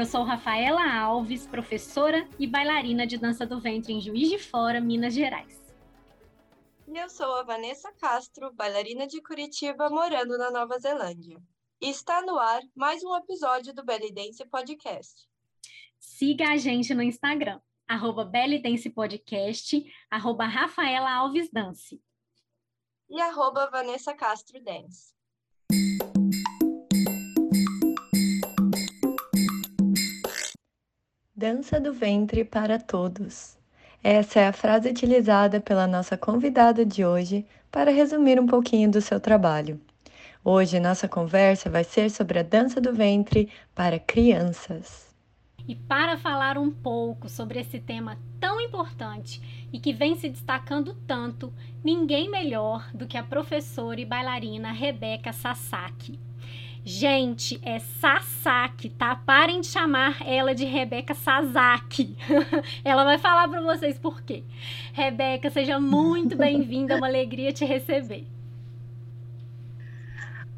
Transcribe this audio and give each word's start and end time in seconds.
Eu 0.00 0.06
sou 0.06 0.22
Rafaela 0.22 0.98
Alves, 0.98 1.46
professora 1.46 2.26
e 2.38 2.46
bailarina 2.46 3.06
de 3.06 3.18
dança 3.18 3.44
do 3.44 3.60
ventre 3.60 3.92
em 3.92 4.00
Juiz 4.00 4.30
de 4.30 4.38
Fora, 4.38 4.80
Minas 4.80 5.12
Gerais. 5.12 5.60
E 6.88 6.96
eu 6.96 7.10
sou 7.10 7.30
a 7.34 7.42
Vanessa 7.42 7.92
Castro, 7.92 8.50
bailarina 8.54 9.06
de 9.06 9.20
Curitiba, 9.20 9.90
morando 9.90 10.38
na 10.38 10.50
Nova 10.50 10.78
Zelândia. 10.78 11.36
E 11.82 11.90
está 11.90 12.22
no 12.22 12.38
ar 12.38 12.62
mais 12.74 13.04
um 13.04 13.14
episódio 13.14 13.74
do 13.74 13.84
Belly 13.84 14.10
Dance 14.10 14.42
Podcast. 14.46 15.28
Siga 15.98 16.48
a 16.48 16.56
gente 16.56 16.94
no 16.94 17.02
Instagram, 17.02 17.60
arroba 17.86 18.24
Belly 18.24 18.58
Dance 18.58 18.88
Podcast, 18.88 19.84
arroba 20.10 20.46
Rafaela 20.46 21.12
Alves 21.12 21.50
Dance. 21.52 22.02
E 23.10 23.20
arroba 23.20 23.68
Vanessa 23.70 24.14
Castro 24.14 24.64
Dance. 24.64 25.12
Dança 31.40 31.80
do 31.80 31.90
ventre 31.90 32.44
para 32.44 32.78
todos. 32.78 33.56
Essa 34.04 34.40
é 34.40 34.48
a 34.48 34.52
frase 34.52 34.90
utilizada 34.90 35.58
pela 35.58 35.86
nossa 35.86 36.14
convidada 36.14 36.84
de 36.84 37.02
hoje 37.02 37.46
para 37.72 37.90
resumir 37.90 38.38
um 38.38 38.46
pouquinho 38.46 38.90
do 38.90 39.00
seu 39.00 39.18
trabalho. 39.18 39.80
Hoje 40.44 40.78
nossa 40.78 41.08
conversa 41.08 41.70
vai 41.70 41.82
ser 41.82 42.10
sobre 42.10 42.40
a 42.40 42.42
dança 42.42 42.78
do 42.78 42.92
ventre 42.92 43.48
para 43.74 43.98
crianças. 43.98 45.14
E 45.66 45.74
para 45.74 46.18
falar 46.18 46.58
um 46.58 46.70
pouco 46.70 47.26
sobre 47.26 47.58
esse 47.58 47.80
tema 47.80 48.18
tão 48.38 48.60
importante 48.60 49.40
e 49.72 49.80
que 49.80 49.94
vem 49.94 50.16
se 50.16 50.28
destacando 50.28 50.94
tanto, 51.06 51.50
ninguém 51.82 52.30
melhor 52.30 52.90
do 52.92 53.06
que 53.06 53.16
a 53.16 53.24
professora 53.24 53.98
e 53.98 54.04
bailarina 54.04 54.72
Rebeca 54.72 55.32
Sasaki. 55.32 56.20
Gente, 56.82 57.60
é 57.62 57.78
Sasaki, 57.78 58.88
tá? 58.88 59.14
Parem 59.14 59.60
de 59.60 59.66
chamar 59.66 60.26
ela 60.26 60.54
de 60.54 60.64
Rebeca 60.64 61.12
Sasaki. 61.12 62.16
ela 62.82 63.04
vai 63.04 63.18
falar 63.18 63.46
para 63.48 63.60
vocês 63.60 63.98
por 63.98 64.22
quê. 64.22 64.42
Rebeca, 64.94 65.50
seja 65.50 65.78
muito 65.78 66.36
bem-vinda, 66.38 66.94
é 66.94 66.96
uma 66.96 67.06
alegria 67.06 67.52
te 67.52 67.66
receber. 67.66 68.26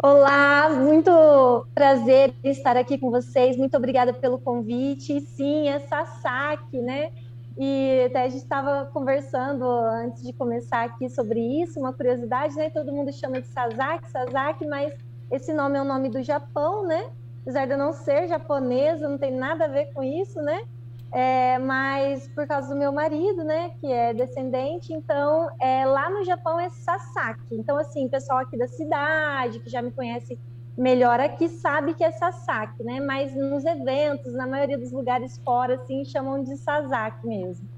Olá, 0.01 0.69
muito 0.71 1.67
prazer 1.75 2.33
estar 2.45 2.77
aqui 2.77 2.99
com 2.99 3.11
vocês. 3.11 3.57
Muito 3.57 3.77
obrigada 3.77 4.13
pelo 4.13 4.39
convite. 4.39 5.21
Sim, 5.21 5.69
é 5.69 5.81
Sasaki, 5.81 6.79
né? 6.79 7.11
E 7.59 8.05
até 8.07 8.23
a 8.23 8.29
gente 8.29 8.43
estava 8.43 8.87
conversando 8.93 9.65
antes 9.65 10.23
de 10.23 10.33
começar 10.33 10.85
aqui 10.85 11.09
sobre 11.09 11.41
isso, 11.63 11.81
uma 11.81 11.93
curiosidade, 11.93 12.55
né? 12.55 12.71
Todo 12.71 12.93
mundo 12.93 13.13
chama 13.13 13.41
de 13.41 13.49
Sasaki, 13.49 14.09
Sasaki, 14.09 14.67
mas 14.67 14.93
esse 15.33 15.53
nome 15.53 15.79
é 15.79 15.83
o 15.83 15.85
nome 15.85 16.11
do 16.11 16.23
Japão, 16.23 16.87
né? 16.87 17.11
Apesar 17.41 17.67
de 17.67 17.73
eu 17.73 17.79
não 17.79 17.93
ser 17.93 18.29
japonesa, 18.29 19.09
não 19.09 19.17
tem 19.17 19.33
nada 19.33 19.65
a 19.65 19.69
ver 19.69 19.87
com 19.95 20.03
isso, 20.03 20.41
né? 20.43 20.63
É, 21.11 21.59
mas 21.59 22.29
por 22.29 22.47
causa 22.47 22.69
do 22.69 22.79
meu 22.79 22.93
marido, 22.93 23.43
né, 23.45 23.73
que 23.81 23.87
é 23.87 24.15
descendente, 24.15 24.95
então 24.95 25.51
é, 25.61 25.85
lá 25.85 26.09
no 26.09 26.25
Japão 26.25 26.59
é 26.59 26.71
Sasaki. 26.71 27.55
Então, 27.55 27.77
assim, 27.77 28.09
pessoal 28.09 28.39
aqui 28.39 28.57
da 28.57 28.67
cidade, 28.67 29.61
que 29.61 29.69
já 29.69 29.83
me 29.83 29.91
conhece 29.91 30.39
melhor 30.77 31.21
aqui, 31.21 31.49
sabe 31.49 31.95
que 31.95 32.05
é 32.05 32.11
Sasaki, 32.11 32.83
né? 32.83 33.01
Mas 33.01 33.35
nos 33.35 33.65
eventos, 33.65 34.33
na 34.35 34.47
maioria 34.47 34.79
dos 34.79 34.93
lugares 34.93 35.39
fora, 35.45 35.75
assim, 35.75 36.05
chamam 36.05 36.43
de 36.43 36.57
Sasaki 36.57 37.27
mesmo. 37.27 37.69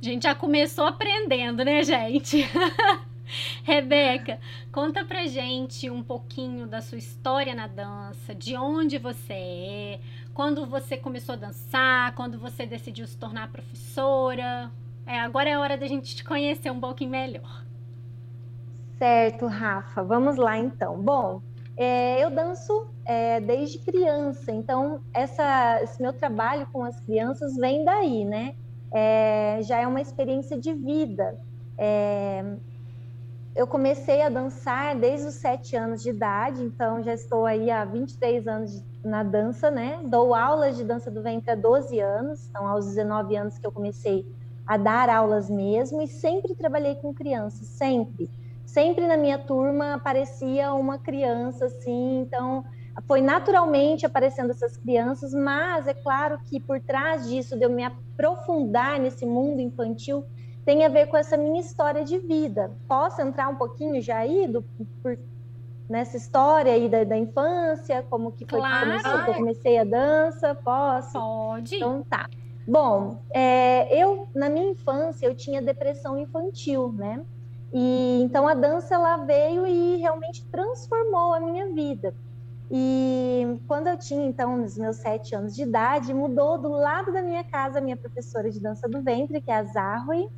A 0.00 0.04
gente 0.04 0.24
já 0.24 0.34
começou 0.34 0.84
aprendendo, 0.84 1.64
né, 1.64 1.82
gente? 1.82 2.44
Rebeca, 3.64 4.38
conta 4.72 5.04
pra 5.04 5.26
gente 5.26 5.90
um 5.90 6.02
pouquinho 6.02 6.66
da 6.66 6.80
sua 6.80 6.98
história 6.98 7.54
na 7.54 7.66
dança, 7.66 8.34
de 8.34 8.56
onde 8.56 8.98
você 8.98 9.32
é, 9.32 10.00
quando 10.34 10.66
você 10.66 10.96
começou 10.96 11.34
a 11.34 11.36
dançar, 11.36 12.14
quando 12.14 12.38
você 12.38 12.66
decidiu 12.66 13.06
se 13.06 13.16
tornar 13.16 13.50
professora. 13.50 14.70
É, 15.06 15.20
agora 15.20 15.48
é 15.48 15.58
hora 15.58 15.76
da 15.76 15.86
gente 15.86 16.14
te 16.16 16.24
conhecer 16.24 16.70
um 16.70 16.80
pouquinho 16.80 17.10
melhor. 17.10 17.64
Certo, 18.98 19.46
Rafa. 19.46 20.02
Vamos 20.02 20.36
lá 20.36 20.58
então. 20.58 21.00
Bom, 21.00 21.42
é, 21.76 22.24
eu 22.24 22.30
danço 22.30 22.86
é, 23.04 23.40
desde 23.40 23.78
criança, 23.78 24.50
então 24.50 25.00
essa, 25.12 25.82
esse 25.82 26.00
meu 26.00 26.12
trabalho 26.12 26.66
com 26.72 26.82
as 26.82 26.98
crianças 27.00 27.56
vem 27.56 27.84
daí, 27.84 28.24
né? 28.24 28.54
É, 28.90 29.58
já 29.62 29.78
é 29.78 29.86
uma 29.86 30.00
experiência 30.00 30.58
de 30.58 30.72
vida. 30.72 31.38
Eu 33.56 33.66
comecei 33.66 34.20
a 34.20 34.28
dançar 34.28 34.94
desde 34.94 35.28
os 35.28 35.36
sete 35.36 35.74
anos 35.74 36.02
de 36.02 36.10
idade, 36.10 36.62
então 36.62 37.02
já 37.02 37.14
estou 37.14 37.46
aí 37.46 37.70
há 37.70 37.86
23 37.86 38.46
anos 38.46 38.84
na 39.02 39.22
dança, 39.22 39.70
né? 39.70 39.98
Dou 40.04 40.34
aulas 40.34 40.76
de 40.76 40.84
dança 40.84 41.10
do 41.10 41.22
ventre 41.22 41.50
há 41.50 41.54
12 41.54 41.98
anos, 41.98 42.46
então 42.50 42.66
aos 42.66 42.84
19 42.84 43.34
anos 43.34 43.56
que 43.56 43.66
eu 43.66 43.72
comecei 43.72 44.26
a 44.66 44.76
dar 44.76 45.08
aulas 45.08 45.48
mesmo 45.48 46.02
e 46.02 46.06
sempre 46.06 46.54
trabalhei 46.54 46.96
com 46.96 47.14
crianças, 47.14 47.66
sempre. 47.68 48.28
Sempre 48.66 49.06
na 49.06 49.16
minha 49.16 49.38
turma 49.38 49.94
aparecia 49.94 50.74
uma 50.74 50.98
criança 50.98 51.64
assim, 51.64 52.20
então 52.20 52.62
foi 53.08 53.22
naturalmente 53.22 54.04
aparecendo 54.04 54.50
essas 54.50 54.76
crianças, 54.76 55.32
mas 55.32 55.86
é 55.86 55.94
claro 55.94 56.38
que 56.44 56.60
por 56.60 56.78
trás 56.78 57.26
disso 57.26 57.56
de 57.56 57.64
eu 57.64 57.70
me 57.70 57.84
aprofundar 57.84 59.00
nesse 59.00 59.24
mundo 59.24 59.62
infantil, 59.62 60.26
tem 60.66 60.84
a 60.84 60.88
ver 60.88 61.06
com 61.06 61.16
essa 61.16 61.36
minha 61.36 61.60
história 61.60 62.04
de 62.04 62.18
vida. 62.18 62.72
Posso 62.88 63.22
entrar 63.22 63.48
um 63.48 63.54
pouquinho 63.54 64.02
já 64.02 64.18
aí 64.18 64.48
do, 64.48 64.62
por, 65.00 65.16
nessa 65.88 66.16
história 66.16 66.72
aí 66.72 66.88
da, 66.88 67.04
da, 67.04 67.16
infância, 67.16 68.04
como 68.10 68.32
que 68.32 68.44
foi 68.44 68.58
claro. 68.58 68.80
que 68.80 69.02
começou, 69.02 69.24
que 69.24 69.30
eu 69.30 69.34
comecei 69.34 69.78
a 69.78 69.84
dança? 69.84 70.56
Posso? 70.56 71.12
Pode. 71.12 71.76
Então 71.76 72.02
tá. 72.02 72.28
Bom, 72.66 73.22
é, 73.32 73.96
eu 73.96 74.26
na 74.34 74.48
minha 74.48 74.70
infância 74.70 75.24
eu 75.24 75.36
tinha 75.36 75.62
depressão 75.62 76.18
infantil, 76.18 76.92
né? 76.92 77.24
E 77.72 78.20
então 78.24 78.48
a 78.48 78.54
dança 78.54 78.96
ela 78.96 79.18
veio 79.18 79.64
e 79.68 79.98
realmente 79.98 80.44
transformou 80.46 81.32
a 81.32 81.38
minha 81.38 81.68
vida. 81.72 82.12
E 82.68 83.56
quando 83.68 83.86
eu 83.86 83.96
tinha 83.96 84.26
então 84.26 84.64
os 84.64 84.76
meus 84.76 84.96
sete 84.96 85.36
anos 85.36 85.54
de 85.54 85.62
idade, 85.62 86.12
mudou 86.12 86.58
do 86.58 86.70
lado 86.70 87.12
da 87.12 87.22
minha 87.22 87.44
casa 87.44 87.78
a 87.78 87.80
minha 87.80 87.96
professora 87.96 88.50
de 88.50 88.58
dança 88.58 88.88
do 88.88 89.00
ventre, 89.00 89.40
que 89.40 89.48
é 89.48 89.54
a 89.54 89.62
Zarroy, 89.62 90.28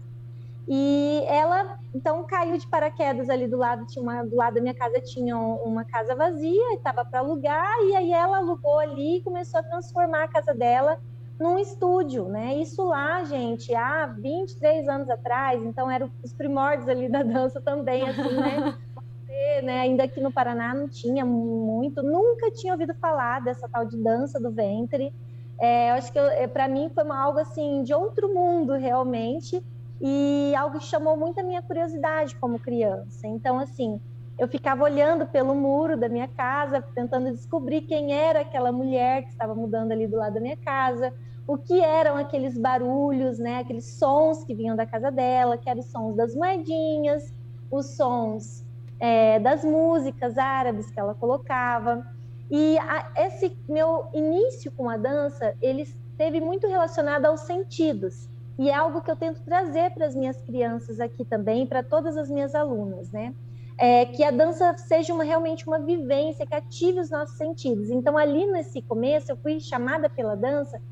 e 0.68 1.24
ela 1.26 1.78
então 1.94 2.22
caiu 2.24 2.58
de 2.58 2.66
paraquedas 2.66 3.30
ali 3.30 3.48
do 3.48 3.56
lado, 3.56 3.86
tinha 3.86 4.02
uma, 4.02 4.22
do 4.22 4.36
lado 4.36 4.54
da 4.54 4.60
minha 4.60 4.74
casa 4.74 5.00
tinha 5.00 5.34
uma 5.36 5.82
casa 5.84 6.14
vazia, 6.14 6.74
estava 6.74 7.04
para 7.06 7.20
alugar, 7.20 7.74
e 7.84 7.96
aí 7.96 8.12
ela 8.12 8.36
alugou 8.36 8.78
ali 8.78 9.16
e 9.16 9.22
começou 9.22 9.60
a 9.60 9.62
transformar 9.62 10.24
a 10.24 10.28
casa 10.28 10.52
dela 10.52 11.00
num 11.40 11.58
estúdio, 11.58 12.28
né? 12.28 12.56
Isso 12.56 12.84
lá, 12.84 13.24
gente, 13.24 13.74
há 13.74 14.06
23 14.06 14.88
anos 14.88 15.08
atrás, 15.08 15.62
então 15.62 15.90
eram 15.90 16.10
os 16.22 16.34
primórdios 16.34 16.88
ali 16.88 17.08
da 17.08 17.22
dança 17.22 17.60
também, 17.60 18.06
assim, 18.06 18.34
né? 18.34 18.76
Você, 19.28 19.62
né? 19.62 19.80
Ainda 19.80 20.04
aqui 20.04 20.20
no 20.20 20.32
Paraná 20.32 20.74
não 20.74 20.88
tinha 20.88 21.24
muito, 21.24 22.02
nunca 22.02 22.50
tinha 22.50 22.72
ouvido 22.74 22.92
falar 22.94 23.40
dessa 23.40 23.68
tal 23.68 23.86
de 23.86 23.96
dança 23.96 24.38
do 24.38 24.50
ventre. 24.50 25.14
É, 25.60 25.90
eu 25.90 25.94
acho 25.94 26.12
que 26.12 26.18
é, 26.18 26.46
para 26.46 26.68
mim 26.68 26.90
foi 26.94 27.04
uma, 27.04 27.18
algo 27.18 27.38
assim 27.38 27.82
de 27.82 27.94
outro 27.94 28.34
mundo 28.34 28.74
realmente 28.74 29.62
e 30.00 30.54
algo 30.56 30.78
que 30.78 30.84
chamou 30.84 31.16
muito 31.16 31.40
a 31.40 31.42
minha 31.42 31.62
curiosidade 31.62 32.36
como 32.36 32.58
criança. 32.58 33.26
Então, 33.26 33.58
assim, 33.58 34.00
eu 34.38 34.46
ficava 34.46 34.84
olhando 34.84 35.26
pelo 35.26 35.54
muro 35.54 35.96
da 35.96 36.08
minha 36.08 36.28
casa, 36.28 36.80
tentando 36.94 37.32
descobrir 37.32 37.82
quem 37.82 38.12
era 38.12 38.40
aquela 38.40 38.70
mulher 38.70 39.24
que 39.24 39.30
estava 39.30 39.54
mudando 39.54 39.90
ali 39.90 40.06
do 40.06 40.16
lado 40.16 40.34
da 40.34 40.40
minha 40.40 40.56
casa, 40.56 41.12
o 41.46 41.58
que 41.58 41.80
eram 41.80 42.16
aqueles 42.16 42.56
barulhos, 42.56 43.38
né, 43.38 43.58
aqueles 43.58 43.98
sons 43.98 44.44
que 44.44 44.54
vinham 44.54 44.76
da 44.76 44.86
casa 44.86 45.10
dela, 45.10 45.58
que 45.58 45.68
eram 45.68 45.80
os 45.80 45.86
sons 45.86 46.14
das 46.14 46.34
moedinhas, 46.34 47.32
os 47.70 47.96
sons 47.96 48.64
é, 49.00 49.40
das 49.40 49.64
músicas 49.64 50.38
árabes 50.38 50.90
que 50.90 51.00
ela 51.00 51.14
colocava. 51.14 52.06
E 52.50 52.78
a, 52.78 53.10
esse 53.16 53.56
meu 53.68 54.08
início 54.12 54.70
com 54.72 54.88
a 54.88 54.96
dança, 54.96 55.56
ele 55.60 55.82
esteve 55.82 56.40
muito 56.40 56.66
relacionado 56.66 57.26
aos 57.26 57.40
sentidos. 57.40 58.28
E 58.58 58.68
é 58.70 58.74
algo 58.74 59.00
que 59.00 59.10
eu 59.10 59.16
tento 59.16 59.40
trazer 59.42 59.92
para 59.92 60.06
as 60.06 60.14
minhas 60.16 60.40
crianças 60.42 60.98
aqui 60.98 61.24
também, 61.24 61.64
para 61.64 61.82
todas 61.82 62.16
as 62.16 62.28
minhas 62.28 62.54
alunas, 62.54 63.10
né? 63.12 63.32
É, 63.78 64.06
que 64.06 64.24
a 64.24 64.32
dança 64.32 64.76
seja 64.76 65.14
uma, 65.14 65.22
realmente 65.22 65.64
uma 65.64 65.78
vivência 65.78 66.44
que 66.44 66.54
ative 66.54 66.98
os 66.98 67.10
nossos 67.10 67.36
sentidos. 67.36 67.88
Então, 67.90 68.18
ali 68.18 68.44
nesse 68.46 68.82
começo, 68.82 69.30
eu 69.30 69.36
fui 69.36 69.60
chamada 69.60 70.10
pela 70.10 70.34
dança 70.34 70.82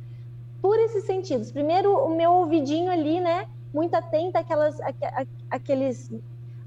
por 0.63 0.79
esses 0.79 1.05
sentidos. 1.05 1.51
Primeiro, 1.51 1.93
o 1.93 2.15
meu 2.15 2.31
ouvidinho 2.33 2.93
ali, 2.93 3.21
né? 3.21 3.49
Muito 3.75 3.95
atenta 3.95 4.39
àquelas, 4.39 4.81
à, 4.81 4.93
àqueles 5.51 6.09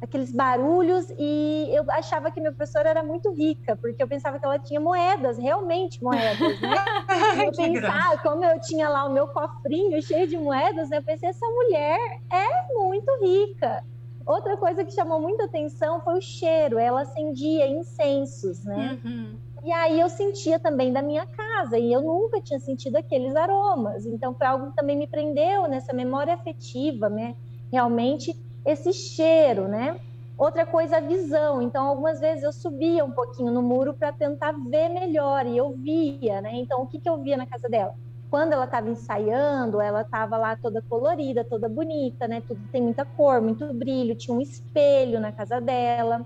aqueles 0.01 0.31
barulhos 0.31 1.13
e 1.17 1.69
eu 1.71 1.83
achava 1.91 2.31
que 2.31 2.39
minha 2.39 2.51
professora 2.51 2.89
era 2.89 3.03
muito 3.03 3.31
rica, 3.31 3.75
porque 3.75 4.01
eu 4.01 4.07
pensava 4.07 4.39
que 4.39 4.45
ela 4.45 4.57
tinha 4.57 4.79
moedas, 4.79 5.37
realmente 5.37 6.01
moedas, 6.01 6.59
né? 6.61 6.75
eu 7.45 7.51
pensava, 7.51 8.17
como 8.19 8.43
eu 8.43 8.59
tinha 8.61 8.87
lá 8.87 9.05
o 9.05 9.13
meu 9.13 9.27
cofrinho 9.27 10.01
cheio 10.01 10.27
de 10.27 10.37
moedas, 10.37 10.89
né? 10.89 10.97
Eu 10.97 11.03
pensei, 11.03 11.29
essa 11.29 11.45
mulher 11.45 11.99
é 12.31 12.73
muito 12.73 13.11
rica. 13.21 13.83
Outra 14.25 14.55
coisa 14.57 14.85
que 14.85 14.91
chamou 14.91 15.19
muita 15.19 15.45
atenção 15.45 15.99
foi 16.01 16.17
o 16.17 16.21
cheiro, 16.21 16.77
ela 16.77 17.01
acendia 17.01 17.67
incensos, 17.67 18.63
né? 18.63 18.99
Uhum. 19.03 19.37
E 19.63 19.71
aí 19.71 19.99
eu 19.99 20.07
sentia 20.07 20.57
também 20.59 20.93
da 20.93 21.01
minha 21.01 21.25
casa 21.25 21.77
e 21.77 21.91
eu 21.91 22.01
nunca 22.01 22.39
tinha 22.39 22.59
sentido 22.59 22.95
aqueles 22.95 23.35
aromas. 23.35 24.05
Então 24.05 24.33
foi 24.33 24.47
algo 24.47 24.69
que 24.69 24.75
também 24.75 24.95
me 24.95 25.07
prendeu 25.07 25.67
nessa 25.67 25.91
memória 25.91 26.33
afetiva, 26.33 27.09
né? 27.09 27.35
Realmente 27.71 28.33
esse 28.65 28.93
cheiro, 28.93 29.67
né? 29.67 29.99
Outra 30.37 30.65
coisa, 30.65 30.97
a 30.97 31.01
visão. 31.01 31.61
Então, 31.61 31.85
algumas 31.85 32.19
vezes 32.19 32.43
eu 32.43 32.53
subia 32.53 33.03
um 33.03 33.11
pouquinho 33.11 33.51
no 33.51 33.61
muro 33.61 33.93
para 33.93 34.13
tentar 34.13 34.53
ver 34.53 34.87
melhor 34.87 35.45
e 35.45 35.57
eu 35.57 35.71
via, 35.71 36.39
né? 36.39 36.51
Então, 36.53 36.81
o 36.81 36.87
que, 36.87 36.97
que 36.97 37.09
eu 37.09 37.21
via 37.21 37.35
na 37.35 37.45
casa 37.45 37.67
dela? 37.67 37.93
Quando 38.29 38.53
ela 38.53 38.63
estava 38.63 38.89
ensaiando, 38.89 39.81
ela 39.81 40.01
estava 40.01 40.37
lá 40.37 40.55
toda 40.55 40.81
colorida, 40.83 41.43
toda 41.43 41.67
bonita, 41.67 42.25
né? 42.25 42.41
Tudo 42.47 42.61
tem 42.71 42.81
muita 42.81 43.03
cor, 43.03 43.41
muito 43.41 43.73
brilho. 43.73 44.15
Tinha 44.15 44.35
um 44.35 44.39
espelho 44.39 45.19
na 45.19 45.31
casa 45.33 45.59
dela. 45.59 46.25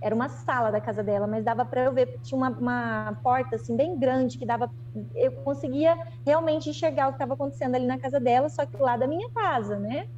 Era 0.00 0.12
uma 0.12 0.28
sala 0.28 0.72
da 0.72 0.80
casa 0.80 1.04
dela, 1.04 1.28
mas 1.28 1.44
dava 1.44 1.64
para 1.64 1.82
eu 1.82 1.92
ver. 1.92 2.18
Tinha 2.24 2.36
uma, 2.36 2.50
uma 2.50 3.16
porta 3.22 3.54
assim 3.54 3.76
bem 3.76 3.96
grande 3.96 4.38
que 4.38 4.46
dava. 4.46 4.68
Eu 5.14 5.30
conseguia 5.44 5.96
realmente 6.26 6.68
enxergar 6.68 7.06
o 7.06 7.10
que 7.10 7.16
estava 7.16 7.34
acontecendo 7.34 7.76
ali 7.76 7.86
na 7.86 7.98
casa 7.98 8.18
dela, 8.18 8.48
só 8.48 8.66
que 8.66 8.76
lá 8.76 8.96
da 8.96 9.06
minha 9.06 9.30
casa, 9.30 9.78
né? 9.78 10.08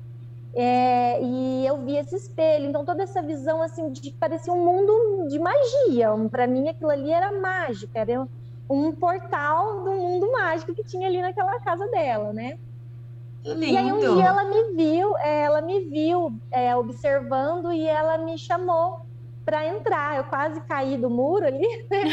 É, 0.56 1.20
e 1.20 1.66
eu 1.66 1.78
vi 1.78 1.96
esse 1.96 2.14
espelho, 2.14 2.66
então 2.66 2.84
toda 2.84 3.02
essa 3.02 3.20
visão 3.20 3.60
assim 3.60 3.90
de 3.90 4.12
parecia 4.12 4.52
um 4.52 4.64
mundo 4.64 5.28
de 5.28 5.38
magia. 5.38 6.10
Para 6.30 6.46
mim 6.46 6.68
aquilo 6.68 6.90
ali 6.90 7.10
era 7.10 7.32
mágica, 7.32 7.98
era 7.98 8.26
um 8.70 8.92
portal 8.92 9.82
do 9.82 9.90
mundo 9.92 10.30
mágico 10.30 10.74
que 10.74 10.84
tinha 10.84 11.08
ali 11.08 11.20
naquela 11.20 11.58
casa 11.60 11.86
dela, 11.88 12.32
né? 12.32 12.58
Lindo. 13.44 13.64
E 13.64 13.76
aí 13.76 13.92
um 13.92 13.98
dia 13.98 14.26
ela 14.26 14.44
me 14.44 14.72
viu, 14.74 15.16
é, 15.18 15.42
ela 15.42 15.60
me 15.60 15.80
viu 15.80 16.32
é, 16.50 16.74
observando 16.74 17.72
e 17.72 17.86
ela 17.86 18.16
me 18.16 18.38
chamou 18.38 19.03
para 19.44 19.66
entrar. 19.66 20.16
Eu 20.16 20.24
quase 20.24 20.60
caí 20.62 20.96
do 20.96 21.10
muro 21.10 21.46
ali, 21.46 21.60
né? 21.90 22.04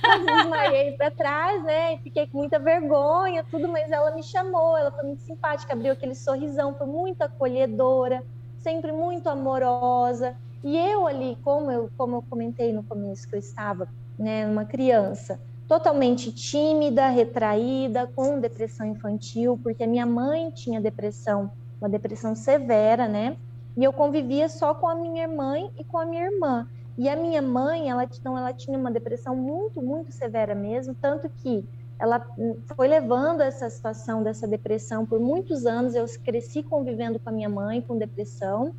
quase 0.00 0.24
desmaiei 0.24 0.92
para 0.92 1.10
trás, 1.10 1.62
né? 1.62 1.98
Fiquei 1.98 2.26
com 2.26 2.38
muita 2.38 2.58
vergonha, 2.58 3.44
tudo, 3.50 3.68
mas 3.68 3.90
ela 3.90 4.10
me 4.12 4.22
chamou, 4.22 4.76
ela 4.76 4.90
foi 4.90 5.04
muito 5.04 5.22
simpática, 5.22 5.72
abriu 5.72 5.92
aquele 5.92 6.14
sorrisão, 6.14 6.74
foi 6.74 6.86
muito 6.86 7.22
acolhedora, 7.22 8.24
sempre 8.58 8.92
muito 8.92 9.28
amorosa. 9.28 10.36
E 10.64 10.76
eu 10.76 11.06
ali, 11.06 11.36
como 11.42 11.70
eu, 11.70 11.90
como 11.96 12.16
eu 12.16 12.24
comentei 12.28 12.72
no 12.72 12.82
começo, 12.82 13.28
que 13.28 13.34
eu 13.34 13.38
estava, 13.38 13.88
né, 14.18 14.46
uma 14.46 14.64
criança 14.64 15.40
totalmente 15.68 16.32
tímida, 16.32 17.08
retraída, 17.08 18.06
com 18.16 18.40
depressão 18.40 18.86
infantil, 18.86 19.60
porque 19.62 19.84
a 19.84 19.86
minha 19.86 20.06
mãe 20.06 20.50
tinha 20.50 20.80
depressão, 20.80 21.52
uma 21.78 21.90
depressão 21.90 22.34
severa, 22.34 23.06
né? 23.06 23.36
E 23.76 23.84
eu 23.84 23.92
convivia 23.92 24.48
só 24.48 24.74
com 24.74 24.88
a 24.88 24.94
minha 24.94 25.28
mãe 25.28 25.70
e 25.78 25.84
com 25.84 25.98
a 25.98 26.06
minha 26.06 26.24
irmã. 26.24 26.66
E 26.98 27.08
a 27.08 27.14
minha 27.14 27.40
mãe, 27.40 27.88
ela, 27.88 28.02
então, 28.02 28.36
ela 28.36 28.52
tinha 28.52 28.76
uma 28.76 28.90
depressão 28.90 29.36
muito, 29.36 29.80
muito 29.80 30.10
severa 30.10 30.52
mesmo, 30.52 30.96
tanto 31.00 31.28
que 31.28 31.64
ela 31.96 32.26
foi 32.76 32.88
levando 32.88 33.40
essa 33.40 33.70
situação 33.70 34.22
dessa 34.22 34.48
depressão 34.48 35.06
por 35.06 35.20
muitos 35.20 35.64
anos. 35.64 35.94
Eu 35.94 36.04
cresci 36.24 36.60
convivendo 36.62 37.20
com 37.20 37.28
a 37.28 37.32
minha 37.32 37.48
mãe 37.48 37.80
com 37.80 37.96
depressão. 37.96 38.74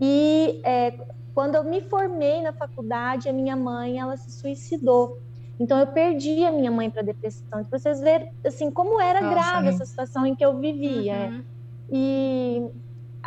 E 0.00 0.60
é, 0.64 0.92
quando 1.34 1.54
eu 1.54 1.62
me 1.62 1.80
formei 1.82 2.42
na 2.42 2.52
faculdade, 2.52 3.28
a 3.28 3.32
minha 3.32 3.54
mãe 3.56 3.98
ela 3.98 4.16
se 4.16 4.30
suicidou. 4.32 5.18
Então 5.58 5.78
eu 5.78 5.86
perdi 5.86 6.44
a 6.44 6.50
minha 6.50 6.70
mãe 6.70 6.90
para 6.90 7.02
depressão. 7.02 7.60
Então, 7.60 7.78
vocês 7.78 8.00
verem 8.00 8.32
assim 8.44 8.70
como 8.70 9.00
era 9.00 9.20
Nossa, 9.20 9.34
grave 9.34 9.68
essa 9.68 9.86
situação 9.86 10.26
em 10.26 10.34
que 10.34 10.44
eu 10.44 10.58
vivia. 10.58 11.30
Uhum. 11.30 11.44
E 11.90 12.70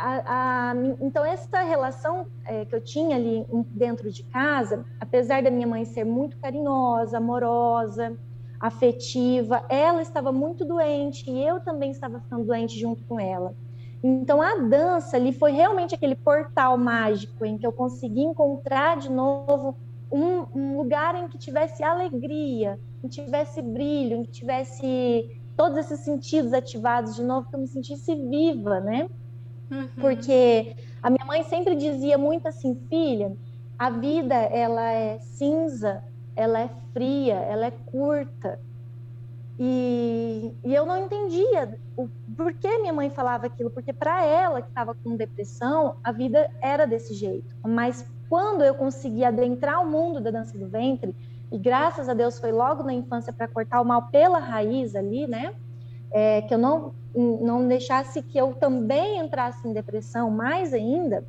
a, 0.00 0.70
a, 0.70 0.74
então, 1.00 1.24
essa 1.24 1.62
relação 1.62 2.26
é, 2.46 2.64
que 2.64 2.74
eu 2.74 2.80
tinha 2.80 3.16
ali 3.16 3.46
dentro 3.68 4.10
de 4.10 4.22
casa, 4.24 4.84
apesar 4.98 5.42
da 5.42 5.50
minha 5.50 5.66
mãe 5.66 5.84
ser 5.84 6.04
muito 6.04 6.38
carinhosa, 6.38 7.18
amorosa, 7.18 8.16
afetiva, 8.58 9.64
ela 9.68 10.02
estava 10.02 10.32
muito 10.32 10.64
doente 10.64 11.30
e 11.30 11.42
eu 11.46 11.60
também 11.60 11.90
estava 11.90 12.20
ficando 12.20 12.44
doente 12.44 12.78
junto 12.78 13.02
com 13.04 13.18
ela. 13.20 13.54
Então, 14.02 14.40
a 14.40 14.56
dança 14.56 15.16
ali 15.16 15.32
foi 15.32 15.52
realmente 15.52 15.94
aquele 15.94 16.14
portal 16.14 16.78
mágico 16.78 17.44
em 17.44 17.58
que 17.58 17.66
eu 17.66 17.72
consegui 17.72 18.22
encontrar 18.22 18.96
de 18.96 19.10
novo 19.10 19.76
um, 20.10 20.46
um 20.54 20.76
lugar 20.78 21.14
em 21.14 21.28
que 21.28 21.36
tivesse 21.36 21.82
alegria, 21.82 22.78
em 23.02 23.08
que 23.08 23.22
tivesse 23.22 23.60
brilho, 23.60 24.16
em 24.16 24.22
que 24.24 24.30
tivesse 24.30 25.30
todos 25.56 25.76
esses 25.76 26.00
sentidos 26.00 26.54
ativados 26.54 27.14
de 27.14 27.22
novo, 27.22 27.48
que 27.48 27.54
eu 27.54 27.60
me 27.60 27.66
sentisse 27.66 28.14
viva, 28.14 28.80
né? 28.80 29.08
Uhum. 29.70 29.88
Porque 30.00 30.76
a 31.02 31.10
minha 31.10 31.24
mãe 31.24 31.42
sempre 31.44 31.74
dizia 31.76 32.18
muito 32.18 32.48
assim, 32.48 32.74
filha, 32.88 33.36
a 33.78 33.90
vida 33.90 34.34
ela 34.34 34.92
é 34.92 35.18
cinza, 35.20 36.04
ela 36.36 36.60
é 36.60 36.70
fria, 36.92 37.34
ela 37.34 37.66
é 37.66 37.70
curta. 37.70 38.58
E, 39.58 40.54
e 40.64 40.74
eu 40.74 40.86
não 40.86 41.04
entendia 41.04 41.78
o 41.96 42.08
por 42.34 42.54
que 42.54 42.78
minha 42.78 42.92
mãe 42.92 43.10
falava 43.10 43.46
aquilo, 43.46 43.70
porque 43.70 43.92
para 43.92 44.24
ela 44.24 44.62
que 44.62 44.68
estava 44.68 44.94
com 44.94 45.16
depressão, 45.16 45.96
a 46.02 46.10
vida 46.12 46.50
era 46.62 46.86
desse 46.86 47.12
jeito. 47.14 47.54
Mas 47.62 48.06
quando 48.28 48.62
eu 48.62 48.74
consegui 48.74 49.24
adentrar 49.24 49.82
o 49.82 49.90
mundo 49.90 50.20
da 50.20 50.30
dança 50.30 50.56
do 50.56 50.66
ventre, 50.66 51.14
e 51.52 51.58
graças 51.58 52.08
a 52.08 52.14
Deus 52.14 52.38
foi 52.38 52.52
logo 52.52 52.82
na 52.82 52.94
infância 52.94 53.32
para 53.32 53.48
cortar 53.48 53.80
o 53.80 53.84
mal 53.84 54.08
pela 54.08 54.38
raiz 54.38 54.94
ali, 54.94 55.26
né? 55.26 55.54
É, 56.12 56.42
que 56.42 56.54
eu 56.54 56.58
não 56.58 56.94
não 57.14 57.66
deixasse 57.66 58.22
que 58.22 58.38
eu 58.38 58.54
também 58.54 59.18
entrasse 59.18 59.66
em 59.66 59.72
depressão 59.72 60.30
mais 60.30 60.72
ainda, 60.72 61.24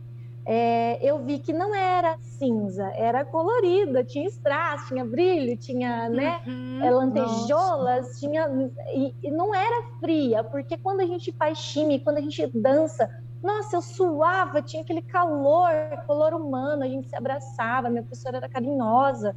é, 0.45 0.97
eu 1.07 1.23
vi 1.23 1.37
que 1.37 1.53
não 1.53 1.73
era 1.73 2.17
cinza, 2.19 2.85
era 2.95 3.23
colorida, 3.23 4.03
tinha 4.03 4.27
strass, 4.27 4.87
tinha 4.87 5.05
brilho, 5.05 5.55
tinha 5.55 6.09
né, 6.09 6.41
uhum, 6.47 6.83
é, 6.83 6.89
lantejoulas, 6.89 8.07
nossa. 8.07 8.19
tinha 8.19 8.71
e, 8.93 9.15
e, 9.21 9.31
não 9.31 9.53
era 9.53 9.83
fria, 9.99 10.43
porque 10.43 10.77
quando 10.77 11.01
a 11.01 11.05
gente 11.05 11.31
faz 11.31 11.59
time, 11.59 11.99
quando 11.99 12.17
a 12.17 12.21
gente 12.21 12.45
dança, 12.47 13.09
nossa, 13.43 13.75
eu 13.75 13.81
suava, 13.81 14.61
tinha 14.61 14.81
aquele 14.81 15.01
calor, 15.01 15.69
calor 16.07 16.33
humano, 16.33 16.83
a 16.83 16.87
gente 16.87 17.07
se 17.07 17.15
abraçava, 17.15 17.89
minha 17.89 18.03
professora 18.03 18.37
era 18.37 18.49
carinhosa, 18.49 19.35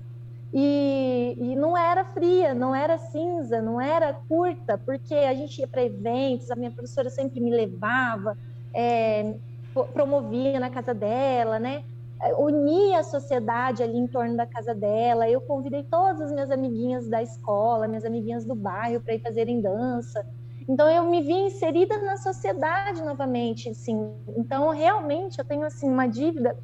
e, 0.56 1.36
e, 1.36 1.56
não 1.56 1.76
era 1.76 2.04
fria, 2.04 2.54
não 2.54 2.72
era 2.72 2.96
cinza, 2.96 3.60
não 3.60 3.80
era 3.80 4.14
curta, 4.28 4.78
porque 4.78 5.12
a 5.12 5.34
gente 5.34 5.58
ia 5.58 5.66
para 5.66 5.82
eventos, 5.82 6.48
a 6.48 6.54
minha 6.54 6.70
professora 6.70 7.10
sempre 7.10 7.40
me 7.40 7.50
levava, 7.50 8.38
é, 8.72 9.34
promovia 9.92 10.60
na 10.60 10.70
casa 10.70 10.94
dela, 10.94 11.58
né? 11.58 11.82
Unia 12.38 13.00
a 13.00 13.02
sociedade 13.02 13.82
ali 13.82 13.98
em 13.98 14.06
torno 14.06 14.36
da 14.36 14.46
casa 14.46 14.72
dela. 14.72 15.28
Eu 15.28 15.40
convidei 15.40 15.82
todas 15.82 16.20
as 16.20 16.32
minhas 16.32 16.52
amiguinhas 16.52 17.08
da 17.08 17.20
escola, 17.20 17.88
minhas 17.88 18.04
amiguinhas 18.04 18.44
do 18.44 18.54
bairro 18.54 19.00
para 19.00 19.14
ir 19.14 19.20
fazerem 19.20 19.60
dança. 19.60 20.24
Então 20.68 20.88
eu 20.88 21.04
me 21.04 21.20
vi 21.20 21.32
inserida 21.32 21.98
na 21.98 22.16
sociedade 22.16 23.02
novamente, 23.02 23.68
assim. 23.68 24.08
Então 24.36 24.70
realmente 24.70 25.40
eu 25.40 25.44
tenho 25.44 25.64
assim 25.64 25.90
uma 25.90 26.06
dívida 26.06 26.56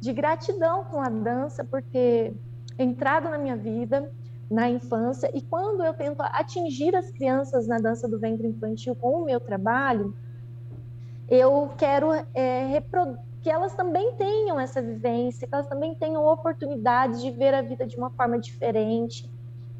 de 0.00 0.12
gratidão 0.12 0.84
com 0.84 1.00
a 1.00 1.08
dança, 1.08 1.64
porque 1.64 2.34
entrado 2.78 3.28
na 3.28 3.38
minha 3.38 3.56
vida 3.56 4.10
na 4.50 4.70
infância 4.70 5.30
e 5.34 5.42
quando 5.42 5.82
eu 5.82 5.92
tento 5.92 6.20
atingir 6.20 6.94
as 6.94 7.10
crianças 7.10 7.66
na 7.66 7.78
dança 7.78 8.08
do 8.08 8.18
ventre 8.18 8.46
infantil 8.46 8.94
com 8.94 9.22
o 9.22 9.24
meu 9.24 9.40
trabalho, 9.40 10.14
eu 11.28 11.70
quero 11.76 12.12
é, 12.32 12.80
que 13.42 13.50
elas 13.50 13.74
também 13.74 14.14
tenham 14.14 14.58
essa 14.58 14.80
vivência, 14.80 15.46
que 15.46 15.54
elas 15.54 15.66
também 15.66 15.94
tenham 15.94 16.24
oportunidade 16.24 17.20
de 17.20 17.30
ver 17.30 17.54
a 17.54 17.62
vida 17.62 17.86
de 17.86 17.96
uma 17.96 18.10
forma 18.10 18.38
diferente, 18.38 19.28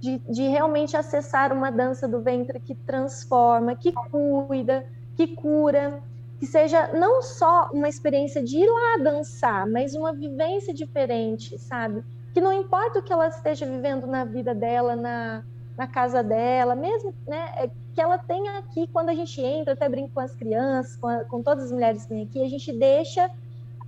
de, 0.00 0.19
de 0.19 0.43
realmente 0.49 0.97
acessar 0.97 1.53
uma 1.53 1.71
dança 1.71 2.09
do 2.09 2.21
ventre 2.21 2.59
que 2.59 2.75
transforma, 2.75 3.76
que 3.76 3.93
cuida, 3.93 4.85
que 5.17 5.29
cura, 5.29 6.03
que 6.38 6.47
seja 6.47 6.93
não 6.93 7.23
só 7.23 7.71
uma 7.73 7.88
experiência 7.88 8.43
de 8.43 8.59
ir 8.59 8.67
lá 8.67 9.03
dançar, 9.03 9.67
mas 9.67 9.95
uma 9.95 10.12
vivência 10.12 10.75
diferente, 10.75 11.59
sabe? 11.59 12.05
Que 12.37 12.40
não 12.43 12.52
importa 12.52 12.99
o 12.99 13.02
que 13.02 13.11
ela 13.11 13.28
esteja 13.28 13.64
vivendo 13.64 14.07
na 14.07 14.23
vida 14.23 14.55
dela, 14.55 14.95
na, 14.95 15.43
na 15.75 15.87
casa 15.87 16.23
dela, 16.23 16.75
mesmo 16.75 17.14
né, 17.26 17.55
é 17.57 17.71
que 17.95 17.99
ela 17.99 18.19
tenha 18.19 18.59
aqui, 18.59 18.87
quando 18.88 19.09
a 19.09 19.14
gente 19.14 19.40
entra, 19.40 19.73
até 19.73 19.88
brinco 19.88 20.12
com 20.12 20.21
as 20.21 20.35
crianças, 20.35 20.97
com, 20.97 21.07
a, 21.07 21.25
com 21.25 21.43
todas 21.43 21.64
as 21.64 21.73
mulheres 21.73 22.05
que 22.05 22.12
vêm 22.12 22.25
aqui, 22.25 22.45
a 22.45 22.49
gente 22.50 22.71
deixa 22.75 23.31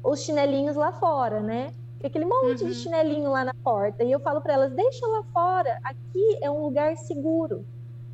os 0.03 0.23
chinelinhos 0.23 0.77
lá 0.77 0.93
fora, 0.93 1.41
né? 1.41 1.75
Aquele 2.03 2.25
monte 2.25 2.63
uhum. 2.63 2.71
de 2.71 2.75
chinelinho 2.75 3.31
lá 3.31 3.45
na 3.45 3.53
porta. 3.53 4.03
E 4.03 4.11
eu 4.11 4.19
falo 4.19 4.41
para 4.41 4.55
elas: 4.55 4.73
deixa 4.73 5.07
lá 5.07 5.23
fora, 5.25 5.79
aqui 5.85 6.39
é 6.41 6.51
um 6.51 6.63
lugar 6.63 6.97
seguro 6.97 7.67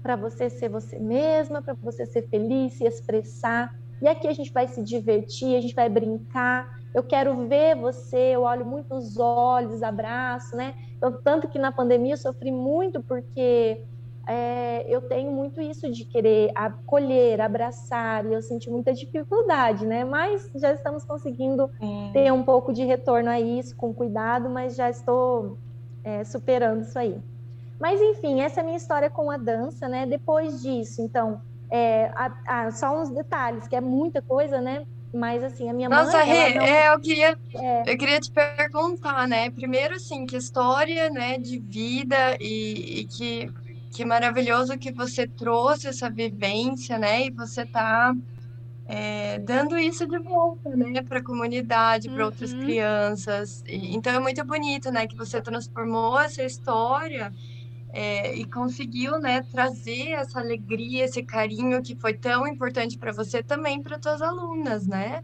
para 0.03 0.17
você 0.17 0.50
ser 0.50 0.69
você 0.69 0.99
mesma, 0.99 1.62
para 1.62 1.75
você 1.75 2.05
ser 2.07 2.23
feliz, 2.23 2.73
se 2.73 2.85
expressar. 2.85 3.73
E 4.01 4.09
aqui 4.09 4.27
a 4.27 4.33
gente 4.33 4.53
vai 4.53 4.67
se 4.69 4.83
divertir, 4.83 5.57
a 5.57 5.61
gente 5.61 5.75
vai 5.75 5.89
brincar, 5.89 6.79
eu 6.95 7.03
quero 7.03 7.49
ver 7.49 7.75
você, 7.75 8.35
eu 8.35 8.43
olho 8.43 8.65
muito 8.65 8.95
nos 8.95 9.19
olhos, 9.19 9.83
abraço, 9.83 10.57
né? 10.57 10.75
Então, 10.97 11.13
tanto 11.13 11.49
que 11.49 11.59
na 11.59 11.73
pandemia 11.73 12.15
eu 12.15 12.19
sofri 12.19 12.53
muito 12.53 13.03
porque 13.03 13.83
é, 14.27 14.87
eu 14.89 15.03
tenho 15.03 15.31
muito 15.31 15.61
isso 15.61 15.91
de 15.91 16.05
querer 16.05 16.51
acolher, 16.55 17.41
abraçar, 17.41 18.25
e 18.25 18.33
eu 18.33 18.41
senti 18.41 18.71
muita 18.71 18.93
dificuldade, 18.93 19.85
né? 19.85 20.05
Mas 20.05 20.49
já 20.55 20.73
estamos 20.73 21.05
conseguindo 21.05 21.69
é. 21.81 22.13
ter 22.13 22.33
um 22.33 22.43
pouco 22.43 22.73
de 22.73 22.85
retorno 22.85 23.29
a 23.29 23.41
isso, 23.41 23.77
com 23.77 23.93
cuidado, 23.93 24.49
mas 24.49 24.77
já 24.77 24.89
estou 24.89 25.59
é, 26.05 26.25
superando 26.25 26.83
isso 26.83 26.99
aí. 26.99 27.19
Mas 27.79 28.01
enfim, 28.01 28.41
essa 28.41 28.61
é 28.61 28.63
a 28.63 28.65
minha 28.65 28.77
história 28.77 29.11
com 29.11 29.31
a 29.31 29.37
dança, 29.37 29.89
né? 29.89 30.07
Depois 30.07 30.63
disso, 30.63 31.03
então, 31.03 31.43
é, 31.71 32.11
a, 32.14 32.33
a, 32.47 32.71
só 32.71 33.00
uns 33.00 33.11
detalhes, 33.11 33.66
que 33.66 33.76
é 33.76 33.80
muita 33.80 34.23
coisa, 34.23 34.61
né? 34.61 34.87
Mas 35.12 35.44
assim, 35.44 35.71
a 35.71 35.73
minha 35.73 35.88
Nossa, 35.88 36.18
mãe. 36.18 36.26
Rê, 36.26 36.54
não... 36.54 36.64
é, 36.64 36.92
eu 36.92 37.00
queria, 37.00 37.38
é... 37.54 37.92
eu 37.92 37.97
queria 37.97 38.21
te 38.21 38.30
perguntar, 38.30 39.28
né? 39.28 39.50
Primeiro, 39.50 39.94
assim, 39.94 40.26
que 40.26 40.37
história, 40.37 41.09
né, 41.09 41.38
de 41.38 41.59
vida 41.59 42.37
e, 42.40 43.00
e 43.00 43.04
que, 43.06 43.50
que 43.92 44.04
maravilhoso 44.04 44.76
que 44.76 44.90
você 44.90 45.26
trouxe 45.26 45.87
essa 45.87 46.11
vivência, 46.11 46.99
né? 46.99 47.26
E 47.26 47.30
você 47.30 47.64
tá 47.64 48.12
é, 48.87 49.38
dando 49.38 49.78
isso 49.78 50.06
de 50.06 50.18
volta, 50.18 50.71
né, 50.71 51.02
para 51.02 51.18
a 51.18 51.25
comunidade, 51.25 52.11
para 52.11 52.26
outras 52.26 52.52
uhum. 52.52 52.61
crianças. 52.61 53.62
E, 53.66 53.94
então 53.94 54.12
é 54.12 54.18
muito 54.18 54.44
bonito, 54.44 54.90
né, 54.90 55.06
que 55.06 55.16
você 55.16 55.40
transformou 55.40 56.18
essa 56.18 56.42
história 56.42 57.33
é, 57.95 58.35
e 58.35 58.45
conseguiu, 58.45 59.21
né, 59.21 59.43
trazer 59.53 60.11
essa 60.11 60.41
alegria, 60.41 61.05
esse 61.05 61.23
carinho 61.23 61.81
que 61.81 61.95
foi 61.95 62.13
tão 62.13 62.45
importante 62.47 62.99
para 62.99 63.13
você 63.13 63.41
também 63.41 63.81
para 63.81 64.03
suas 64.03 64.21
alunas, 64.21 64.85
né? 64.85 65.23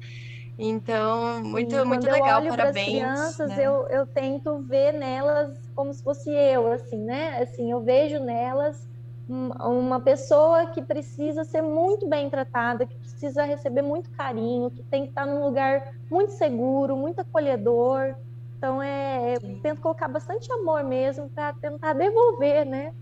Então, 0.57 1.43
muito, 1.43 1.75
Sim, 1.75 1.85
muito 1.85 2.09
legal, 2.09 2.45
eu 2.45 2.49
parabéns. 2.49 2.77
As 2.77 2.85
crianças, 2.85 3.49
né? 3.49 3.67
eu, 3.67 3.89
eu 3.89 4.07
tento 4.07 4.61
ver 4.61 4.93
nelas 4.93 5.59
como 5.75 5.93
se 5.93 6.01
fosse 6.03 6.31
eu, 6.31 6.71
assim, 6.71 6.99
né? 6.99 7.43
Assim, 7.43 7.73
eu 7.73 7.81
vejo 7.83 8.21
nelas 8.21 8.89
uma 9.29 10.01
pessoa 10.01 10.67
que 10.67 10.83
precisa 10.83 11.45
ser 11.45 11.63
muito 11.63 12.09
bem 12.09 12.29
tratada, 12.29 12.87
que 12.87 12.97
precisa 12.97 13.45
receber 13.45 13.83
muito 13.83 14.11
carinho, 14.11 14.71
que 14.71 14.83
tem 14.85 15.05
que 15.05 15.09
estar 15.11 15.25
num 15.25 15.45
lugar 15.45 15.95
muito 16.11 16.33
seguro, 16.33 16.97
muito 16.97 17.21
acolhedor, 17.21 18.17
então, 18.61 18.83
é, 18.83 19.37
eu 19.37 19.41
tento 19.63 19.81
colocar 19.81 20.07
bastante 20.07 20.53
amor 20.53 20.85
mesmo 20.85 21.31
para 21.31 21.55
tentar 21.55 21.95
devolver, 21.95 22.67
né? 22.67 22.93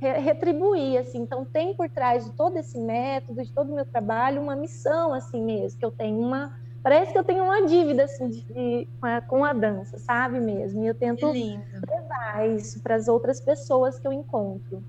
Retribuir, 0.00 0.98
assim. 0.98 1.18
Então, 1.18 1.44
tem 1.44 1.74
por 1.74 1.86
trás 1.90 2.24
de 2.24 2.32
todo 2.32 2.56
esse 2.56 2.78
método, 2.78 3.44
de 3.44 3.52
todo 3.52 3.70
o 3.70 3.74
meu 3.74 3.84
trabalho, 3.84 4.40
uma 4.40 4.56
missão, 4.56 5.12
assim 5.12 5.42
mesmo, 5.42 5.78
que 5.78 5.84
eu 5.84 5.90
tenho 5.90 6.18
uma. 6.18 6.58
Parece 6.82 7.12
que 7.12 7.18
eu 7.18 7.24
tenho 7.24 7.44
uma 7.44 7.66
dívida, 7.66 8.04
assim, 8.04 8.30
de, 8.30 8.42
de, 8.42 8.88
com, 8.98 9.06
a, 9.06 9.20
com 9.20 9.44
a 9.44 9.52
dança, 9.52 9.98
sabe 9.98 10.40
mesmo? 10.40 10.82
E 10.82 10.86
eu 10.86 10.94
tento 10.94 11.30
levar 11.30 12.48
isso 12.56 12.82
para 12.82 12.94
as 12.94 13.06
outras 13.06 13.38
pessoas 13.38 13.98
que 13.98 14.08
eu 14.08 14.14
encontro. 14.14 14.82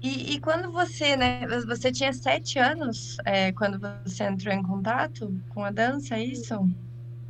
E, 0.00 0.34
e, 0.34 0.40
quando 0.40 0.70
você, 0.70 1.16
né, 1.16 1.44
você 1.66 1.90
tinha 1.90 2.12
sete 2.12 2.56
anos 2.56 3.16
é, 3.24 3.52
quando 3.52 3.80
você 4.04 4.24
entrou 4.24 4.54
em 4.54 4.62
contato 4.62 5.34
com 5.50 5.64
a 5.64 5.72
dança, 5.72 6.14
é 6.14 6.24
isso? 6.24 6.54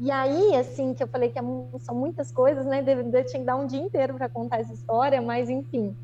E 0.02 0.11
aí, 0.11 0.56
assim, 0.56 0.94
que 0.94 1.00
eu 1.00 1.06
falei 1.06 1.30
que 1.30 1.38
é 1.38 1.42
são 1.78 1.94
muitas 1.94 2.32
coisas, 2.32 2.66
né? 2.66 2.80
Eu 2.80 3.25
tinha 3.25 3.38
que 3.38 3.47
dar 3.47 3.54
um 3.54 3.68
dia 3.68 3.80
inteiro 3.80 4.14
para 4.14 4.28
contar 4.28 4.59
essa 4.59 4.75
história, 4.75 5.23
mas 5.23 5.49
enfim. 5.49 5.97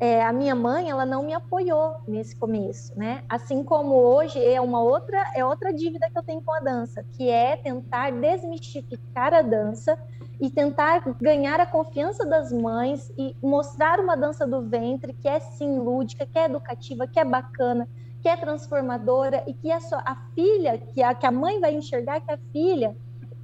É, 0.00 0.24
a 0.24 0.32
minha 0.32 0.54
mãe, 0.54 0.88
ela 0.88 1.04
não 1.04 1.22
me 1.22 1.34
apoiou 1.34 1.96
nesse 2.08 2.34
começo, 2.34 2.98
né? 2.98 3.22
Assim 3.28 3.62
como 3.62 3.96
hoje 3.96 4.42
é 4.42 4.58
uma 4.62 4.80
outra, 4.80 5.30
é 5.34 5.44
outra 5.44 5.74
dívida 5.74 6.08
que 6.10 6.16
eu 6.16 6.22
tenho 6.22 6.40
com 6.40 6.52
a 6.52 6.60
dança, 6.60 7.04
que 7.12 7.28
é 7.28 7.54
tentar 7.54 8.12
desmistificar 8.12 9.34
a 9.34 9.42
dança 9.42 9.98
e 10.40 10.48
tentar 10.48 11.04
ganhar 11.20 11.60
a 11.60 11.66
confiança 11.66 12.24
das 12.24 12.50
mães 12.50 13.12
e 13.18 13.36
mostrar 13.42 14.00
uma 14.00 14.16
dança 14.16 14.46
do 14.46 14.62
ventre 14.62 15.12
que 15.12 15.28
é 15.28 15.38
sim 15.38 15.78
lúdica, 15.78 16.24
que 16.24 16.38
é 16.38 16.46
educativa, 16.46 17.06
que 17.06 17.20
é 17.20 17.24
bacana, 17.26 17.86
que 18.22 18.28
é 18.28 18.38
transformadora 18.38 19.44
e 19.46 19.52
que 19.52 19.70
a, 19.70 19.80
sua, 19.80 19.98
a 19.98 20.16
filha, 20.34 20.78
que 20.78 21.02
a, 21.02 21.14
que 21.14 21.26
a 21.26 21.30
mãe 21.30 21.60
vai 21.60 21.74
enxergar 21.74 22.22
que 22.22 22.32
a 22.32 22.38
filha 22.50 22.96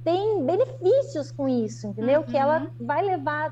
tem 0.03 0.45
benefícios 0.45 1.31
com 1.31 1.47
isso, 1.47 1.87
entendeu? 1.87 2.21
Uhum. 2.21 2.25
Que 2.25 2.37
ela 2.37 2.61
uhum. 2.61 2.85
vai 2.85 3.01
levar 3.03 3.51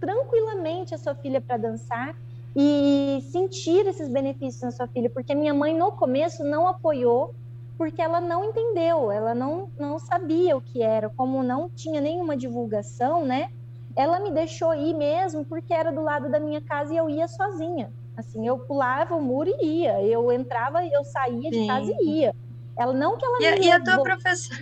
tranquilamente 0.00 0.94
a 0.94 0.98
sua 0.98 1.14
filha 1.14 1.40
para 1.40 1.56
dançar 1.56 2.14
e 2.54 3.20
sentir 3.30 3.86
esses 3.86 4.08
benefícios 4.08 4.62
na 4.62 4.70
sua 4.70 4.88
filha, 4.88 5.10
porque 5.10 5.34
minha 5.34 5.52
mãe 5.52 5.76
no 5.76 5.92
começo 5.92 6.42
não 6.44 6.66
apoiou, 6.66 7.34
porque 7.76 8.00
ela 8.00 8.20
não 8.20 8.44
entendeu, 8.44 9.10
ela 9.10 9.34
não, 9.34 9.68
não 9.78 9.98
sabia 9.98 10.56
o 10.56 10.62
que 10.62 10.82
era, 10.82 11.10
como 11.10 11.42
não 11.42 11.70
tinha 11.74 12.00
nenhuma 12.00 12.36
divulgação, 12.36 13.24
né? 13.24 13.48
Ela 13.94 14.20
me 14.20 14.30
deixou 14.30 14.74
ir 14.74 14.94
mesmo 14.94 15.44
porque 15.44 15.74
era 15.74 15.92
do 15.92 16.02
lado 16.02 16.30
da 16.30 16.40
minha 16.40 16.62
casa 16.62 16.94
e 16.94 16.96
eu 16.96 17.10
ia 17.10 17.28
sozinha. 17.28 17.92
Assim, 18.16 18.46
eu 18.46 18.58
pulava 18.60 19.14
o 19.14 19.20
muro 19.20 19.50
e 19.60 19.82
ia, 19.82 20.02
eu 20.02 20.32
entrava 20.32 20.82
e 20.82 20.90
eu 20.90 21.04
saía 21.04 21.50
de 21.50 21.58
Sim. 21.58 21.66
casa 21.66 21.92
e 22.00 22.20
ia. 22.20 22.34
Ela 22.78 22.92
não 22.92 23.16
que 23.16 23.24
ela 23.24 23.38
e, 23.40 23.58
me 23.58 23.66
e 23.66 23.70
a 23.72 23.82
tua 23.82 24.02
professora, 24.02 24.60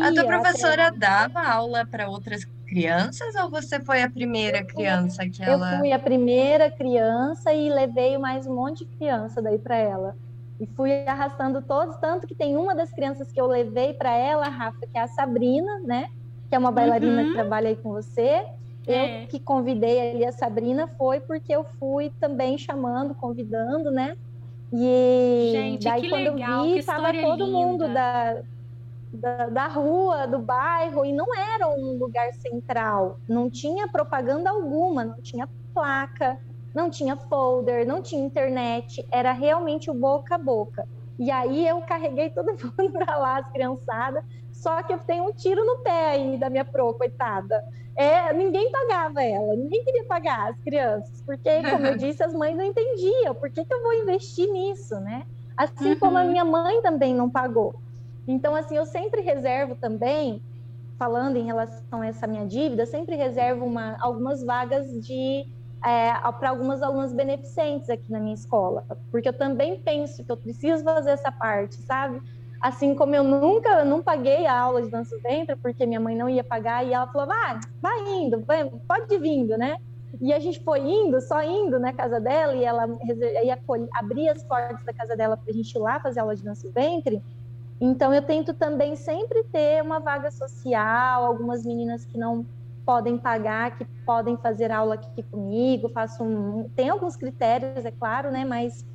a 0.00 0.12
tua 0.12 0.24
professora 0.24 0.86
até... 0.88 0.98
dava 0.98 1.42
aula 1.42 1.84
para 1.84 2.08
outras 2.08 2.44
crianças 2.66 3.34
ou 3.34 3.50
você 3.50 3.80
foi 3.80 4.02
a 4.02 4.08
primeira 4.08 4.64
criança 4.64 5.28
que 5.28 5.42
ela? 5.42 5.74
Eu 5.74 5.78
fui 5.80 5.92
a 5.92 5.98
primeira 5.98 6.70
criança 6.70 7.52
e 7.52 7.68
levei 7.68 8.16
mais 8.16 8.46
um 8.46 8.54
monte 8.54 8.84
de 8.84 8.96
criança 8.96 9.42
daí 9.42 9.58
para 9.58 9.76
ela. 9.76 10.16
E 10.58 10.66
fui 10.66 11.04
arrastando 11.06 11.60
todos, 11.60 11.96
tanto 11.96 12.26
que 12.26 12.34
tem 12.34 12.56
uma 12.56 12.74
das 12.74 12.90
crianças 12.92 13.32
que 13.32 13.40
eu 13.40 13.46
levei 13.46 13.92
para 13.92 14.16
ela, 14.16 14.48
Rafa, 14.48 14.86
que 14.86 14.96
é 14.96 15.00
a 15.00 15.08
Sabrina, 15.08 15.80
né? 15.80 16.08
Que 16.48 16.54
é 16.54 16.58
uma 16.58 16.70
bailarina 16.70 17.22
uhum. 17.22 17.28
que 17.28 17.34
trabalha 17.34 17.68
aí 17.68 17.76
com 17.76 17.90
você. 17.90 18.46
É. 18.86 19.24
Eu 19.24 19.26
que 19.26 19.40
convidei 19.40 20.12
ali 20.12 20.24
a 20.24 20.32
Sabrina 20.32 20.86
foi 20.86 21.20
porque 21.20 21.52
eu 21.52 21.64
fui 21.78 22.12
também 22.20 22.56
chamando, 22.56 23.14
convidando, 23.14 23.90
né? 23.90 24.16
E 24.72 25.50
Gente, 25.52 25.84
daí 25.84 26.08
quando 26.08 26.34
legal, 26.34 26.64
eu 26.64 26.72
vi, 26.72 26.78
estava 26.78 27.12
todo 27.12 27.44
linda. 27.44 27.58
mundo 27.58 27.88
da, 27.92 28.42
da, 29.12 29.46
da, 29.48 29.66
rua, 29.68 30.26
do 30.26 30.38
bairro, 30.38 31.04
e 31.04 31.12
não 31.12 31.26
era 31.34 31.68
um 31.68 31.98
lugar 31.98 32.32
central. 32.32 33.20
Não 33.28 33.50
tinha 33.50 33.86
propaganda 33.88 34.48
alguma, 34.48 35.04
não 35.04 35.20
tinha 35.20 35.48
placa, 35.74 36.38
não 36.74 36.88
tinha 36.88 37.16
folder, 37.16 37.86
não 37.86 38.00
tinha 38.00 38.24
internet, 38.24 39.06
era 39.10 39.32
realmente 39.32 39.90
o 39.90 39.94
boca 39.94 40.36
a 40.36 40.38
boca. 40.38 40.88
E 41.18 41.30
aí 41.30 41.66
eu 41.66 41.82
carreguei 41.82 42.30
todo 42.30 42.52
mundo 42.78 42.92
para 42.92 43.16
lá, 43.18 43.38
as 43.38 43.52
criançadas, 43.52 44.24
só 44.62 44.80
que 44.84 44.92
eu 44.92 44.98
tenho 44.98 45.24
um 45.24 45.32
tiro 45.32 45.66
no 45.66 45.78
pé 45.78 46.10
aí 46.12 46.38
da 46.38 46.48
minha 46.48 46.64
pro, 46.64 46.94
coitada. 46.94 47.64
É, 47.96 48.32
ninguém 48.32 48.70
pagava 48.70 49.20
ela, 49.20 49.56
ninguém 49.56 49.84
queria 49.84 50.04
pagar 50.04 50.50
as 50.50 50.58
crianças, 50.60 51.20
porque, 51.26 51.50
como 51.68 51.84
eu 51.84 51.96
disse, 51.98 52.22
as 52.22 52.32
mães 52.32 52.56
não 52.56 52.64
entendiam 52.64 53.34
por 53.34 53.50
que, 53.50 53.64
que 53.64 53.74
eu 53.74 53.82
vou 53.82 53.92
investir 53.92 54.48
nisso, 54.52 54.94
né? 55.00 55.26
Assim 55.56 55.90
uhum. 55.90 55.98
como 55.98 56.16
a 56.16 56.22
minha 56.22 56.44
mãe 56.44 56.80
também 56.80 57.12
não 57.12 57.28
pagou. 57.28 57.74
Então, 58.26 58.54
assim, 58.54 58.76
eu 58.76 58.86
sempre 58.86 59.20
reservo 59.20 59.74
também, 59.74 60.40
falando 60.96 61.36
em 61.36 61.44
relação 61.44 62.00
a 62.00 62.06
essa 62.06 62.28
minha 62.28 62.46
dívida, 62.46 62.86
sempre 62.86 63.16
reservo 63.16 63.64
uma, 63.64 63.96
algumas 64.00 64.44
vagas 64.44 64.86
de 65.04 65.44
é, 65.84 66.12
para 66.38 66.50
algumas 66.50 66.80
alunas 66.82 67.12
beneficentes 67.12 67.90
aqui 67.90 68.12
na 68.12 68.20
minha 68.20 68.34
escola, 68.34 68.86
porque 69.10 69.28
eu 69.28 69.32
também 69.32 69.80
penso 69.80 70.24
que 70.24 70.30
eu 70.30 70.36
preciso 70.36 70.84
fazer 70.84 71.10
essa 71.10 71.32
parte, 71.32 71.74
sabe? 71.82 72.22
Assim 72.62 72.94
como 72.94 73.12
eu 73.12 73.24
nunca, 73.24 73.84
não 73.84 74.00
paguei 74.00 74.46
a 74.46 74.56
aula 74.56 74.82
de 74.82 74.88
dança 74.88 75.18
ventre, 75.20 75.56
porque 75.56 75.84
minha 75.84 75.98
mãe 75.98 76.16
não 76.16 76.28
ia 76.28 76.44
pagar, 76.44 76.86
e 76.86 76.92
ela 76.92 77.08
falou, 77.08 77.28
ah, 77.32 77.58
vai 77.80 78.08
indo, 78.14 78.40
vai, 78.44 78.70
pode 78.86 79.12
ir 79.12 79.18
vindo, 79.18 79.58
né? 79.58 79.76
E 80.20 80.32
a 80.32 80.38
gente 80.38 80.62
foi 80.62 80.78
indo, 80.78 81.20
só 81.20 81.42
indo 81.42 81.80
na 81.80 81.92
casa 81.92 82.20
dela, 82.20 82.54
e 82.54 82.64
ela 82.64 82.86
ia 83.42 83.58
abrir 83.94 84.28
as 84.28 84.44
portas 84.44 84.84
da 84.84 84.92
casa 84.92 85.16
dela 85.16 85.36
para 85.36 85.50
a 85.50 85.52
gente 85.52 85.74
ir 85.74 85.78
lá 85.80 85.98
fazer 85.98 86.20
aula 86.20 86.36
de 86.36 86.44
dança 86.44 86.70
ventre. 86.70 87.20
Então, 87.80 88.14
eu 88.14 88.22
tento 88.22 88.54
também 88.54 88.94
sempre 88.94 89.42
ter 89.44 89.82
uma 89.82 89.98
vaga 89.98 90.30
social, 90.30 91.24
algumas 91.24 91.66
meninas 91.66 92.04
que 92.04 92.16
não 92.16 92.46
podem 92.86 93.18
pagar, 93.18 93.76
que 93.76 93.84
podem 94.06 94.36
fazer 94.36 94.70
aula 94.70 94.94
aqui 94.94 95.22
comigo, 95.24 95.88
faço 95.88 96.22
um... 96.22 96.68
tem 96.76 96.88
alguns 96.88 97.16
critérios, 97.16 97.84
é 97.84 97.90
claro, 97.90 98.30
né? 98.30 98.44
Mas 98.44 98.86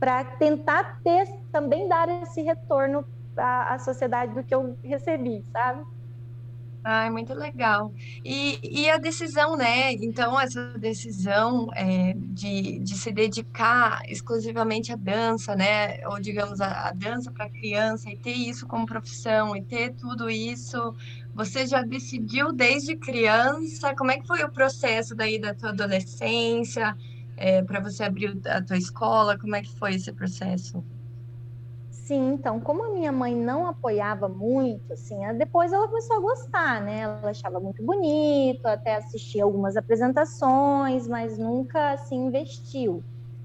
para 0.00 0.24
tentar 0.24 1.00
ter 1.04 1.28
também 1.52 1.86
dar 1.86 2.08
esse 2.22 2.42
retorno 2.42 3.04
à, 3.36 3.74
à 3.74 3.78
sociedade 3.78 4.34
do 4.34 4.42
que 4.42 4.54
eu 4.54 4.76
recebi, 4.82 5.44
sabe? 5.52 5.84
Ai, 6.84 7.10
muito 7.10 7.32
legal. 7.32 7.92
E, 8.24 8.58
e 8.62 8.90
a 8.90 8.98
decisão, 8.98 9.56
né? 9.56 9.92
Então, 9.92 10.38
essa 10.40 10.76
decisão 10.76 11.68
é, 11.74 12.12
de, 12.16 12.80
de 12.80 12.98
se 12.98 13.12
dedicar 13.12 14.02
exclusivamente 14.08 14.92
à 14.92 14.96
dança, 14.96 15.54
né? 15.54 16.04
Ou, 16.08 16.18
digamos, 16.18 16.60
a, 16.60 16.88
a 16.88 16.92
dança 16.92 17.30
para 17.30 17.48
criança 17.48 18.10
e 18.10 18.16
ter 18.18 18.32
isso 18.32 18.66
como 18.66 18.84
profissão 18.84 19.54
e 19.56 19.62
ter 19.62 19.94
tudo 19.94 20.28
isso, 20.28 20.92
você 21.32 21.66
já 21.68 21.82
decidiu 21.82 22.52
desde 22.52 22.96
criança? 22.96 23.94
Como 23.94 24.10
é 24.10 24.18
que 24.18 24.26
foi 24.26 24.42
o 24.42 24.50
processo 24.50 25.14
daí 25.14 25.38
da 25.40 25.54
tua 25.54 25.68
adolescência? 25.68 26.96
É, 27.36 27.62
para 27.62 27.78
você 27.78 28.02
abrir 28.02 28.40
a 28.48 28.60
tua 28.60 28.76
escola, 28.76 29.38
como 29.38 29.54
é 29.54 29.62
que 29.62 29.72
foi 29.78 29.94
esse 29.94 30.12
processo? 30.12 30.84
Sim, 32.04 32.32
então, 32.34 32.60
como 32.60 32.84
a 32.84 32.90
minha 32.92 33.12
mãe 33.12 33.34
não 33.34 33.64
apoiava 33.66 34.28
muito, 34.28 34.92
assim, 34.92 35.16
depois 35.38 35.72
ela 35.72 35.86
começou 35.86 36.16
a 36.16 36.20
gostar, 36.20 36.80
né? 36.82 37.00
Ela 37.02 37.30
achava 37.30 37.60
muito 37.60 37.84
bonito, 37.84 38.66
até 38.66 38.96
assistia 38.96 39.44
algumas 39.44 39.76
apresentações, 39.76 41.06
mas 41.06 41.38
nunca 41.38 41.92
assim 41.92 42.16
investiu. 42.26 43.04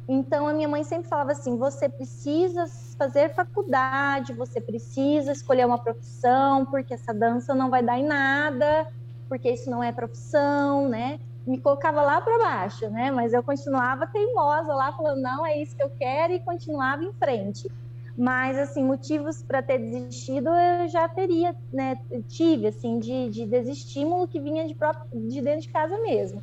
Então 0.09 0.47
a 0.47 0.53
minha 0.53 0.67
mãe 0.67 0.83
sempre 0.83 1.07
falava 1.07 1.33
assim: 1.33 1.55
você 1.57 1.87
precisa 1.87 2.65
fazer 2.97 3.29
faculdade, 3.35 4.33
você 4.33 4.59
precisa 4.59 5.31
escolher 5.33 5.65
uma 5.67 5.77
profissão, 5.81 6.65
porque 6.65 6.95
essa 6.95 7.13
dança 7.13 7.53
não 7.53 7.69
vai 7.69 7.83
dar 7.83 7.99
em 7.99 8.05
nada, 8.07 8.87
porque 9.29 9.51
isso 9.51 9.69
não 9.69 9.83
é 9.83 9.91
profissão, 9.91 10.89
né? 10.89 11.19
me 11.45 11.61
colocava 11.61 12.01
lá 12.01 12.19
para 12.21 12.37
baixo, 12.39 12.89
né? 12.89 13.09
Mas 13.11 13.33
eu 13.33 13.41
continuava 13.43 14.05
teimosa 14.07 14.73
lá, 14.73 14.91
falando, 14.93 15.21
não, 15.21 15.45
é 15.45 15.61
isso 15.61 15.73
que 15.77 15.83
eu 15.83 15.89
quero, 15.91 16.33
e 16.33 16.43
continuava 16.43 17.03
em 17.03 17.13
frente. 17.13 17.69
Mas, 18.17 18.57
assim, 18.57 18.83
motivos 18.83 19.43
para 19.43 19.61
ter 19.61 19.77
desistido 19.77 20.49
eu 20.49 20.87
já 20.87 21.07
teria, 21.07 21.55
né? 21.71 21.95
Tive, 22.27 22.67
assim, 22.67 22.97
de, 22.97 23.29
de 23.29 23.45
desestímulo 23.45 24.27
que 24.27 24.39
vinha 24.39 24.67
de, 24.67 24.73
próprio, 24.73 25.05
de 25.29 25.39
dentro 25.39 25.61
de 25.61 25.71
casa 25.71 25.95
mesmo. 26.01 26.41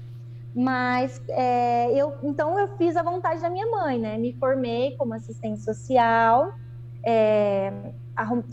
Mas 0.54 1.20
é, 1.30 1.92
eu, 1.92 2.16
então 2.22 2.56
eu 2.56 2.76
fiz 2.76 2.96
a 2.96 3.02
vontade 3.02 3.40
da 3.42 3.50
minha 3.50 3.66
mãe, 3.66 3.98
né? 3.98 4.16
Me 4.16 4.38
formei 4.38 4.96
como 4.96 5.14
assistente 5.14 5.62
social, 5.62 6.48
é, 7.04 7.92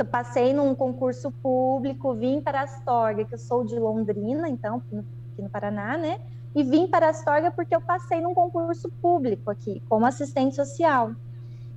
passei 0.10 0.52
num 0.52 0.74
concurso 0.74 1.32
público, 1.44 2.16
vim 2.16 2.42
para 2.42 2.62
Astorga, 2.62 3.24
que 3.24 3.36
eu 3.36 3.40
sou 3.40 3.64
de 3.64 3.78
Londrina, 3.78 4.50
então, 4.50 4.78
aqui 4.78 5.42
no 5.44 5.50
Paraná, 5.52 5.96
né? 5.96 6.18
E 6.56 6.64
vim 6.64 6.88
para 6.88 7.10
Astorga 7.10 7.52
porque 7.52 7.76
eu 7.76 7.82
passei 7.82 8.20
num 8.20 8.34
concurso 8.34 8.92
público 9.00 9.52
aqui, 9.52 9.80
como 9.88 10.08
assistente 10.08 10.56
social. 10.56 11.12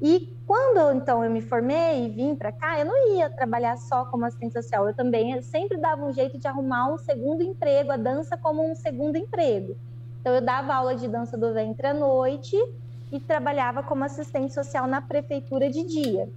E 0.06 0.30
quando 0.46 0.94
então 0.94 1.24
eu 1.24 1.30
me 1.30 1.40
formei 1.40 2.04
e 2.04 2.10
vim 2.10 2.34
para 2.34 2.52
cá, 2.52 2.78
eu 2.78 2.84
não 2.84 3.16
ia 3.16 3.30
trabalhar 3.30 3.78
só 3.78 4.04
como 4.04 4.26
assistente 4.26 4.52
social, 4.52 4.86
eu 4.86 4.94
também 4.94 5.40
sempre 5.40 5.78
dava 5.78 6.04
um 6.04 6.12
jeito 6.12 6.36
de 6.36 6.46
arrumar 6.46 6.92
um 6.92 6.98
segundo 6.98 7.42
emprego, 7.42 7.90
a 7.90 7.96
dança 7.96 8.36
como 8.36 8.70
um 8.70 8.74
segundo 8.74 9.16
emprego. 9.16 9.74
Então, 10.20 10.34
eu 10.34 10.42
dava 10.42 10.74
aula 10.74 10.94
de 10.94 11.08
dança 11.08 11.38
do 11.38 11.54
ventre 11.54 11.86
à 11.86 11.94
noite 11.94 12.54
e 13.10 13.18
trabalhava 13.18 13.82
como 13.82 14.04
assistente 14.04 14.52
social 14.52 14.86
na 14.86 15.00
prefeitura 15.00 15.70
de 15.70 15.82
dia. 15.82 16.28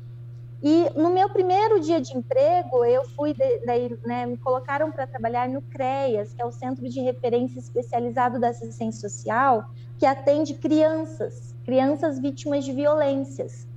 E 0.64 0.90
no 0.96 1.10
meu 1.10 1.28
primeiro 1.28 1.82
dia 1.82 2.00
de 2.00 2.16
emprego, 2.16 2.86
eu 2.86 3.04
fui, 3.18 3.36
daí, 3.66 4.00
né, 4.06 4.26
me 4.26 4.38
colocaram 4.38 4.90
para 4.94 5.06
trabalhar 5.06 5.50
no 5.50 5.62
CREAS, 5.62 6.34
que 6.34 6.42
é 6.42 6.46
o 6.46 6.54
Centro 6.54 6.88
de 6.88 7.02
Referência 7.02 7.60
Especializado 7.60 8.40
da 8.40 8.48
Assistência 8.48 9.10
Social, 9.10 9.70
que 10.00 10.06
atende 10.06 10.54
crianças, 10.54 11.57
crianças 11.68 12.18
vítimas 12.18 12.64
de 12.64 12.72
violências. 12.72 13.68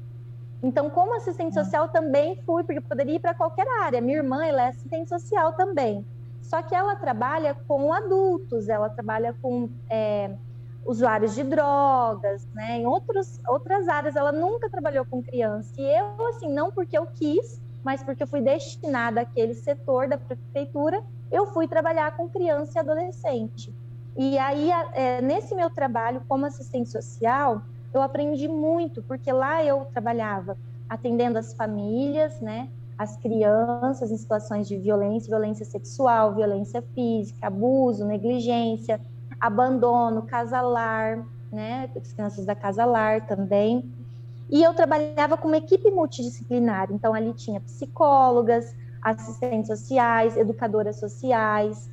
Então, 0.63 0.89
como 0.89 1.17
assistente 1.17 1.59
hum. 1.59 1.65
social, 1.65 1.89
também 1.89 2.37
fui, 2.47 2.63
porque 2.63 2.81
poderia 2.81 3.17
ir 3.17 3.19
para 3.19 3.35
qualquer 3.35 3.67
área. 3.83 4.01
Minha 4.01 4.19
irmã, 4.19 4.47
ela 4.47 4.63
é 4.63 4.69
assistente 4.69 5.09
social 5.09 5.55
também. 5.55 6.07
Só 6.41 6.63
que 6.63 6.73
ela 6.73 6.95
trabalha 6.95 7.55
com 7.67 7.93
adultos, 7.93 8.69
ela 8.69 8.89
trabalha 8.89 9.35
com 9.43 9.69
é, 9.91 10.37
usuários 10.87 11.35
de 11.35 11.43
drogas, 11.43 12.47
né? 12.55 12.79
Em 12.79 12.87
outros, 12.87 13.41
outras 13.49 13.89
áreas, 13.89 14.15
ela 14.15 14.31
nunca 14.31 14.71
trabalhou 14.71 15.05
com 15.05 15.21
criança. 15.21 15.73
E 15.77 15.83
eu, 15.83 16.29
assim, 16.29 16.49
não 16.49 16.71
porque 16.71 16.97
eu 16.97 17.07
quis, 17.07 17.61
mas 17.83 18.05
porque 18.05 18.23
eu 18.23 18.29
fui 18.29 18.41
destinada 18.41 19.23
àquele 19.23 19.55
setor 19.55 20.09
da 20.09 20.17
prefeitura, 20.17 21.03
eu 21.31 21.47
fui 21.47 21.67
trabalhar 21.67 22.17
com 22.17 22.29
criança 22.29 22.79
e 22.79 22.81
adolescente. 22.81 23.75
E 24.17 24.39
aí, 24.39 24.71
é, 24.93 25.21
nesse 25.21 25.55
meu 25.57 25.71
trabalho 25.71 26.23
como 26.29 26.47
assistente 26.47 26.89
social, 26.89 27.63
eu 27.93 28.03
aprendi 28.03 28.49
muito, 28.49 29.03
porque 29.03 29.33
lá 29.33 29.65
eu 29.65 29.85
trabalhava 29.87 30.57
atendendo 30.89 31.39
as 31.39 31.55
famílias, 31.55 32.41
né? 32.41 32.69
as 33.01 33.17
crianças 33.17 34.11
em 34.11 34.17
situações 34.19 34.69
de 34.69 34.77
violência, 34.77 35.31
violência 35.31 35.65
sexual, 35.65 36.35
violência 36.35 36.83
física, 36.95 37.47
abuso, 37.47 38.05
negligência, 38.05 39.01
abandono, 39.41 40.21
casalar, 40.27 41.27
né, 41.51 41.89
as 41.97 42.13
crianças 42.13 42.45
da 42.45 42.55
casalar 42.55 43.27
também. 43.27 43.91
E 44.51 44.63
eu 44.63 44.75
trabalhava 44.75 45.39
com 45.39 45.49
uma 45.49 45.57
equipe 45.57 45.91
multidisciplinar, 45.91 46.93
então 46.93 47.15
ali 47.15 47.33
tinha 47.33 47.59
psicólogas, 47.63 48.77
assistentes 49.01 49.69
sociais, 49.69 50.37
educadoras 50.37 51.01
sociais, 51.01 51.91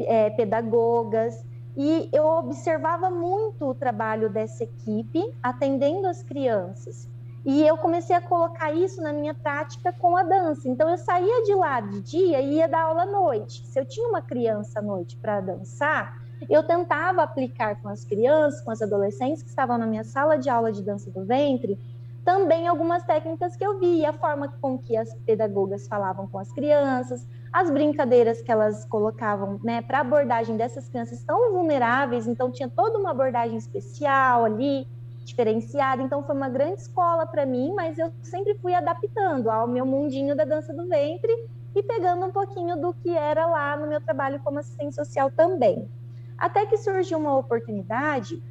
é, 0.00 0.28
pedagogas, 0.30 1.44
e 1.76 2.08
eu 2.12 2.26
observava 2.26 3.10
muito 3.10 3.66
o 3.66 3.74
trabalho 3.74 4.28
dessa 4.28 4.64
equipe 4.64 5.34
atendendo 5.42 6.06
as 6.06 6.22
crianças. 6.22 7.08
E 7.44 7.66
eu 7.66 7.76
comecei 7.76 8.14
a 8.14 8.20
colocar 8.20 8.72
isso 8.72 9.02
na 9.02 9.12
minha 9.12 9.34
prática 9.34 9.92
com 9.92 10.16
a 10.16 10.22
dança. 10.22 10.68
Então 10.68 10.88
eu 10.88 10.96
saía 10.96 11.42
de 11.42 11.54
lá 11.54 11.80
de 11.80 12.00
dia 12.00 12.40
e 12.40 12.54
ia 12.54 12.68
dar 12.68 12.82
aula 12.82 13.02
à 13.02 13.06
noite. 13.06 13.66
Se 13.66 13.80
eu 13.80 13.84
tinha 13.84 14.08
uma 14.08 14.22
criança 14.22 14.78
à 14.78 14.82
noite 14.82 15.16
para 15.16 15.40
dançar, 15.40 16.22
eu 16.48 16.62
tentava 16.62 17.22
aplicar 17.22 17.80
com 17.82 17.88
as 17.88 18.04
crianças, 18.04 18.60
com 18.60 18.70
as 18.70 18.80
adolescentes 18.80 19.42
que 19.42 19.48
estavam 19.48 19.76
na 19.76 19.86
minha 19.86 20.04
sala 20.04 20.38
de 20.38 20.48
aula 20.48 20.70
de 20.70 20.82
dança 20.82 21.10
do 21.10 21.24
ventre, 21.24 21.78
também 22.24 22.68
algumas 22.68 23.02
técnicas 23.04 23.56
que 23.56 23.64
eu 23.64 23.78
vi, 23.78 24.04
a 24.04 24.12
forma 24.12 24.48
com 24.60 24.78
que 24.78 24.96
as 24.96 25.12
pedagogas 25.26 25.88
falavam 25.88 26.26
com 26.26 26.38
as 26.38 26.52
crianças, 26.52 27.26
as 27.52 27.70
brincadeiras 27.70 28.40
que 28.40 28.50
elas 28.50 28.84
colocavam, 28.84 29.60
né, 29.62 29.82
para 29.82 30.00
abordagem 30.00 30.56
dessas 30.56 30.88
crianças 30.88 31.22
tão 31.22 31.52
vulneráveis, 31.52 32.26
então 32.26 32.50
tinha 32.50 32.68
toda 32.68 32.98
uma 32.98 33.10
abordagem 33.10 33.56
especial 33.58 34.44
ali, 34.44 34.86
diferenciada. 35.24 36.02
Então 36.02 36.22
foi 36.22 36.34
uma 36.34 36.48
grande 36.48 36.80
escola 36.80 37.26
para 37.26 37.46
mim, 37.46 37.72
mas 37.74 37.98
eu 37.98 38.12
sempre 38.22 38.54
fui 38.54 38.74
adaptando 38.74 39.50
ao 39.50 39.66
meu 39.66 39.84
mundinho 39.84 40.36
da 40.36 40.44
dança 40.44 40.72
do 40.72 40.88
ventre 40.88 41.32
e 41.74 41.82
pegando 41.82 42.26
um 42.26 42.30
pouquinho 42.30 42.80
do 42.80 42.92
que 42.92 43.10
era 43.10 43.46
lá 43.46 43.76
no 43.76 43.86
meu 43.86 44.00
trabalho 44.00 44.40
como 44.40 44.58
assistente 44.58 44.94
social 44.94 45.30
também. 45.30 45.88
Até 46.36 46.66
que 46.66 46.76
surgiu 46.76 47.18
uma 47.18 47.36
oportunidade 47.36 48.42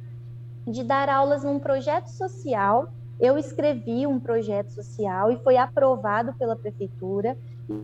de 0.66 0.82
dar 0.82 1.08
aulas 1.08 1.44
num 1.44 1.58
projeto 1.58 2.08
social. 2.08 2.88
Eu 3.20 3.38
escrevi 3.38 4.06
um 4.06 4.18
projeto 4.18 4.70
social 4.70 5.30
e 5.30 5.36
foi 5.38 5.56
aprovado 5.56 6.32
pela 6.34 6.56
prefeitura 6.56 7.36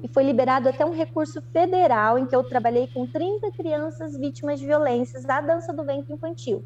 e 0.02 0.08
foi 0.08 0.24
liberado 0.24 0.68
até 0.68 0.84
um 0.84 0.92
recurso 0.92 1.40
federal 1.52 2.18
em 2.18 2.26
que 2.26 2.34
eu 2.34 2.42
trabalhei 2.42 2.88
com 2.88 3.06
30 3.06 3.50
crianças 3.52 4.16
vítimas 4.16 4.58
de 4.58 4.66
violências 4.66 5.24
da 5.24 5.40
dança 5.40 5.72
do 5.72 5.84
ventre 5.84 6.12
infantil. 6.12 6.64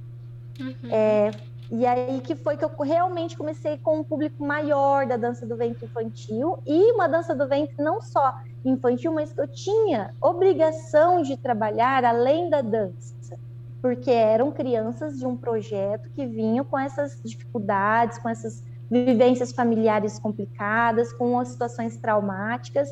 Uhum. 0.58 0.90
É, 0.90 1.30
e 1.70 1.86
aí 1.86 2.20
que 2.20 2.34
foi 2.34 2.56
que 2.56 2.64
eu 2.64 2.70
realmente 2.80 3.36
comecei 3.36 3.78
com 3.78 3.98
um 3.98 4.04
público 4.04 4.44
maior 4.44 5.06
da 5.06 5.16
dança 5.16 5.46
do 5.46 5.56
ventre 5.56 5.86
infantil 5.86 6.58
e 6.66 6.92
uma 6.92 7.08
dança 7.08 7.34
do 7.34 7.46
ventre 7.48 7.74
não 7.78 8.00
só 8.00 8.38
infantil, 8.64 9.12
mas 9.12 9.32
que 9.32 9.40
eu 9.40 9.48
tinha 9.48 10.14
obrigação 10.20 11.22
de 11.22 11.36
trabalhar 11.36 12.04
além 12.04 12.50
da 12.50 12.60
dança, 12.60 13.38
porque 13.82 14.12
eram 14.12 14.52
crianças 14.52 15.18
de 15.18 15.26
um 15.26 15.36
projeto 15.36 16.08
que 16.10 16.24
vinham 16.24 16.64
com 16.64 16.78
essas 16.78 17.20
dificuldades, 17.22 18.16
com 18.18 18.28
essas 18.28 18.62
vivências 18.88 19.52
familiares 19.52 20.20
complicadas, 20.20 21.12
com 21.12 21.36
as 21.38 21.48
situações 21.48 21.96
traumáticas. 21.96 22.88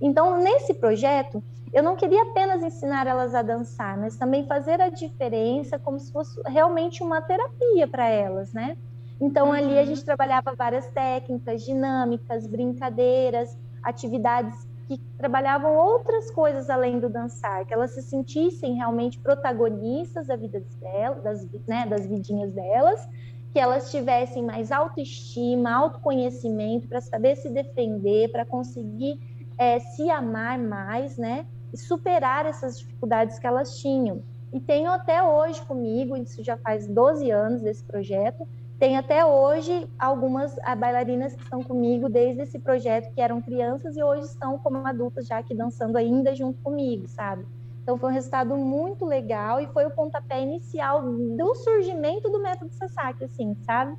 Então, 0.00 0.40
nesse 0.42 0.72
projeto, 0.72 1.42
eu 1.72 1.82
não 1.82 1.94
queria 1.94 2.22
apenas 2.22 2.62
ensinar 2.62 3.06
elas 3.06 3.34
a 3.34 3.42
dançar, 3.42 3.98
mas 3.98 4.16
também 4.16 4.46
fazer 4.46 4.80
a 4.80 4.88
diferença 4.88 5.78
como 5.78 6.00
se 6.00 6.10
fosse 6.10 6.40
realmente 6.46 7.02
uma 7.02 7.20
terapia 7.20 7.86
para 7.86 8.08
elas, 8.08 8.52
né? 8.52 8.76
Então 9.20 9.48
uhum. 9.48 9.52
ali 9.52 9.78
a 9.78 9.84
gente 9.84 10.04
trabalhava 10.04 10.54
várias 10.56 10.86
técnicas, 10.88 11.62
dinâmicas, 11.62 12.46
brincadeiras, 12.46 13.56
atividades 13.82 14.66
que 14.98 14.98
trabalhavam 15.16 15.76
outras 15.76 16.30
coisas 16.30 16.68
além 16.68 16.98
do 16.98 17.08
dançar, 17.08 17.64
que 17.64 17.72
elas 17.72 17.92
se 17.92 18.02
sentissem 18.02 18.74
realmente 18.74 19.18
protagonistas 19.20 20.26
da 20.26 20.34
vida 20.36 20.62
delas, 20.80 21.22
das, 21.22 21.48
né, 21.68 21.86
das 21.86 22.06
vidinhas 22.06 22.52
delas, 22.52 23.08
que 23.52 23.58
elas 23.58 23.90
tivessem 23.90 24.42
mais 24.42 24.72
autoestima, 24.72 25.72
autoconhecimento 25.72 26.88
para 26.88 27.00
saber 27.00 27.36
se 27.36 27.50
defender, 27.50 28.30
para 28.32 28.44
conseguir 28.44 29.20
é, 29.56 29.78
se 29.78 30.10
amar 30.10 30.58
mais, 30.58 31.16
né? 31.16 31.46
e 31.72 31.78
superar 31.78 32.46
essas 32.46 32.78
dificuldades 32.78 33.38
que 33.38 33.46
elas 33.46 33.78
tinham. 33.78 34.22
E 34.52 34.58
tenho 34.58 34.90
até 34.90 35.22
hoje 35.22 35.62
comigo, 35.62 36.16
isso 36.16 36.42
já 36.42 36.56
faz 36.56 36.86
12 36.86 37.30
anos 37.30 37.62
desse 37.62 37.84
projeto, 37.84 38.46
tem 38.80 38.96
até 38.96 39.26
hoje 39.26 39.86
algumas 39.98 40.58
ah, 40.60 40.74
bailarinas 40.74 41.34
que 41.34 41.42
estão 41.42 41.62
comigo 41.62 42.08
desde 42.08 42.40
esse 42.40 42.58
projeto, 42.58 43.12
que 43.12 43.20
eram 43.20 43.42
crianças 43.42 43.94
e 43.94 44.02
hoje 44.02 44.24
estão 44.24 44.58
como 44.58 44.78
adultas 44.86 45.26
já 45.26 45.36
aqui 45.36 45.54
dançando 45.54 45.98
ainda 45.98 46.34
junto 46.34 46.58
comigo, 46.62 47.06
sabe? 47.06 47.46
Então 47.82 47.98
foi 47.98 48.10
um 48.10 48.14
resultado 48.14 48.56
muito 48.56 49.04
legal 49.04 49.60
e 49.60 49.66
foi 49.66 49.84
o 49.84 49.90
pontapé 49.90 50.42
inicial 50.42 51.02
do 51.02 51.54
surgimento 51.56 52.30
do 52.30 52.40
método 52.40 52.72
Sasaki, 52.72 53.24
assim, 53.24 53.54
sabe? 53.66 53.94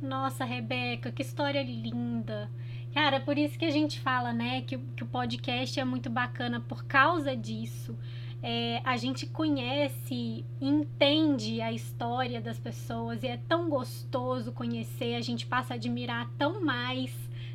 Nossa, 0.00 0.46
Rebeca, 0.46 1.12
que 1.12 1.20
história 1.20 1.62
linda! 1.62 2.48
Cara, 2.94 3.20
por 3.20 3.36
isso 3.36 3.58
que 3.58 3.66
a 3.66 3.70
gente 3.70 4.00
fala, 4.00 4.32
né, 4.32 4.62
que, 4.62 4.78
que 4.78 5.02
o 5.02 5.06
podcast 5.06 5.78
é 5.78 5.84
muito 5.84 6.08
bacana 6.08 6.58
por 6.58 6.84
causa 6.84 7.36
disso. 7.36 7.94
É, 8.42 8.80
a 8.84 8.96
gente 8.96 9.26
conhece, 9.26 10.44
entende 10.60 11.60
a 11.60 11.72
história 11.72 12.40
das 12.40 12.58
pessoas 12.58 13.22
e 13.22 13.28
é 13.28 13.36
tão 13.48 13.70
gostoso 13.70 14.50
conhecer, 14.50 15.14
a 15.14 15.20
gente 15.20 15.46
passa 15.46 15.74
a 15.74 15.76
admirar 15.76 16.28
tão 16.36 16.60
mais, 16.60 17.14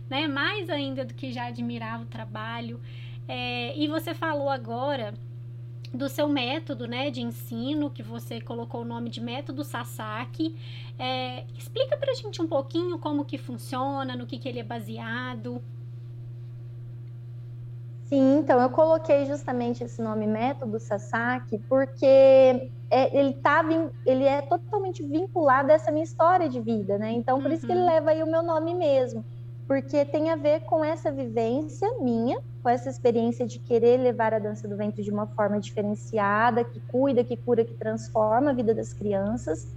né? 0.10 0.28
Mais 0.28 0.70
ainda 0.70 1.04
do 1.04 1.14
que 1.14 1.32
já 1.32 1.48
admirava 1.48 2.04
o 2.04 2.08
trabalho. 2.08 2.80
É, 3.28 3.78
e 3.78 3.88
você 3.88 4.14
falou 4.14 4.50
agora 4.50 5.14
do 5.94 6.08
seu 6.10 6.28
método 6.28 6.88
né, 6.88 7.10
de 7.10 7.22
ensino, 7.22 7.90
que 7.90 8.04
você 8.04 8.40
colocou 8.40 8.82
o 8.82 8.86
nome 8.86 9.10
de 9.10 9.20
método 9.20 9.64
Sasaki. 9.64 10.56
É, 10.98 11.46
explica 11.58 11.98
para 11.98 12.12
a 12.12 12.16
gente 12.16 12.42
um 12.42 12.48
pouquinho 12.48 12.98
como 13.00 13.26
que 13.26 13.38
funciona, 13.38 14.16
no 14.16 14.26
que, 14.26 14.38
que 14.38 14.48
ele 14.48 14.60
é 14.60 14.64
baseado. 14.64 15.62
Sim, 18.08 18.40
então 18.40 18.62
eu 18.62 18.70
coloquei 18.70 19.26
justamente 19.26 19.84
esse 19.84 20.02
nome 20.02 20.26
método 20.26 20.80
Sasaki 20.80 21.58
porque 21.68 22.72
é, 22.90 23.20
ele 23.20 23.34
tá, 23.34 23.66
ele 24.06 24.24
é 24.24 24.42
totalmente 24.42 25.04
vinculado 25.04 25.72
a 25.72 25.76
essa 25.76 25.92
minha 25.92 26.06
história 26.06 26.48
de 26.48 26.62
vida, 26.62 26.98
né? 26.98 27.12
Então 27.12 27.42
por 27.42 27.48
uhum. 27.48 27.54
isso 27.54 27.66
que 27.66 27.72
ele 27.72 27.82
uhum. 27.82 27.88
leva 27.88 28.12
aí 28.12 28.24
o 28.24 28.28
meu 28.28 28.42
nome 28.42 28.74
mesmo, 28.74 29.26
porque 29.68 30.06
tem 30.06 30.30
a 30.30 30.38
ver 30.38 30.62
com 30.62 30.86
essa 30.86 31.12
vivência 31.12 31.86
minha, 32.00 32.40
com 32.64 32.70
essa 32.70 32.90
experiência 32.90 33.46
de 33.46 33.60
querer 33.60 33.98
levar 33.98 34.34
a 34.34 34.40
dança 34.40 34.70
do 34.70 34.78
ventre 34.78 35.04
de 35.04 35.12
uma 35.12 35.28
forma 35.28 35.60
diferenciada, 35.60 36.64
que 36.64 36.80
cuida, 36.88 37.26
que 37.26 37.36
cura, 37.36 37.66
que 37.66 37.74
transforma 37.74 38.52
a 38.52 38.54
vida 38.54 38.74
das 38.74 38.94
crianças. 38.94 39.68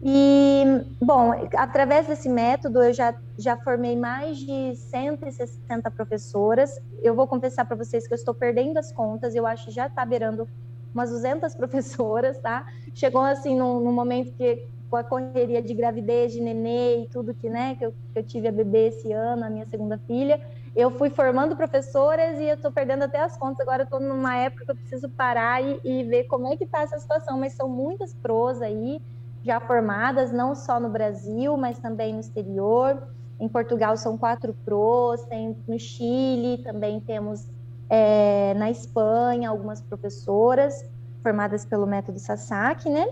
E, 0.00 0.64
bom, 1.00 1.32
através 1.56 2.06
desse 2.06 2.28
método 2.28 2.82
eu 2.82 2.92
já, 2.92 3.14
já 3.36 3.56
formei 3.56 3.96
mais 3.96 4.38
de 4.38 4.76
160 4.76 5.90
professoras. 5.90 6.80
Eu 7.02 7.14
vou 7.14 7.26
confessar 7.26 7.64
para 7.64 7.76
vocês 7.76 8.06
que 8.06 8.12
eu 8.12 8.16
estou 8.16 8.34
perdendo 8.34 8.78
as 8.78 8.92
contas, 8.92 9.34
eu 9.34 9.46
acho 9.46 9.66
que 9.66 9.70
já 9.72 9.86
está 9.86 10.04
beirando 10.04 10.48
umas 10.94 11.10
200 11.10 11.54
professoras, 11.56 12.38
tá? 12.38 12.66
Chegou 12.94 13.22
assim 13.22 13.56
num, 13.56 13.80
num, 13.80 13.92
momento 13.92 14.32
que 14.34 14.64
com 14.88 14.96
a 14.96 15.04
correria 15.04 15.60
de 15.60 15.74
gravidez, 15.74 16.32
de 16.32 16.40
nenê 16.40 17.02
e 17.02 17.08
tudo 17.08 17.34
que, 17.34 17.50
né, 17.50 17.74
que 17.74 17.84
eu, 17.84 17.92
que 18.12 18.20
eu 18.20 18.22
tive 18.22 18.48
a 18.48 18.52
bebê 18.52 18.88
esse 18.88 19.12
ano, 19.12 19.44
a 19.44 19.50
minha 19.50 19.66
segunda 19.66 19.98
filha, 19.98 20.40
eu 20.74 20.90
fui 20.92 21.10
formando 21.10 21.56
professoras 21.56 22.38
e 22.38 22.44
eu 22.44 22.54
estou 22.54 22.70
perdendo 22.70 23.02
até 23.02 23.20
as 23.20 23.36
contas. 23.36 23.60
Agora 23.60 23.82
eu 23.82 23.84
estou 23.84 24.00
numa 24.00 24.36
época 24.36 24.64
que 24.64 24.70
eu 24.70 24.76
preciso 24.76 25.08
parar 25.10 25.62
e, 25.62 25.80
e 25.84 26.04
ver 26.04 26.24
como 26.24 26.46
é 26.46 26.56
que 26.56 26.64
está 26.64 26.82
essa 26.82 26.98
situação, 26.98 27.38
mas 27.38 27.52
são 27.52 27.68
muitas 27.68 28.14
pros 28.14 28.62
aí 28.62 29.02
já 29.48 29.58
formadas, 29.58 30.30
não 30.30 30.54
só 30.54 30.78
no 30.78 30.90
Brasil, 30.90 31.56
mas 31.56 31.78
também 31.78 32.12
no 32.12 32.20
exterior. 32.20 33.08
Em 33.40 33.48
Portugal 33.48 33.96
são 33.96 34.18
quatro 34.18 34.54
pros, 34.62 35.24
tem 35.24 35.56
no 35.66 35.78
Chile 35.78 36.62
também 36.62 37.00
temos 37.00 37.48
é, 37.88 38.52
na 38.54 38.70
Espanha 38.70 39.48
algumas 39.48 39.80
professoras 39.80 40.84
formadas 41.22 41.64
pelo 41.64 41.86
método 41.86 42.18
Sasaki, 42.18 42.90
né? 42.90 43.06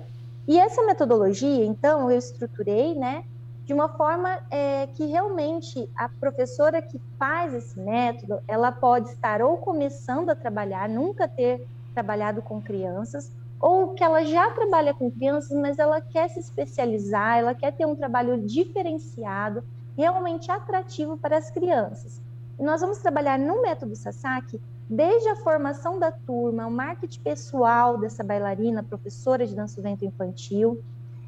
E 0.47 0.59
essa 0.59 0.83
metodologia, 0.83 1.65
então, 1.65 2.11
eu 2.11 2.19
estruturei, 2.19 2.95
né, 2.95 3.25
de 3.65 3.73
uma 3.73 3.89
forma 3.89 4.39
é, 4.51 4.87
que 4.89 5.07
realmente 5.07 5.91
a 5.97 6.09
professora 6.09 6.83
que 6.83 7.01
faz 7.19 7.55
esse 7.55 7.81
método, 7.81 8.41
ela 8.47 8.71
pode 8.71 9.09
estar 9.09 9.41
ou 9.41 9.57
começando 9.57 10.29
a 10.31 10.37
trabalhar, 10.37 10.87
nunca 10.89 11.27
ter 11.27 11.67
trabalhado 11.95 12.43
com 12.43 12.61
crianças, 12.61 13.33
ou 13.61 13.95
que 13.95 14.05
ela 14.05 14.25
já 14.25 14.51
trabalha 14.51 14.93
com 14.93 15.11
crianças, 15.11 15.57
mas 15.59 15.79
ela 15.79 16.01
quer 16.01 16.29
se 16.29 16.41
especializar, 16.41 17.39
ela 17.39 17.55
quer 17.55 17.73
ter 17.73 17.87
um 17.87 17.97
trabalho 17.97 18.43
diferenciado, 18.43 19.65
realmente 19.97 20.51
atrativo 20.51 21.17
para 21.17 21.39
as 21.39 21.51
crianças. 21.51 22.21
E 22.59 22.63
nós 22.63 22.81
vamos 22.81 22.99
trabalhar 22.99 23.39
no 23.39 23.63
método 23.63 23.97
Sasaki 23.97 24.61
desde 24.89 25.29
a 25.29 25.37
formação 25.37 25.99
da 25.99 26.13
turma, 26.13 26.67
o 26.67 26.71
marketing 26.71 27.21
pessoal 27.21 27.99
dessa 27.99 28.23
bailarina, 28.23 28.83
professora 28.83 29.47
de 29.47 29.55
dança 29.55 29.77
do 29.77 29.83
ventre 29.83 30.07
infantil, 30.07 30.83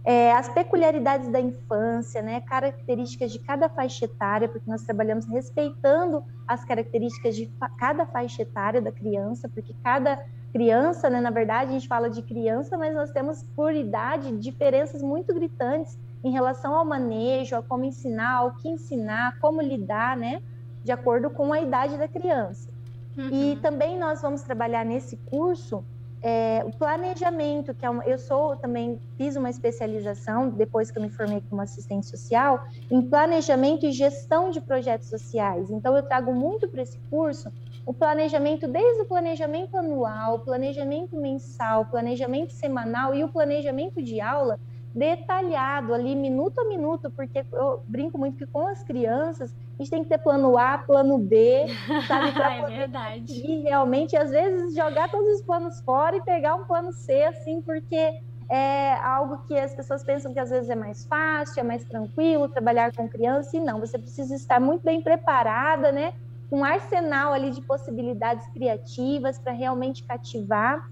é, 0.09 0.33
as 0.33 0.49
peculiaridades 0.49 1.29
da 1.29 1.39
infância, 1.39 2.23
né, 2.23 2.41
características 2.41 3.31
de 3.31 3.39
cada 3.41 3.69
faixa 3.69 4.07
etária, 4.07 4.49
porque 4.49 4.71
nós 4.71 4.83
trabalhamos 4.83 5.27
respeitando 5.27 6.25
as 6.47 6.65
características 6.65 7.37
de 7.37 7.53
cada 7.77 8.07
faixa 8.07 8.41
etária 8.41 8.81
da 8.81 8.91
criança, 8.91 9.51
porque 9.51 9.75
cada 9.85 10.25
criança, 10.51 11.11
né? 11.11 11.21
Na 11.21 11.29
verdade, 11.29 11.73
a 11.73 11.73
gente 11.75 11.87
fala 11.87 12.09
de 12.09 12.23
criança, 12.23 12.79
mas 12.79 12.95
nós 12.95 13.11
temos 13.11 13.43
por 13.55 13.75
idade 13.75 14.35
diferenças 14.39 15.03
muito 15.03 15.35
gritantes 15.35 15.99
em 16.25 16.31
relação 16.31 16.75
ao 16.75 16.87
manejo, 16.87 17.55
a 17.55 17.63
como 17.63 17.85
ensinar, 17.85 18.47
o 18.47 18.53
que 18.53 18.67
ensinar, 18.67 19.39
como 19.41 19.61
lidar, 19.61 20.17
né? 20.17 20.41
De 20.83 20.91
acordo 20.91 21.29
com 21.29 21.53
a 21.53 21.61
idade 21.61 21.99
da 21.99 22.09
criança. 22.09 22.71
Uhum. 23.15 23.29
E 23.31 23.57
também 23.57 23.99
nós 23.99 24.23
vamos 24.23 24.41
trabalhar 24.41 24.87
nesse 24.87 25.19
curso 25.19 25.85
é, 26.21 26.63
o 26.65 26.71
planejamento, 26.71 27.75
que 27.75 27.87
é 27.87 27.91
uma, 27.91 28.05
eu 28.05 28.19
sou 28.19 28.57
também 28.57 28.99
fiz 29.17 29.37
uma 29.37 29.51
especialização 29.51 30.51
depois 30.51 30.91
que 30.91 30.99
eu 30.99 31.03
me 31.03 31.11
formei 31.11 31.43
como 31.49 31.63
assistente 31.63 32.07
social 32.07 32.67
em 32.91 33.03
planejamento 33.03 33.87
e 33.87 33.93
gestão 33.93 34.51
de 34.51 34.61
projetos 34.61 35.09
sociais. 35.09 35.71
Então 35.71 35.97
eu 35.97 36.03
trago 36.03 36.33
muito 36.33 36.69
para 36.69 36.83
esse 36.83 36.99
curso 37.11 37.53
o 37.87 37.95
planejamento, 37.95 38.69
desde 38.69 39.01
o 39.01 39.07
planejamento 39.07 39.75
anual, 39.77 40.41
planejamento 40.41 41.17
mensal, 41.17 41.87
planejamento 41.87 42.53
semanal 42.53 43.15
e 43.15 43.25
o 43.25 43.29
planejamento 43.29 44.03
de 44.03 44.21
aula 44.21 44.61
detalhado 44.99 45.95
ali, 45.95 46.15
minuto 46.15 46.59
a 46.59 46.69
minuto, 46.69 47.11
porque 47.17 47.45
eu 47.53 47.83
brinco 47.87 48.19
muito 48.19 48.37
que 48.37 48.47
com 48.47 48.67
as 48.67 48.83
crianças 48.83 49.51
a 49.79 49.83
gente 49.83 49.91
tem 49.91 50.03
que 50.03 50.09
ter 50.09 50.19
plano 50.19 50.59
A, 50.59 50.79
plano 50.79 51.19
B, 51.19 51.67
sabe? 52.09 52.33
Pra 52.33 52.55
é 52.55 52.65
verdade. 52.65 53.33
E 53.33 53.63
realmente, 53.63 54.17
às 54.17 54.31
vezes, 54.31 54.75
jogar 54.75 55.09
todos 55.11 55.29
os 55.37 55.43
planos 55.43 55.81
fora 55.85 56.17
e 56.17 56.23
pegar 56.23 56.55
um 56.57 56.65
plano 56.65 56.93
C, 56.93 57.23
assim, 57.25 57.63
porque 57.63 58.13
é 58.51 58.95
algo 58.95 59.45
que 59.47 59.57
as 59.57 59.75
pessoas 59.75 60.03
pensam 60.05 60.33
que 60.33 60.41
às 60.41 60.51
vezes 60.51 60.71
é 60.71 60.75
mais 60.75 61.05
fácil, 61.07 61.61
é 61.61 61.63
mais 61.63 61.85
tranquilo 61.85 62.49
trabalhar 62.49 62.93
com 62.93 63.09
criança, 63.09 63.57
e 63.57 63.61
não, 63.61 63.79
você 63.79 63.99
precisa 63.99 64.35
estar 64.35 64.59
muito 64.59 64.83
bem 64.83 65.03
preparada, 65.03 65.93
né? 65.93 66.13
um 66.51 66.65
arsenal 66.65 67.33
ali 67.33 67.51
de 67.51 67.61
possibilidades 67.63 68.47
criativas 68.53 69.39
para 69.39 69.53
realmente 69.53 70.05
cativar. 70.07 70.83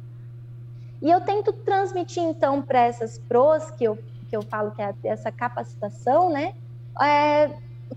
E 1.02 1.10
eu 1.10 1.20
tento 1.20 1.52
transmitir, 1.52 2.22
então, 2.22 2.62
para 2.62 2.80
essas 2.80 3.18
pros, 3.18 3.70
que 3.72 3.84
eu, 3.84 3.96
que 4.28 4.36
eu 4.36 4.42
falo 4.42 4.70
que 4.72 4.82
é 4.82 4.94
essa 5.04 5.30
capacitação, 5.30 6.30
né? 6.30 6.54
É, 7.00 7.48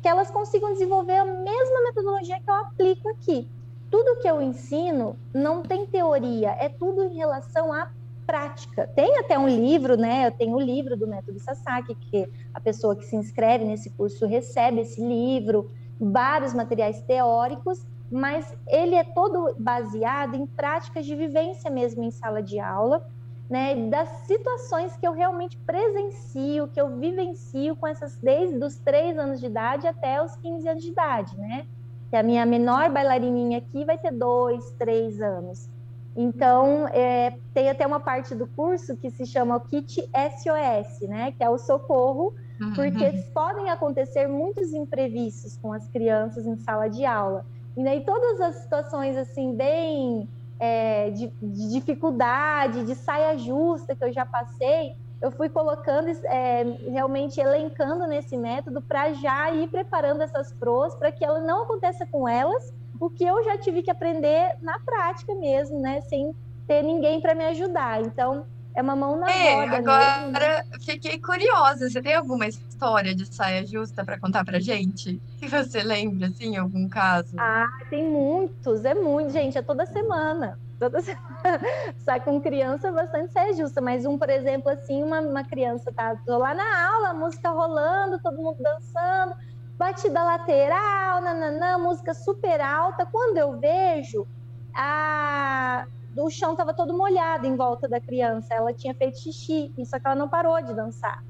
que 0.02 0.08
elas 0.08 0.30
consigam 0.30 0.74
desenvolver 0.74 1.18
a 1.18 1.26
mesma 1.26 1.82
metodologia 1.84 2.40
que 2.40 2.50
eu 2.50 2.56
aplico 2.56 3.10
aqui. 3.10 3.48
Tudo 3.90 4.22
que 4.22 4.28
eu 4.28 4.42
ensino 4.42 5.16
não 5.34 5.64
tem 5.64 5.86
teoria, 5.86 6.52
é 6.60 6.70
tudo 6.70 7.04
em 7.04 7.16
relação 7.16 7.74
à 7.74 7.90
prática. 8.26 8.88
Tem 8.96 9.18
até 9.18 9.40
um 9.40 9.48
livro, 9.48 9.98
né? 9.98 10.28
Eu 10.28 10.32
tenho 10.32 10.54
o 10.54 10.58
um 10.58 10.62
livro 10.62 10.96
do 10.96 11.08
método 11.08 11.40
Sasaki, 11.40 11.96
que 11.96 12.30
a 12.54 12.60
pessoa 12.60 12.96
que 12.96 13.06
se 13.06 13.16
inscreve 13.16 13.66
nesse 13.66 13.90
curso 13.90 14.28
recebe 14.28 14.82
esse 14.82 15.02
livro 15.02 15.72
vários 16.00 16.54
materiais 16.54 17.02
teóricos, 17.02 17.84
mas 18.12 18.56
ele 18.68 18.96
é 18.96 19.04
todo 19.04 19.56
baseado 19.60 20.36
em 20.36 20.46
práticas 20.46 21.06
de 21.06 21.16
vivência 21.16 21.70
mesmo 21.70 22.04
em 22.04 22.12
sala 22.12 22.42
de 22.42 22.60
aula, 22.60 23.06
né, 23.50 23.76
das 23.90 24.10
situações 24.28 24.96
que 24.96 25.08
eu 25.08 25.12
realmente 25.12 25.58
presencio, 25.58 26.68
que 26.68 26.80
eu 26.80 26.98
vivencio 26.98 27.76
com 27.76 27.88
essas 27.88 28.16
desde 28.18 28.64
os 28.64 28.78
três 28.78 29.18
anos 29.18 29.40
de 29.40 29.48
idade 29.48 29.88
até 29.88 30.22
os 30.24 30.36
15 30.36 30.68
anos 30.70 30.84
de 30.84 30.90
idade, 30.90 31.36
né? 31.36 31.66
Que 32.12 32.16
a 32.16 32.22
minha 32.22 32.46
menor 32.46 32.92
bailarininha 32.92 33.58
aqui 33.58 33.84
vai 33.86 33.98
ter 33.98 34.12
dois, 34.12 34.72
três 34.78 35.20
anos. 35.20 35.68
Então, 36.16 36.88
é, 36.90 37.38
tem 37.54 37.70
até 37.70 37.88
uma 37.88 38.00
parte 38.00 38.36
do 38.36 38.46
curso 38.46 38.96
que 38.96 39.10
se 39.10 39.26
chama 39.26 39.56
o 39.56 39.62
Kit 39.62 40.02
SOS, 40.02 41.08
né? 41.08 41.32
Que 41.32 41.44
é 41.44 41.50
o 41.50 41.58
socorro 41.58 42.36
porque 42.76 43.06
uhum. 43.06 43.24
podem 43.34 43.70
acontecer 43.70 44.28
muitos 44.28 44.74
imprevistos 44.74 45.58
com 45.58 45.72
as 45.72 45.88
crianças 45.88 46.46
em 46.46 46.58
sala 46.58 46.90
de 46.90 47.06
aula. 47.06 47.46
E 47.78 47.88
aí 47.88 48.02
todas 48.02 48.42
as 48.42 48.56
situações 48.56 49.16
assim 49.16 49.56
bem 49.56 50.28
é, 50.60 51.10
de, 51.12 51.28
de, 51.42 51.70
dificuldade, 51.72 52.84
de 52.84 52.96
saia 52.96 53.38
justa 53.38 53.96
que 53.96 54.04
eu 54.04 54.12
já 54.12 54.26
passei, 54.26 54.96
eu 55.22 55.32
fui 55.32 55.50
colocando, 55.50 56.10
é, 56.26 56.64
realmente 56.90 57.40
elencando 57.40 58.08
nesse 58.08 58.38
método 58.38 58.82
para 58.82 59.14
já 59.14 59.52
ir 59.52 59.68
preparando 59.68 60.22
essas 60.22 60.52
pros 60.54 60.96
para 60.96 61.12
que 61.12 61.24
ela 61.24 61.40
não 61.40 61.64
aconteça 61.64 62.06
com 62.06 62.28
elas, 62.28 62.74
o 63.00 63.10
que 63.10 63.24
eu 63.24 63.44
já 63.44 63.58
tive 63.58 63.82
que 63.82 63.92
aprender 63.92 64.58
na 64.62 64.80
prática 64.80 65.34
mesmo, 65.36 65.80
né, 65.80 66.02
sem 66.02 66.34
ter 66.68 66.84
ninguém 66.84 67.22
para 67.22 67.34
me 67.34 67.46
ajudar. 67.46 68.02
Então, 68.02 68.46
é 68.76 68.82
uma 68.82 68.96
mão 68.96 69.18
na 69.18 69.30
é, 69.32 69.56
roda. 69.56 69.78
Agora 69.78 70.64
mesmo. 70.66 70.84
fiquei 70.84 71.20
curiosa. 71.20 71.90
Você 71.90 72.02
tem 72.02 72.16
alguma 72.16 72.46
história 72.80 73.14
de 73.14 73.26
saia 73.26 73.66
justa 73.66 74.06
para 74.06 74.18
contar 74.18 74.46
pra 74.46 74.58
gente? 74.58 75.22
Que 75.38 75.50
você 75.50 75.84
lembra, 75.84 76.28
assim, 76.28 76.56
algum 76.56 76.88
caso? 76.88 77.36
Ah, 77.38 77.68
tem 77.90 78.10
muitos, 78.10 78.86
é 78.86 78.94
muito, 78.94 79.34
gente, 79.34 79.58
é 79.58 79.62
toda 79.62 79.86
semana. 79.86 80.58
Toda 80.80 81.02
semana. 81.04 81.60
Só 81.98 82.18
com 82.22 82.40
criança 82.40 82.90
bastante 82.90 83.34
saia 83.34 83.54
justa, 83.54 83.82
mas 83.82 84.06
um, 84.06 84.18
por 84.18 84.30
exemplo, 84.30 84.72
assim, 84.72 85.04
uma, 85.04 85.20
uma 85.20 85.44
criança 85.44 85.92
tá 85.92 86.18
lá 86.26 86.54
na 86.54 86.90
aula, 86.90 87.14
música 87.14 87.50
rolando, 87.50 88.18
todo 88.24 88.38
mundo 88.38 88.64
dançando, 88.64 89.36
batida 89.78 90.24
lateral, 90.24 91.22
nananã, 91.22 91.78
música 91.78 92.14
super 92.14 92.62
alta. 92.62 93.06
Quando 93.06 93.38
eu 93.38 93.60
vejo, 93.60 94.26
a 94.74 95.86
o 96.18 96.30
chão 96.30 96.52
estava 96.52 96.74
todo 96.74 96.98
molhado 96.98 97.46
em 97.46 97.56
volta 97.56 97.88
da 97.88 98.00
criança. 98.02 98.54
Ela 98.54 98.74
tinha 98.74 98.94
feito 98.94 99.20
xixi, 99.20 99.74
só 99.86 100.00
que 100.00 100.08
ela 100.08 100.16
não 100.16 100.28
parou 100.28 100.62
de 100.62 100.74
dançar. 100.74 101.24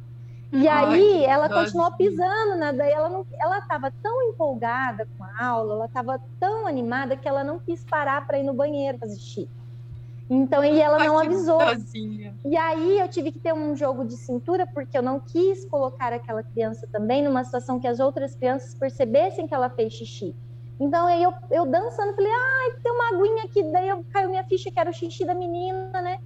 E 0.51 0.67
Ai, 0.67 0.93
aí 0.93 1.25
ela 1.25 1.47
continuou 1.47 1.91
pisando, 1.91 2.55
né? 2.55 2.73
Daí 2.73 2.91
ela 2.91 3.07
não, 3.07 3.25
ela 3.39 3.59
estava 3.59 3.91
tão 4.01 4.29
empolgada 4.29 5.07
com 5.17 5.23
a 5.23 5.45
aula, 5.45 5.75
ela 5.75 5.85
estava 5.85 6.19
tão 6.39 6.65
animada 6.65 7.15
que 7.15 7.27
ela 7.27 7.43
não 7.43 7.59
quis 7.59 7.83
parar 7.85 8.25
para 8.25 8.39
ir 8.39 8.43
no 8.43 8.53
banheiro 8.53 8.97
fazer 8.97 9.15
xixi. 9.17 9.49
Então, 10.29 10.63
e 10.63 10.79
ela 10.79 10.99
não 10.99 11.17
avisou. 11.17 11.59
E 12.45 12.55
aí 12.55 12.99
eu 12.99 13.07
tive 13.07 13.31
que 13.31 13.39
ter 13.39 13.51
um 13.51 13.75
jogo 13.75 14.05
de 14.05 14.15
cintura 14.15 14.67
porque 14.67 14.95
eu 14.95 15.01
não 15.01 15.19
quis 15.19 15.65
colocar 15.65 16.13
aquela 16.13 16.43
criança 16.43 16.87
também 16.91 17.23
numa 17.23 17.43
situação 17.43 17.79
que 17.79 17.87
as 17.87 17.99
outras 17.99 18.35
crianças 18.35 18.75
percebessem 18.75 19.47
que 19.47 19.55
ela 19.55 19.69
fez 19.69 19.93
xixi. 19.93 20.35
Então 20.79 21.07
aí 21.07 21.21
eu, 21.23 21.33
eu 21.49 21.65
dançando, 21.65 22.13
falei, 22.13 22.31
ai, 22.31 22.71
ah, 22.71 22.79
tem 22.81 22.91
uma 22.91 23.09
aguinha 23.09 23.43
aqui, 23.43 23.63
daí 23.71 23.89
eu, 23.89 24.05
caiu 24.13 24.29
minha 24.29 24.43
ficha 24.43 24.71
que 24.71 24.79
era 24.79 24.89
o 24.89 24.93
xixi 24.93 25.25
da 25.25 25.33
menina, 25.33 26.01
né? 26.01 26.19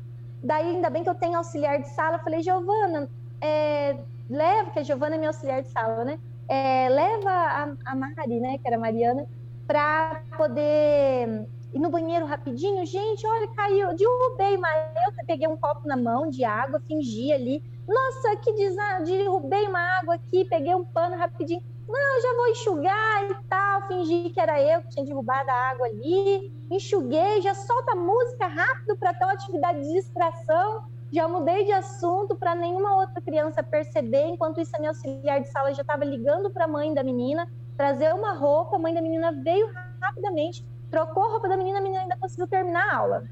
Daí 0.44 0.76
ainda 0.76 0.90
bem 0.90 1.04
que 1.04 1.10
eu 1.10 1.16
tenho 1.16 1.38
auxiliar 1.38 1.82
de 1.82 1.88
sala, 1.90 2.18
eu 2.18 2.24
falei, 2.24 2.44
Giovana, 2.44 3.10
é, 3.40 3.98
leva, 4.30 4.72
que 4.72 4.80
a 4.80 4.84
Giovana 4.84 5.16
é 5.16 5.18
minha 5.18 5.30
auxiliar 5.30 5.62
de 5.62 5.70
sala, 5.70 6.04
né? 6.04 6.20
É, 6.48 6.90
leva 6.90 7.32
a, 7.32 7.76
a 7.86 7.96
Mari, 7.96 8.40
né, 8.40 8.58
que 8.58 8.68
era 8.68 8.76
a 8.76 8.80
Mariana, 8.80 9.26
para 9.66 10.22
poder 10.38 11.48
ir 11.74 11.80
no 11.80 11.90
banheiro 11.90 12.26
rapidinho. 12.26 12.86
Gente, 12.86 13.26
olha, 13.26 13.48
caiu, 13.50 13.96
derrubei, 13.96 14.58
mas 14.58 14.94
eu 15.08 15.26
peguei 15.26 15.48
um 15.48 15.58
copo 15.58 15.88
na 15.88 15.98
mão 15.98 16.30
de 16.30 16.44
água, 16.44 16.82
fingi 16.88 17.32
ali. 17.32 17.64
Nossa, 17.88 18.36
que 18.38 18.54
desastre, 18.54 19.18
derrubei 19.18 19.68
uma 19.68 20.00
água 20.00 20.16
aqui, 20.16 20.46
peguei 20.46 20.74
um 20.76 20.86
pano 20.86 21.18
rapidinho. 21.18 21.62
Não, 21.88 22.22
já 22.22 22.36
vou 22.36 22.48
enxugar 22.48 23.30
e 23.30 23.36
tal. 23.50 23.88
Fingi 23.88 24.30
que 24.30 24.40
era 24.40 24.62
eu 24.62 24.82
que 24.82 24.90
tinha 24.90 25.06
derrubado 25.06 25.50
a 25.50 25.72
água 25.72 25.88
ali. 25.88 26.52
Enxuguei, 26.72 27.42
já 27.42 27.54
solta 27.54 27.92
a 27.92 27.96
música 27.96 28.48
rápido 28.48 28.98
para 28.98 29.14
ter 29.14 29.26
uma 29.26 29.34
atividade 29.34 29.82
de 29.82 29.94
distração. 29.94 30.86
Já 31.14 31.28
mudei 31.28 31.64
de 31.64 31.72
assunto 31.72 32.36
para 32.36 32.56
nenhuma 32.56 32.96
outra 32.96 33.22
criança 33.22 33.62
perceber. 33.62 34.26
Enquanto 34.26 34.60
isso, 34.60 34.76
a 34.76 34.80
minha 34.80 34.90
auxiliar 34.90 35.40
de 35.42 35.48
sala 35.52 35.72
já 35.72 35.84
estava 35.84 36.04
ligando 36.04 36.52
para 36.52 36.66
a 36.66 36.68
mãe 36.68 36.92
da 36.92 37.04
menina, 37.04 37.48
trazer 37.78 38.12
uma 38.16 38.34
roupa. 38.34 38.78
A 38.78 38.80
mãe 38.80 38.96
da 38.96 39.02
menina 39.02 39.32
veio 39.44 39.70
rapidamente, 40.02 40.66
trocou 40.90 41.24
a 41.24 41.30
roupa 41.34 41.48
da 41.48 41.56
menina, 41.56 41.78
a 41.78 41.82
menina 41.82 42.02
ainda 42.02 42.18
conseguiu 42.20 42.48
terminar 42.48 42.90
a 42.90 42.98
aula. 42.98 43.24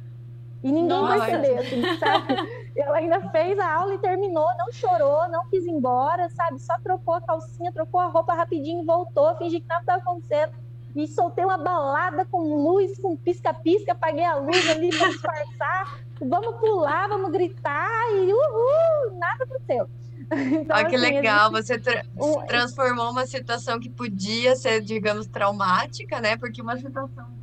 E 0.63 0.71
ninguém 0.71 1.01
Nossa. 1.01 1.25
percebeu, 1.25 1.57
assim, 1.57 1.81
sabe? 1.97 2.35
Ela 2.77 2.97
ainda 2.97 3.19
fez 3.31 3.57
a 3.57 3.73
aula 3.73 3.95
e 3.95 3.97
terminou, 3.97 4.47
não 4.59 4.71
chorou, 4.71 5.27
não 5.29 5.49
quis 5.49 5.65
ir 5.65 5.71
embora, 5.71 6.29
sabe? 6.29 6.59
Só 6.59 6.75
trocou 6.83 7.15
a 7.15 7.21
calcinha, 7.21 7.73
trocou 7.73 7.99
a 7.99 8.07
roupa 8.07 8.35
rapidinho, 8.35 8.85
voltou, 8.85 9.35
fingi 9.37 9.59
que 9.59 9.67
nada 9.67 9.81
estava 9.81 10.01
acontecendo. 10.01 10.51
E 10.95 11.07
soltei 11.07 11.43
uma 11.43 11.57
balada 11.57 12.25
com 12.25 12.41
luz, 12.41 12.95
com 13.01 13.17
pisca-pisca, 13.17 13.93
apaguei 13.93 14.23
a 14.23 14.35
luz 14.35 14.69
ali 14.69 14.95
para 14.95 15.07
disfarçar. 15.07 16.10
Vamos 16.21 16.55
pular, 16.59 17.07
vamos 17.07 17.31
gritar 17.31 18.11
e 18.11 18.33
uhul, 18.33 19.17
nada 19.17 19.43
aconteceu. 19.43 19.89
Então, 20.33 20.77
Olha 20.77 20.87
que 20.87 20.95
assim, 20.95 21.05
legal, 21.05 21.53
gente... 21.53 21.61
você 21.61 21.77
tra 21.77 22.05
transformou 22.47 23.11
uma 23.11 23.25
situação 23.25 23.81
que 23.81 23.89
podia 23.89 24.55
ser, 24.55 24.79
digamos, 24.79 25.27
traumática, 25.27 26.21
né? 26.21 26.37
Porque 26.37 26.61
uma 26.61 26.77
situação 26.77 27.41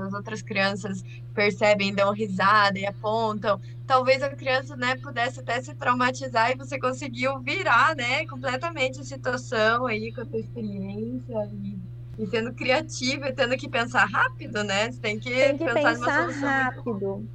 as 0.00 0.12
outras 0.12 0.42
crianças 0.42 1.02
percebem, 1.34 1.94
dão 1.94 2.12
risada 2.12 2.78
e 2.78 2.86
apontam. 2.86 3.60
Talvez 3.86 4.22
a 4.22 4.28
criança, 4.28 4.76
né, 4.76 4.96
pudesse 4.96 5.40
até 5.40 5.60
se 5.62 5.74
traumatizar 5.74 6.50
e 6.50 6.56
você 6.56 6.78
conseguiu 6.78 7.38
virar, 7.40 7.94
né, 7.96 8.26
completamente 8.26 9.00
a 9.00 9.04
situação 9.04 9.86
aí 9.86 10.12
com 10.12 10.20
a 10.20 10.26
sua 10.26 10.38
experiência 10.38 11.50
e, 11.52 11.78
e 12.18 12.26
sendo 12.26 12.52
criativa 12.52 13.28
e 13.28 13.32
tendo 13.32 13.56
que 13.56 13.68
pensar 13.68 14.04
rápido, 14.04 14.62
né? 14.64 14.90
Você 14.90 15.00
tem 15.00 15.18
que, 15.18 15.30
tem 15.30 15.56
que 15.56 15.64
pensar, 15.64 16.26
pensar 16.26 16.64
rápido. 16.64 17.26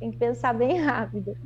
Tem 0.00 0.10
que 0.10 0.16
pensar 0.16 0.54
bem 0.54 0.78
rápido. 0.82 1.36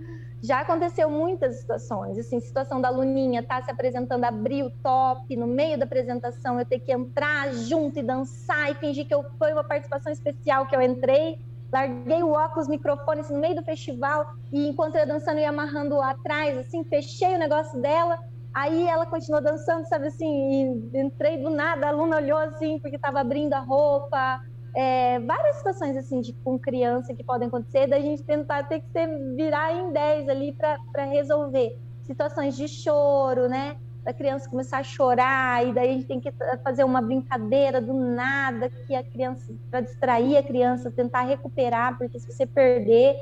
Já 0.43 0.61
aconteceu 0.61 1.11
muitas 1.11 1.61
situações, 1.61 2.19
assim, 2.19 2.39
situação 2.39 2.79
da 2.79 2.91
Luninha 2.91 3.43
tá 3.43 3.63
se 3.63 3.71
apresentando, 3.71 4.25
abrir 4.25 4.63
o 4.63 4.71
top, 4.83 5.35
no 5.37 5.47
meio 5.47 5.79
da 5.79 5.87
apresentação 5.87 6.59
eu 6.59 6.67
ter 6.67 6.81
que 6.81 6.93
entrar 6.93 7.51
junto 7.53 7.99
e 7.99 8.03
dançar 8.03 8.71
e 8.71 8.75
fingir 8.75 9.09
que 9.09 9.15
eu 9.15 9.25
foi 9.39 9.55
uma 9.55 9.65
participação 9.65 10.13
especial 10.13 10.67
que 10.67 10.77
eu 10.77 10.83
entrei, 10.83 11.39
larguei 11.73 12.23
o 12.23 12.33
óculos, 12.33 12.69
microfone 12.69 13.21
assim, 13.21 13.33
no 13.33 13.41
meio 13.41 13.57
do 13.57 13.65
festival 13.65 14.35
e 14.53 14.69
enquanto 14.69 14.97
eu 14.97 15.01
ia 15.01 15.07
dançando 15.07 15.39
eu 15.39 15.45
ia 15.45 15.49
amarrando 15.49 15.99
atrás, 16.01 16.59
assim, 16.59 16.85
fechei 16.85 17.35
o 17.35 17.39
negócio 17.39 17.81
dela, 17.81 18.19
aí 18.53 18.87
ela 18.87 19.07
continuou 19.07 19.43
dançando, 19.43 19.89
sabe 19.89 20.09
assim, 20.09 20.91
e 20.93 20.99
entrei 21.01 21.39
do 21.39 21.49
nada, 21.49 21.87
a 21.87 21.89
aluna 21.89 22.17
olhou 22.17 22.39
assim 22.39 22.79
porque 22.81 22.97
estava 22.97 23.19
abrindo 23.21 23.55
a 23.55 23.61
roupa, 23.61 24.43
é, 24.75 25.21
várias 25.21 25.57
situações 25.57 25.97
assim 25.97 26.21
de 26.21 26.33
com 26.33 26.59
criança 26.59 27.15
que 27.15 27.23
podem 27.23 27.49
acontecer, 27.49 27.87
da 27.87 28.01
gente 28.01 28.23
tentar 28.23 28.65
ter 28.65 28.81
que 28.81 28.91
ser, 28.91 29.07
virar 29.37 29.73
em 29.73 29.93
10 29.93 30.29
ali 30.29 30.53
para 30.53 31.05
resolver 31.05 31.79
situações 32.03 32.57
de 32.57 32.67
choro, 32.67 33.49
né? 33.49 33.77
Da 34.03 34.13
criança 34.13 34.51
começar 34.51 34.79
a 34.79 34.83
chorar, 34.83 35.67
e 35.67 35.73
daí 35.73 35.91
a 35.91 35.93
gente 35.93 36.07
tem 36.07 36.21
que 36.21 36.31
fazer 36.63 36.85
uma 36.85 37.01
brincadeira 37.01 37.81
do 37.81 37.95
nada, 37.95 38.69
que 38.69 38.95
a 38.95 39.03
criança, 39.03 39.55
para 39.71 39.81
distrair 39.81 40.37
a 40.37 40.43
criança, 40.43 40.91
tentar 40.91 41.23
recuperar, 41.23 41.97
porque 41.97 42.19
se 42.19 42.31
você 42.31 42.45
perder 42.45 43.17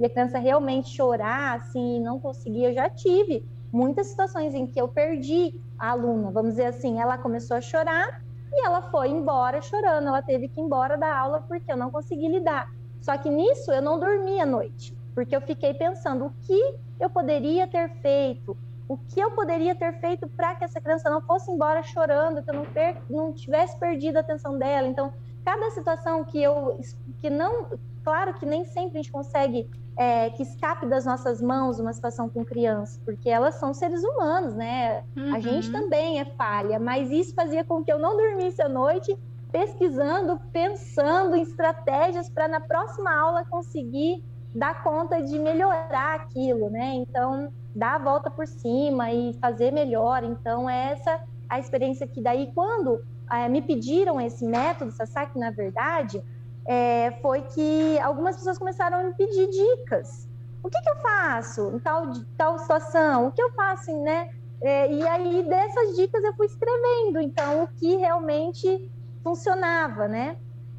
e 0.00 0.04
a 0.04 0.10
criança 0.10 0.38
realmente 0.38 0.88
chorar, 0.88 1.58
assim, 1.58 2.00
não 2.00 2.18
conseguir, 2.18 2.64
eu 2.64 2.74
já 2.74 2.90
tive 2.90 3.46
muitas 3.70 4.08
situações 4.08 4.54
em 4.54 4.66
que 4.66 4.80
eu 4.80 4.88
perdi 4.88 5.54
a 5.78 5.90
aluna, 5.90 6.30
vamos 6.30 6.52
dizer 6.52 6.66
assim, 6.66 7.00
ela 7.00 7.18
começou 7.18 7.56
a 7.56 7.60
chorar, 7.60 8.24
e 8.56 8.66
ela 8.66 8.82
foi 8.82 9.08
embora 9.08 9.60
chorando, 9.60 10.08
ela 10.08 10.22
teve 10.22 10.48
que 10.48 10.60
ir 10.60 10.64
embora 10.64 10.96
da 10.96 11.16
aula 11.16 11.42
porque 11.42 11.70
eu 11.70 11.76
não 11.76 11.90
consegui 11.90 12.28
lidar. 12.28 12.68
Só 13.00 13.18
que 13.18 13.28
nisso 13.28 13.72
eu 13.72 13.82
não 13.82 13.98
dormi 13.98 14.40
à 14.40 14.46
noite, 14.46 14.96
porque 15.14 15.34
eu 15.34 15.40
fiquei 15.40 15.74
pensando 15.74 16.26
o 16.26 16.30
que 16.46 16.58
eu 17.00 17.10
poderia 17.10 17.66
ter 17.66 17.90
feito, 18.00 18.56
o 18.88 18.96
que 18.96 19.20
eu 19.20 19.30
poderia 19.32 19.74
ter 19.74 19.98
feito 20.00 20.28
para 20.28 20.54
que 20.54 20.64
essa 20.64 20.80
criança 20.80 21.10
não 21.10 21.20
fosse 21.20 21.50
embora 21.50 21.82
chorando, 21.82 22.42
que 22.42 22.50
eu 22.50 22.54
não, 22.54 22.66
não 23.08 23.32
tivesse 23.32 23.78
perdido 23.78 24.16
a 24.16 24.20
atenção 24.20 24.58
dela. 24.58 24.86
Então, 24.86 25.12
cada 25.44 25.70
situação 25.70 26.24
que 26.24 26.42
eu 26.42 26.80
que 27.20 27.28
não, 27.28 27.68
claro 28.02 28.34
que 28.34 28.46
nem 28.46 28.64
sempre 28.64 28.98
a 28.98 29.02
gente 29.02 29.12
consegue 29.12 29.70
é, 29.96 30.30
que 30.30 30.42
escape 30.42 30.86
das 30.86 31.04
nossas 31.04 31.40
mãos 31.40 31.78
uma 31.78 31.92
situação 31.92 32.28
com 32.28 32.44
criança, 32.44 33.00
porque 33.04 33.30
elas 33.30 33.54
são 33.56 33.72
seres 33.72 34.02
humanos, 34.02 34.54
né? 34.54 35.04
Uhum. 35.16 35.34
A 35.34 35.38
gente 35.38 35.70
também 35.70 36.20
é 36.20 36.24
falha, 36.24 36.78
mas 36.78 37.10
isso 37.10 37.34
fazia 37.34 37.64
com 37.64 37.84
que 37.84 37.92
eu 37.92 37.98
não 37.98 38.16
dormisse 38.16 38.60
à 38.60 38.68
noite 38.68 39.16
pesquisando, 39.52 40.40
pensando 40.52 41.36
em 41.36 41.42
estratégias 41.42 42.28
para 42.28 42.48
na 42.48 42.60
próxima 42.60 43.14
aula 43.14 43.44
conseguir 43.44 44.24
dar 44.52 44.82
conta 44.82 45.22
de 45.22 45.38
melhorar 45.38 46.16
aquilo, 46.16 46.70
né? 46.70 46.94
Então, 46.94 47.52
dar 47.74 47.94
a 47.94 47.98
volta 47.98 48.30
por 48.30 48.48
cima 48.48 49.12
e 49.12 49.32
fazer 49.34 49.72
melhor. 49.72 50.24
Então, 50.24 50.68
é 50.68 50.92
essa 50.92 51.20
a 51.48 51.60
experiência 51.60 52.06
que 52.06 52.20
daí, 52.20 52.50
quando 52.52 53.00
é, 53.30 53.48
me 53.48 53.62
pediram 53.62 54.20
esse 54.20 54.44
método, 54.44 54.90
Sasaki, 54.92 55.38
na 55.38 55.50
verdade, 55.50 56.22
é, 56.66 57.12
foi 57.22 57.42
que 57.42 57.98
algumas 58.00 58.36
pessoas 58.36 58.58
começaram 58.58 58.98
a 58.98 59.02
me 59.04 59.14
pedir 59.14 59.48
dicas. 59.50 60.28
O 60.62 60.70
que, 60.70 60.80
que 60.80 60.88
eu 60.88 60.96
faço 60.96 61.72
em 61.74 61.78
tal, 61.78 62.12
tal 62.36 62.58
situação? 62.58 63.26
O 63.26 63.32
que 63.32 63.42
eu 63.42 63.52
faço, 63.52 63.92
né? 64.02 64.30
É, 64.62 64.90
e 64.90 65.06
aí, 65.06 65.42
dessas 65.42 65.94
dicas, 65.94 66.24
eu 66.24 66.34
fui 66.34 66.46
escrevendo, 66.46 67.20
então, 67.20 67.64
o 67.64 67.68
que 67.68 67.96
realmente 67.96 68.90
funcionava, 69.22 70.08
né? 70.08 70.38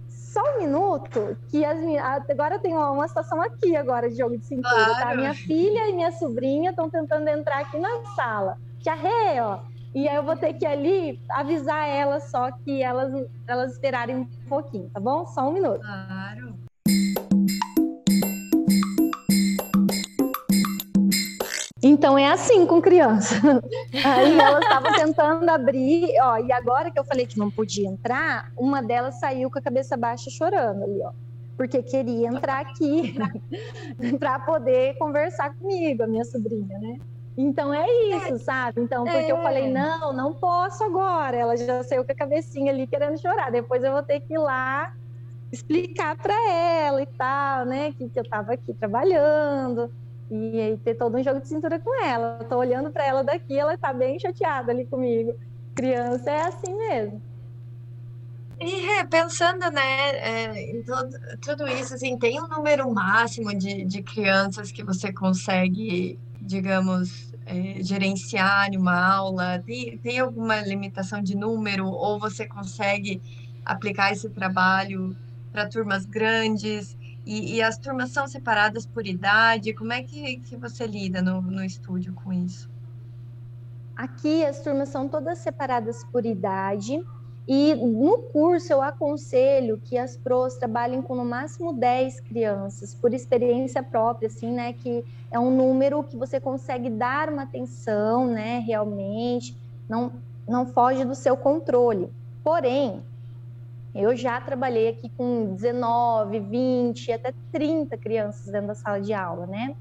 Só 0.10 0.42
um 0.56 0.58
minuto, 0.60 1.38
que 1.50 1.64
as 1.64 1.80
minhas, 1.80 2.04
agora 2.30 2.58
tem 2.58 2.74
uma, 2.74 2.92
uma 2.92 3.08
situação 3.08 3.42
aqui 3.42 3.76
agora 3.76 4.10
de 4.10 4.18
jogo 4.18 4.38
de 4.38 4.46
cintura, 4.46 4.76
tá? 4.76 4.86
claro. 4.86 5.10
tá? 5.10 5.16
Minha 5.16 5.34
filha 5.34 5.88
e 5.90 5.94
minha 5.94 6.12
sobrinha 6.12 6.72
estão 6.72 6.90
tentando 6.90 7.28
entrar 7.30 7.60
aqui 7.60 7.78
na 7.78 8.04
sala. 8.16 8.58
Tia 8.80 8.96
Rê, 8.96 9.40
ó, 9.40 9.60
e 9.96 10.10
aí 10.10 10.16
eu 10.18 10.24
vou 10.24 10.36
ter 10.36 10.52
que 10.54 10.66
ali 10.66 11.22
avisar 11.30 11.88
elas 11.88 12.30
só 12.30 12.52
que 12.52 12.84
elas, 12.84 13.14
elas 13.48 13.72
esperarem 13.72 14.18
um 14.18 14.26
pouquinho, 14.50 14.90
tá 14.94 15.00
bom? 15.00 15.26
Só 15.26 15.48
um 15.48 15.54
minuto. 15.54 15.80
Claro. 15.80 16.54
Então 21.82 22.18
é 22.18 22.30
assim 22.30 22.66
com 22.66 22.82
criança. 22.82 23.36
Aí 24.04 24.38
elas 24.38 24.64
estavam 24.64 24.92
tentando 24.92 25.48
abrir, 25.48 26.10
ó, 26.20 26.40
e 26.40 26.52
agora 26.52 26.90
que 26.90 26.98
eu 27.00 27.06
falei 27.06 27.28
que 27.28 27.38
não 27.38 27.52
podia 27.52 27.88
entrar, 27.88 28.52
uma 28.58 28.82
delas 28.82 29.20
saiu 29.20 29.52
com 29.52 29.60
a 29.60 29.62
cabeça 29.62 29.96
baixa 29.96 30.32
chorando 30.32 30.84
ali, 30.84 31.00
ó. 31.04 31.12
Porque 31.56 31.84
queria 31.84 32.28
entrar 32.28 32.60
aqui 32.60 33.16
para 34.20 34.40
poder 34.40 34.98
conversar 34.98 35.54
comigo, 35.56 36.04
a 36.04 36.08
minha 36.08 36.26
sobrinha, 36.26 36.78
né? 36.80 36.98
Então 37.38 37.74
é 37.74 37.86
isso, 38.16 38.36
é. 38.36 38.38
sabe? 38.40 38.82
Então, 38.82 39.04
porque 39.04 39.18
é. 39.18 39.32
eu 39.32 39.42
falei, 39.42 39.70
não, 39.70 40.14
não 40.14 40.34
posso 40.34 40.84
agora. 40.84 41.36
Ela 41.36 41.58
já 41.58 41.84
saiu 41.84 42.06
com 42.06 42.12
a 42.12 42.16
cabecinha 42.16 42.72
ali 42.72 42.88
querendo 42.88 43.20
chorar. 43.20 43.52
Depois 43.52 43.84
eu 43.84 43.92
vou 43.92 44.04
ter 44.04 44.22
que 44.22 44.34
ir 44.34 44.38
lá 44.38 44.94
explicar 45.52 46.16
para 46.18 46.34
ela 46.52 47.02
e 47.02 47.06
tal, 47.06 47.66
né? 47.66 47.92
Que, 47.94 48.10
que 48.10 48.20
eu 48.20 48.24
estava 48.24 48.54
aqui 48.54 48.74
trabalhando 48.74 49.92
e, 50.30 50.60
e, 50.60 50.78
ter 50.78 50.96
todo 50.96 51.18
um 51.18 51.24
jogo 51.24 51.42
de 51.42 51.48
cintura 51.48 51.80
com 51.80 52.04
ela. 52.04 52.38
Eu 52.42 52.48
tô 52.48 52.58
olhando 52.58 52.90
para 52.90 53.06
ela 53.06 53.24
daqui, 53.24 53.58
ela 53.58 53.74
está 53.74 53.94
bem 53.94 54.20
chateada 54.20 54.72
ali 54.72 54.86
comigo. 54.86 55.36
Criança 55.74 56.32
é 56.32 56.42
assim 56.42 56.74
mesmo. 56.74 57.22
E 58.60 59.04
pensando, 59.10 59.70
né, 59.70 60.16
é, 60.18 60.72
em 60.72 60.82
todo, 60.84 61.10
tudo 61.42 61.68
isso, 61.68 61.94
assim, 61.94 62.18
tem 62.18 62.42
um 62.42 62.48
número 62.48 62.90
máximo 62.94 63.54
de, 63.54 63.84
de 63.84 64.02
crianças 64.02 64.72
que 64.72 64.82
você 64.82 65.12
consegue 65.12 66.18
digamos, 66.46 67.34
é, 67.46 67.82
gerenciar 67.84 68.70
uma 68.78 68.98
aula? 68.98 69.62
Tem, 69.66 69.98
tem 69.98 70.20
alguma 70.20 70.62
limitação 70.62 71.22
de 71.22 71.36
número 71.36 71.88
ou 71.88 72.20
você 72.20 72.46
consegue 72.48 73.22
aplicar 73.66 74.12
esse 74.12 74.30
trabalho 74.30 75.16
para 75.52 75.68
turmas 75.68 76.06
grandes? 76.06 76.98
E, 77.26 77.56
e, 77.56 77.62
as 77.62 77.78
turmas 77.78 78.12
são 78.12 78.28
separadas 78.28 78.86
por 78.86 79.08
idade? 79.08 79.74
Como 79.74 79.92
é 79.92 80.04
que, 80.04 80.38
que 80.38 80.56
você 80.56 80.86
lida 80.86 81.22
no, 81.22 81.42
no 81.42 81.64
estúdio 81.64 82.14
com 82.14 82.32
isso? 82.32 82.70
Aqui 83.96 84.46
as 84.46 84.62
turmas 84.62 84.90
são 84.90 85.08
todas 85.10 85.40
separadas 85.40 86.04
por 86.12 86.26
idade 86.26 87.04
E 87.48 87.76
no 87.76 88.18
curso 88.34 88.74
eu 88.74 88.82
aconselho 88.82 89.80
que 89.84 89.98
as 89.98 90.18
pros 90.18 90.56
trabalhem 90.56 91.02
com 91.02 91.14
no 91.14 91.24
máximo 91.24 91.74
10 91.74 92.20
crianças, 92.22 92.96
por 92.96 93.14
experiência 93.14 93.84
própria, 93.84 94.28
assim, 94.28 94.52
né? 94.52 94.74
Que 94.74 95.06
é 95.30 95.40
um 95.40 95.56
número 95.56 96.04
que 96.04 96.18
você 96.18 96.40
consegue 96.40 96.90
dar 96.90 97.30
uma 97.30 97.44
atenção, 97.44 98.26
né? 98.26 98.60
Realmente, 98.66 99.56
não, 99.88 100.14
não 100.48 100.66
foge 100.66 101.06
do 101.06 101.14
seu 101.14 101.38
controle. 101.38 102.10
Porém, 102.44 103.04
eu 103.94 104.16
já 104.16 104.42
trabalhei 104.42 104.90
aqui 104.90 105.10
com 105.10 105.54
19, 105.54 106.40
20, 106.40 107.12
até 107.12 107.32
30 107.52 107.96
crianças 107.96 108.52
dentro 108.52 108.68
da 108.68 108.76
sala 108.76 109.00
de 109.00 109.14
aula, 109.14 109.46
né? 109.46 109.76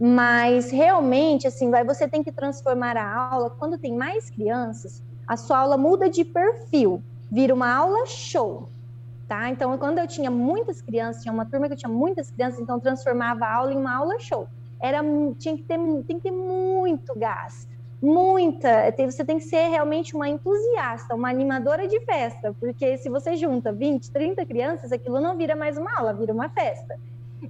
Mas 0.00 0.70
realmente, 0.70 1.46
assim, 1.46 1.70
vai, 1.70 1.84
você 1.84 2.08
tem 2.08 2.22
que 2.22 2.30
transformar 2.30 2.96
a 2.96 3.30
aula. 3.30 3.50
Quando 3.50 3.78
tem 3.78 3.96
mais 3.96 4.30
crianças, 4.30 5.02
a 5.28 5.36
sua 5.36 5.58
aula 5.58 5.76
muda 5.76 6.08
de 6.08 6.24
perfil, 6.24 7.02
vira 7.30 7.54
uma 7.54 7.70
aula 7.70 8.06
show, 8.06 8.68
tá? 9.28 9.50
Então, 9.50 9.76
quando 9.76 9.98
eu 9.98 10.06
tinha 10.06 10.30
muitas 10.30 10.80
crianças, 10.80 11.22
tinha 11.22 11.32
uma 11.32 11.44
turma 11.44 11.66
que 11.66 11.74
eu 11.74 11.78
tinha 11.78 11.92
muitas 11.92 12.30
crianças, 12.30 12.58
então 12.58 12.80
transformava 12.80 13.44
a 13.44 13.54
aula 13.54 13.72
em 13.74 13.76
uma 13.76 13.94
aula 13.94 14.18
show. 14.18 14.48
Era, 14.80 15.00
tinha 15.38 15.54
que 15.54 15.64
ter, 15.64 15.78
tem 16.06 16.16
que 16.16 16.22
ter 16.22 16.30
muito 16.30 17.16
gás, 17.18 17.68
muita. 18.00 18.90
Você 18.96 19.22
tem 19.22 19.38
que 19.38 19.44
ser 19.44 19.68
realmente 19.68 20.16
uma 20.16 20.28
entusiasta, 20.28 21.14
uma 21.14 21.28
animadora 21.28 21.86
de 21.86 22.00
festa, 22.00 22.54
porque 22.58 22.96
se 22.96 23.10
você 23.10 23.36
junta 23.36 23.70
20, 23.70 24.10
30 24.10 24.46
crianças, 24.46 24.92
aquilo 24.92 25.20
não 25.20 25.36
vira 25.36 25.54
mais 25.54 25.76
uma 25.76 25.94
aula, 25.98 26.14
vira 26.14 26.32
uma 26.32 26.48
festa. 26.48 26.98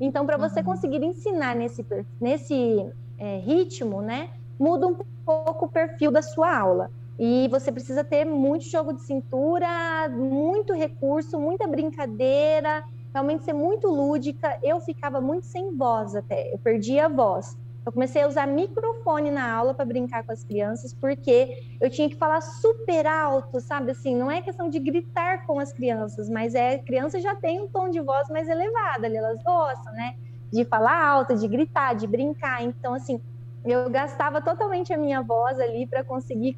Então, 0.00 0.26
para 0.26 0.36
você 0.36 0.60
uhum. 0.60 0.66
conseguir 0.66 1.04
ensinar 1.04 1.54
nesse, 1.54 1.86
nesse 2.20 2.90
é, 3.18 3.38
ritmo, 3.38 4.02
né, 4.02 4.30
muda 4.58 4.86
um 4.86 4.96
pouco 5.24 5.66
o 5.66 5.68
perfil 5.68 6.10
da 6.10 6.22
sua 6.22 6.58
aula. 6.58 6.90
E 7.18 7.48
você 7.48 7.72
precisa 7.72 8.04
ter 8.04 8.24
muito 8.24 8.64
jogo 8.64 8.92
de 8.92 9.02
cintura, 9.02 10.09
muito 10.09 10.72
recurso, 10.72 11.38
muita 11.38 11.66
brincadeira, 11.66 12.85
realmente 13.12 13.44
ser 13.44 13.52
muito 13.52 13.88
lúdica. 13.88 14.57
Eu 14.62 14.81
ficava 14.81 15.20
muito 15.20 15.46
sem 15.46 15.76
voz 15.76 16.14
até, 16.14 16.52
eu 16.52 16.59
perdia 16.59 17.07
a 17.07 17.09
voz. 17.09 17.57
Eu 17.85 17.92
comecei 17.92 18.22
a 18.22 18.28
usar 18.28 18.46
microfone 18.46 19.31
na 19.31 19.50
aula 19.50 19.72
para 19.72 19.85
brincar 19.85 20.22
com 20.22 20.31
as 20.31 20.44
crianças, 20.44 20.92
porque 20.92 21.57
eu 21.81 21.88
tinha 21.88 22.09
que 22.09 22.16
falar 22.16 22.42
super 22.42 23.07
alto, 23.07 23.61
sabe? 23.61 23.92
Assim, 23.92 24.14
não 24.14 24.31
é 24.31 24.42
questão 24.42 24.68
de 24.68 24.78
gritar 24.78 25.46
com 25.46 25.59
as 25.59 25.72
crianças, 25.72 26.28
mas 26.28 26.54
é 26.54 26.78
criança 26.78 27.18
já 27.18 27.35
tem 27.35 27.62
um 27.62 27.66
tom 27.66 27.88
de 27.88 28.00
voz 28.00 28.28
mais 28.28 28.46
elevado, 28.46 29.07
elas 29.07 29.42
gostam, 29.42 29.92
né? 29.94 30.14
De 30.52 30.66
falar 30.66 31.02
alto, 31.02 31.35
de 31.35 31.48
gritar, 31.48 31.94
de 31.94 32.07
brincar. 32.07 32.62
Então, 32.62 32.92
assim, 32.92 33.22
eu 33.70 33.90
gastava 33.90 34.40
totalmente 34.40 34.92
a 34.92 34.96
minha 34.96 35.22
voz 35.22 35.59
ali 35.59 35.87
para 35.87 36.04
conseguir 36.04 36.57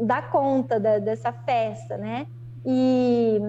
dar 0.00 0.30
conta 0.30 0.78
da, 0.78 0.98
dessa 0.98 1.32
festa, 1.32 1.96
né? 1.96 2.26
E, 2.64 3.40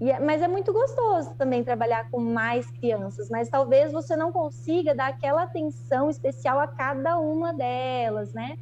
e, 0.00 0.10
é, 0.10 0.18
mas 0.18 0.42
é 0.42 0.48
muito 0.48 0.72
gostoso 0.72 1.34
também 1.36 1.62
trabalhar 1.62 2.10
com 2.10 2.18
mais 2.20 2.70
crianças, 2.70 3.28
mas 3.28 3.48
talvez 3.48 3.92
você 3.92 4.16
não 4.16 4.32
consiga 4.32 4.94
dar 4.94 5.08
aquela 5.08 5.42
atenção 5.42 6.08
especial 6.08 6.58
a 6.58 6.66
cada 6.66 7.18
uma 7.18 7.52
delas, 7.52 8.32
né? 8.32 8.56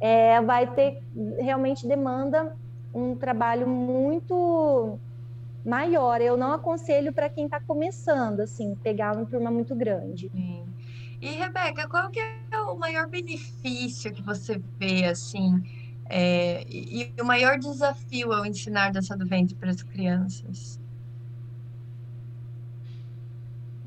É, 0.00 0.40
vai 0.40 0.72
ter 0.74 1.02
realmente 1.38 1.86
demanda 1.86 2.54
um 2.94 3.16
trabalho 3.16 3.66
muito 3.66 4.98
maior. 5.64 6.20
Eu 6.20 6.36
não 6.36 6.52
aconselho 6.52 7.12
para 7.12 7.28
quem 7.28 7.46
está 7.46 7.60
começando, 7.60 8.40
assim, 8.40 8.74
pegar 8.76 9.16
uma 9.16 9.26
turma 9.26 9.50
muito 9.50 9.74
grande. 9.74 10.30
Sim. 10.30 10.75
E, 11.20 11.30
Rebeca, 11.30 11.88
qual 11.88 12.10
que 12.10 12.20
é 12.20 12.58
o 12.58 12.76
maior 12.76 13.08
benefício 13.08 14.12
que 14.12 14.22
você 14.22 14.60
vê, 14.78 15.06
assim, 15.06 15.62
é, 16.08 16.62
e, 16.68 17.12
e, 17.16 17.20
o 17.20 17.24
maior 17.24 17.58
desafio 17.58 18.32
ao 18.32 18.44
ensinar 18.44 18.92
dança 18.92 19.16
do 19.16 19.26
ventre 19.26 19.54
para 19.54 19.70
as 19.70 19.82
crianças? 19.82 20.78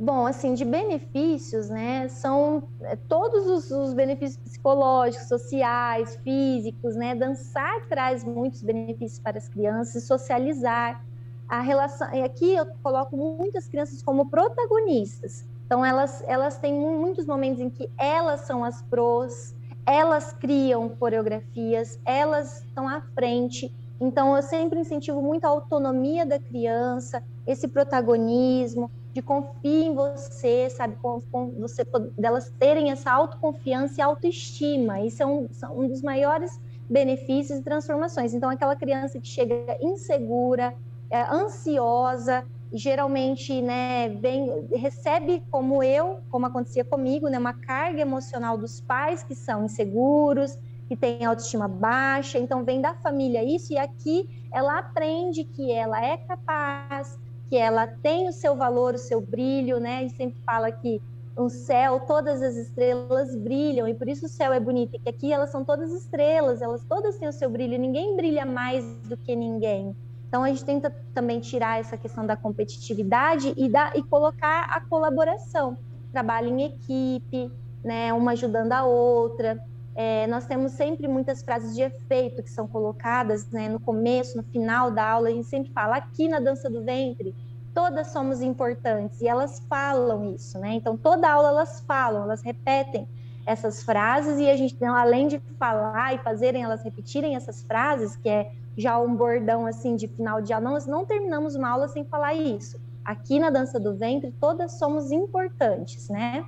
Bom, 0.02 0.26
assim, 0.26 0.54
de 0.54 0.64
benefícios, 0.64 1.70
né, 1.70 2.08
são 2.08 2.64
é, 2.82 2.96
todos 2.96 3.46
os, 3.48 3.70
os, 3.70 3.94
benefícios 3.94 4.38
psicológicos, 4.38 5.28
sociais, 5.28 6.16
físicos, 6.24 6.96
né, 6.96 7.14
dançar 7.14 7.86
traz 7.88 8.24
muitos 8.24 8.64
benefícios 8.64 9.20
para 9.20 9.38
as 9.38 9.50
crianças, 9.50 10.06
socializar, 10.06 11.04
a 11.50 11.60
relação, 11.60 12.14
e 12.14 12.24
aqui 12.24 12.56
eu 12.56 12.66
coloco 12.82 13.18
muitas 13.18 13.68
crianças 13.68 14.02
como 14.02 14.30
protagonistas, 14.30 15.46
então, 15.70 15.86
elas, 15.86 16.24
elas 16.26 16.58
têm 16.58 16.74
muitos 16.74 17.28
momentos 17.28 17.62
em 17.62 17.70
que 17.70 17.88
elas 17.96 18.42
são 18.42 18.64
as 18.64 18.82
pros, 18.82 19.54
elas 19.86 20.34
criam 20.34 20.90
coreografias, 20.90 22.00
elas 22.04 22.64
estão 22.64 22.88
à 22.90 23.02
frente. 23.14 23.72
Então, 24.02 24.36
eu 24.36 24.42
sempre 24.42 24.80
incentivo 24.80 25.22
muito 25.22 25.46
a 25.46 25.50
autonomia 25.50 26.26
da 26.26 26.40
criança, 26.40 27.24
esse 27.46 27.68
protagonismo, 27.68 28.90
de 29.14 29.22
confiar 29.22 29.54
em 29.64 29.94
você, 29.94 30.72
sabe? 30.72 30.96
Com, 30.96 31.22
com 31.32 31.52
você, 31.52 31.86
delas 32.18 32.52
terem 32.58 32.90
essa 32.90 33.12
autoconfiança 33.12 34.00
e 34.00 34.02
autoestima. 34.02 35.02
Isso 35.02 35.22
é 35.22 35.26
um, 35.28 35.48
um 35.76 35.88
dos 35.88 36.02
maiores 36.02 36.60
benefícios 36.90 37.60
e 37.60 37.62
transformações. 37.62 38.34
Então, 38.34 38.50
aquela 38.50 38.76
criança 38.76 39.20
que 39.20 39.28
chega 39.28 39.78
insegura, 39.80 40.74
é, 41.12 41.22
ansiosa, 41.22 42.44
geralmente 42.72 43.62
né, 43.62 44.10
vem, 44.10 44.68
recebe 44.72 45.44
como 45.50 45.84
eu, 45.84 46.20
como 46.30 46.46
acontecia 46.46 46.86
comigo, 46.86 47.28
né, 47.28 47.40
uma 47.40 47.54
carga 47.54 48.02
emocional 48.02 48.58
dos 48.58 48.80
pais 48.82 49.24
que 49.24 49.36
são 49.36 49.66
inseguros, 49.66 50.58
que 50.88 50.96
têm 50.96 51.26
autoestima 51.26 51.68
baixa, 51.68 52.40
então 52.40 52.64
vem 52.64 52.82
da 52.82 52.94
família 52.96 53.44
isso, 53.44 53.74
e 53.74 53.78
aqui 53.78 54.28
ela 54.52 54.80
aprende 54.80 55.44
que 55.44 55.72
ela 55.72 56.04
é 56.04 56.18
capaz, 56.18 57.18
que 57.48 57.56
ela 57.56 57.88
tem 57.88 58.28
o 58.28 58.34
seu 58.34 58.56
valor, 58.56 58.96
o 58.96 58.98
seu 59.00 59.22
brilho, 59.22 59.80
né? 59.80 60.04
E 60.04 60.10
sempre 60.10 60.40
fala 60.44 60.72
que 60.72 61.02
no 61.38 61.50
céu 61.50 62.00
todas 62.02 62.42
as 62.42 62.56
estrelas 62.56 63.36
brilham, 63.36 63.88
e 63.88 63.94
por 63.94 64.08
isso 64.10 64.26
o 64.26 64.30
céu 64.30 64.52
é 64.52 64.60
bonito, 64.60 64.96
e 64.96 65.00
que 65.00 65.10
aqui 65.10 65.32
elas 65.32 65.52
são 65.52 65.64
todas 65.64 65.92
estrelas, 65.92 66.62
elas 66.62 66.84
todas 66.86 67.18
têm 67.18 67.28
o 67.30 67.34
seu 67.34 67.50
brilho, 67.50 67.80
ninguém 67.80 68.16
brilha 68.16 68.46
mais 68.46 68.84
do 69.04 69.16
que 69.16 69.36
ninguém. 69.36 69.96
Então, 70.30 70.44
a 70.44 70.48
gente 70.48 70.64
tenta 70.64 70.96
também 71.12 71.40
tirar 71.40 71.80
essa 71.80 71.98
questão 71.98 72.24
da 72.26 72.38
competitividade 72.38 73.52
e, 73.58 73.68
da, 73.68 73.92
e 73.96 74.04
colocar 74.04 74.66
a 74.66 74.80
colaboração. 74.80 75.76
Trabalho 76.12 76.50
em 76.50 76.66
equipe, 76.66 77.52
né, 77.84 78.14
uma 78.14 78.32
ajudando 78.32 78.72
a 78.72 78.86
outra. 78.86 79.60
É, 79.96 80.28
nós 80.28 80.46
temos 80.46 80.74
sempre 80.74 81.08
muitas 81.08 81.42
frases 81.42 81.76
de 81.76 81.82
efeito 81.82 82.44
que 82.44 82.50
são 82.52 82.68
colocadas 82.68 83.50
né, 83.50 83.68
no 83.68 83.80
começo, 83.80 84.38
no 84.38 84.44
final 84.44 84.92
da 84.92 85.04
aula. 85.04 85.30
A 85.30 85.32
gente 85.32 85.48
sempre 85.48 85.72
fala 85.72 85.98
aqui 85.98 86.28
na 86.28 86.40
dança 86.40 86.70
do 86.70 86.84
ventre, 86.84 87.34
todas 87.74 88.08
somos 88.08 88.42
importantes 88.42 89.20
e 89.22 89.28
elas 89.28 89.60
falam 89.68 90.36
isso, 90.36 90.60
né? 90.60 90.74
Então, 90.74 90.96
toda 90.96 91.30
aula 91.30 91.50
elas 91.50 91.82
falam, 91.88 92.24
elas 92.24 92.44
repetem 92.44 93.08
essas 93.50 93.82
frases 93.82 94.40
e 94.40 94.48
a 94.48 94.56
gente, 94.56 94.78
além 94.86 95.28
de 95.28 95.40
falar 95.58 96.14
e 96.14 96.20
fazerem 96.20 96.64
elas 96.64 96.84
repetirem 96.84 97.36
essas 97.36 97.64
frases, 97.64 98.16
que 98.16 98.30
é 98.30 98.52
já 98.78 99.00
um 99.00 99.16
bordão 99.16 99.66
assim 99.66 99.96
de 99.96 100.08
final 100.08 100.40
de 100.40 100.54
aula. 100.54 100.70
Nós 100.70 100.86
não 100.86 101.04
terminamos 101.04 101.56
uma 101.56 101.70
aula 101.70 101.88
sem 101.88 102.06
falar 102.06 102.36
isso. 102.36 102.80
Aqui 103.04 103.40
na 103.40 103.50
dança 103.50 103.80
do 103.80 103.96
ventre, 103.96 104.32
todas 104.40 104.74
somos 104.78 105.12
importantes, 105.12 106.10
né? 106.10 106.46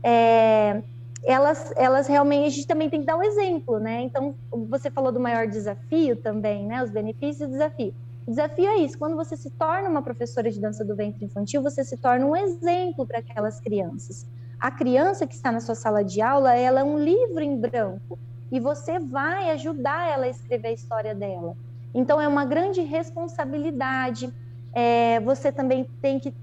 É, 0.00 0.80
elas, 1.24 1.72
elas 1.76 2.06
realmente, 2.06 2.46
a 2.46 2.50
gente 2.50 2.66
também 2.68 2.88
tem 2.88 3.00
que 3.00 3.06
dar 3.06 3.16
um 3.16 3.22
exemplo, 3.22 3.80
né? 3.80 4.02
Então, 4.02 4.36
você 4.68 4.90
falou 4.92 5.10
do 5.10 5.18
maior 5.18 5.48
desafio 5.48 6.14
também, 6.14 6.66
né? 6.66 6.84
Os 6.84 6.90
benefícios 6.90 7.48
e 7.48 7.52
desafio. 7.52 7.94
O 8.26 8.30
desafio 8.30 8.66
é 8.66 8.76
isso, 8.76 8.96
quando 8.96 9.16
você 9.16 9.36
se 9.36 9.50
torna 9.50 9.88
uma 9.88 10.02
professora 10.02 10.50
de 10.50 10.60
dança 10.60 10.84
do 10.84 10.94
ventre 10.94 11.24
infantil, 11.24 11.62
você 11.62 11.84
se 11.84 11.96
torna 11.96 12.24
um 12.24 12.36
exemplo 12.36 13.04
para 13.04 13.18
aquelas 13.18 13.60
crianças. 13.60 14.24
A 14.64 14.70
criança 14.70 15.26
que 15.26 15.34
está 15.34 15.52
na 15.52 15.60
sua 15.60 15.74
sala 15.74 16.02
de 16.02 16.22
aula, 16.22 16.54
ela 16.56 16.80
é 16.80 16.84
um 16.84 16.98
livro 16.98 17.42
em 17.42 17.54
branco 17.54 18.18
e 18.50 18.58
você 18.58 18.98
vai 18.98 19.50
ajudar 19.50 20.10
ela 20.10 20.24
a 20.24 20.30
escrever 20.30 20.68
a 20.68 20.72
história 20.72 21.14
dela. 21.14 21.54
Então, 21.94 22.18
é 22.18 22.26
uma 22.26 22.46
grande 22.46 22.80
responsabilidade. 22.80 24.32
É, 24.74 25.20
você 25.20 25.52
também 25.52 25.86
tem 26.00 26.18
que 26.18 26.34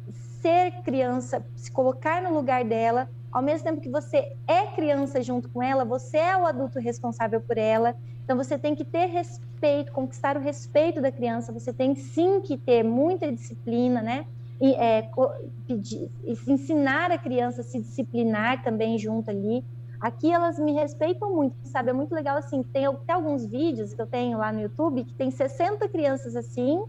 ser 0.52 0.84
criança, 0.84 1.44
se 1.56 1.72
colocar 1.72 2.22
no 2.22 2.32
lugar 2.32 2.64
dela. 2.64 3.10
Ao 3.32 3.42
mesmo 3.42 3.64
tempo 3.64 3.82
que 3.82 3.90
você 3.90 4.24
é 4.48 4.68
criança 4.68 5.20
junto 5.24 5.50
com 5.50 5.64
ela, 5.64 5.84
você 5.84 6.18
é 6.18 6.38
o 6.38 6.46
adulto 6.46 6.78
responsável 6.78 7.42
por 7.42 7.58
ela. 7.58 7.96
Então, 8.24 8.38
você 8.38 8.56
tem 8.56 8.76
que 8.76 8.86
ter 8.86 9.08
respeito, 9.08 9.92
conquistar 9.92 10.38
o 10.38 10.42
respeito 10.42 11.02
da 11.02 11.12
criança. 11.12 11.52
Você 11.52 11.74
tem 11.74 11.96
sim 11.96 12.40
que 12.42 12.56
ter 12.56 12.84
muita 12.84 13.32
disciplina, 13.32 14.00
né? 14.04 14.26
E, 14.62 14.76
é, 14.76 15.10
pedir, 15.68 16.12
ensinar 16.48 17.10
a 17.12 17.18
criança 17.18 17.62
a 17.62 17.64
se 17.64 17.80
disciplinar 17.80 18.64
também 18.64 18.98
junto 18.98 19.32
ali. 19.32 19.66
Aqui 20.00 20.32
elas 20.32 20.60
me 20.60 20.72
respeitam 20.72 21.36
muito, 21.36 21.56
sabe? 21.64 21.90
É 21.90 21.94
muito 21.94 22.14
legal 22.14 22.38
assim, 22.38 22.62
tem 22.64 22.86
até 22.86 23.14
alguns 23.14 23.46
vídeos 23.46 23.94
que 23.94 24.02
eu 24.02 24.08
tenho 24.08 24.38
lá 24.38 24.52
no 24.54 24.62
YouTube 24.62 25.04
que 25.04 25.14
tem 25.16 25.32
60 25.32 25.88
crianças 25.90 26.36
assim, 26.36 26.80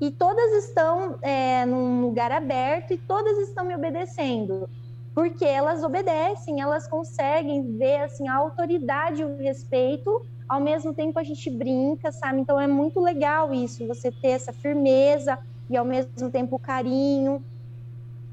e 0.00 0.10
todas 0.10 0.64
estão 0.64 1.18
é, 1.22 1.64
num 1.66 2.00
lugar 2.02 2.32
aberto 2.32 2.92
e 2.92 2.98
todas 2.98 3.38
estão 3.48 3.64
me 3.64 3.74
obedecendo. 3.74 4.68
porque 5.14 5.44
elas 5.44 5.82
obedecem, 5.82 6.60
elas 6.60 6.86
conseguem 6.88 7.76
ver 7.76 8.02
assim 8.02 8.28
a 8.28 8.36
autoridade 8.36 9.22
e 9.22 9.24
o 9.24 9.36
respeito, 9.36 10.24
ao 10.48 10.60
mesmo 10.60 10.94
tempo 10.94 11.18
a 11.18 11.22
gente 11.22 11.50
brinca, 11.50 12.12
sabe? 12.12 12.40
Então 12.40 12.60
é 12.60 12.66
muito 12.66 13.00
legal 13.00 13.52
isso, 13.52 13.86
você 13.86 14.10
ter 14.10 14.28
essa 14.28 14.52
firmeza 14.52 15.38
e 15.70 15.76
ao 15.76 15.84
mesmo 15.84 16.30
tempo 16.30 16.58
carinho. 16.58 17.42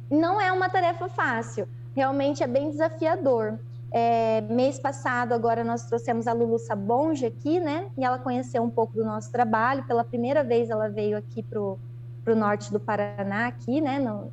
Não 0.10 0.42
é 0.42 0.52
uma 0.52 0.68
tarefa 0.68 1.08
fácil, 1.08 1.68
realmente 1.96 2.44
é 2.44 2.48
bem 2.48 2.70
desafiador. 2.70 3.60
É, 3.90 4.42
mês 4.42 4.78
passado, 4.78 5.34
agora 5.34 5.64
nós 5.64 5.86
trouxemos 5.86 6.28
a 6.28 6.34
Lulu 6.34 6.60
Sabonge 6.60 7.26
aqui, 7.26 7.60
né? 7.60 7.88
E 7.98 8.04
ela 8.04 8.18
conheceu 8.18 8.62
um 8.62 8.70
pouco 8.70 8.94
do 8.94 9.06
nosso 9.06 9.32
trabalho. 9.32 9.86
Pela 9.86 10.04
primeira 10.04 10.44
vez, 10.44 10.70
ela 10.70 10.90
veio 10.90 11.18
aqui 11.18 11.42
para 11.42 11.62
o 11.62 12.36
norte 12.36 12.72
do 12.72 12.80
Paraná, 12.80 13.48
aqui, 13.48 13.80
né? 13.80 14.00
No, 14.00 14.30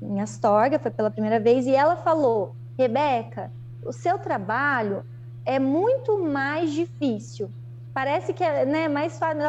em 0.00 0.20
Astorga, 0.20 0.78
foi 0.78 0.90
pela 0.90 1.10
primeira 1.10 1.38
vez. 1.38 1.66
E 1.66 1.74
ela 1.74 1.96
falou: 1.96 2.54
Rebeca, 2.78 3.50
o 3.84 3.92
seu 3.92 4.18
trabalho 4.18 5.04
é 5.44 5.58
muito 5.58 6.22
mais 6.24 6.72
difícil. 6.72 7.50
Parece 7.96 8.34
que 8.34 8.44
é 8.44 8.66
né, 8.66 8.88
mais 8.88 9.18
fácil. 9.18 9.40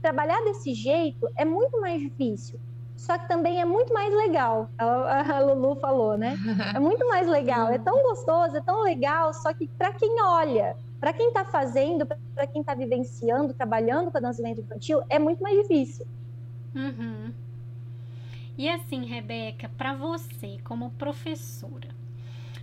Trabalhar 0.00 0.42
desse 0.42 0.74
jeito 0.74 1.28
é 1.36 1.44
muito 1.44 1.80
mais 1.80 2.00
difícil 2.00 2.58
só 3.02 3.18
que 3.18 3.26
também 3.26 3.60
é 3.60 3.64
muito 3.64 3.92
mais 3.92 4.14
legal. 4.14 4.70
A, 4.78 5.36
a 5.36 5.40
Lulu 5.40 5.74
falou, 5.80 6.16
né? 6.16 6.36
É 6.72 6.78
muito 6.78 7.06
mais 7.08 7.26
legal, 7.26 7.68
é 7.68 7.76
tão 7.76 8.00
gostoso, 8.00 8.56
é 8.56 8.60
tão 8.60 8.80
legal, 8.82 9.34
só 9.34 9.52
que 9.52 9.66
para 9.66 9.92
quem 9.92 10.22
olha, 10.22 10.76
para 11.00 11.12
quem 11.12 11.26
está 11.28 11.44
fazendo, 11.44 12.06
para 12.06 12.46
quem 12.46 12.60
está 12.60 12.76
vivenciando, 12.76 13.52
trabalhando 13.52 14.12
com 14.12 14.18
a 14.18 14.20
dança 14.20 14.48
infantil, 14.48 15.02
é 15.08 15.18
muito 15.18 15.42
mais 15.42 15.60
difícil. 15.62 16.06
Uhum. 16.76 17.32
E 18.56 18.68
assim, 18.68 19.04
Rebeca, 19.04 19.68
para 19.76 19.94
você, 19.94 20.58
como 20.62 20.92
professora, 20.92 21.88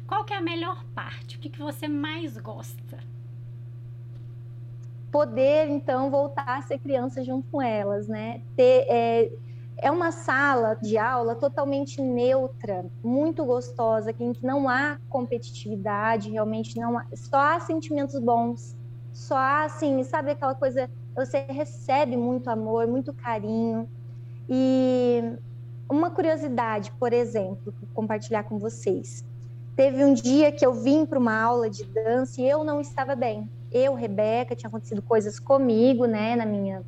qual 0.07 0.23
que 0.23 0.33
é 0.33 0.37
a 0.37 0.41
melhor 0.41 0.85
parte? 0.95 1.35
O 1.35 1.39
que, 1.39 1.49
que 1.49 1.59
você 1.59 1.89
mais 1.89 2.37
gosta? 2.37 3.08
Poder, 5.11 5.69
então, 5.69 6.11
voltar 6.11 6.57
a 6.57 6.61
ser 6.61 6.77
criança 6.79 7.23
junto 7.23 7.47
com 7.49 7.61
elas, 7.61 8.07
né? 8.07 8.41
Ter, 8.55 8.85
é, 8.87 9.31
é 9.77 9.89
uma 9.89 10.11
sala 10.11 10.75
de 10.75 10.97
aula 10.97 11.35
totalmente 11.35 12.01
neutra, 12.01 12.85
muito 13.03 13.45
gostosa, 13.45 14.13
em 14.19 14.33
que 14.33 14.45
não 14.45 14.69
há 14.69 14.99
competitividade, 15.09 16.29
realmente 16.29 16.77
não 16.79 16.97
há, 16.97 17.05
só 17.15 17.37
há 17.37 17.59
sentimentos 17.59 18.19
bons, 18.19 18.77
só 19.11 19.35
há, 19.35 19.63
assim, 19.63 20.03
sabe 20.03 20.31
aquela 20.31 20.53
coisa, 20.53 20.89
você 21.15 21.39
recebe 21.39 22.15
muito 22.15 22.49
amor, 22.49 22.87
muito 22.87 23.13
carinho. 23.13 23.89
E 24.47 25.37
uma 25.89 26.11
curiosidade, 26.11 26.91
por 26.99 27.13
exemplo, 27.13 27.73
compartilhar 27.93 28.43
com 28.43 28.59
vocês. 28.59 29.25
Teve 29.75 30.03
um 30.03 30.13
dia 30.13 30.51
que 30.51 30.65
eu 30.65 30.73
vim 30.73 31.05
para 31.05 31.17
uma 31.17 31.41
aula 31.41 31.69
de 31.69 31.83
dança 31.85 32.41
e 32.41 32.49
eu 32.49 32.63
não 32.63 32.81
estava 32.81 33.15
bem. 33.15 33.49
Eu, 33.71 33.93
Rebeca, 33.93 34.55
tinha 34.55 34.67
acontecido 34.67 35.01
coisas 35.01 35.39
comigo, 35.39 36.05
né, 36.05 36.35
na 36.35 36.45
minha, 36.45 36.83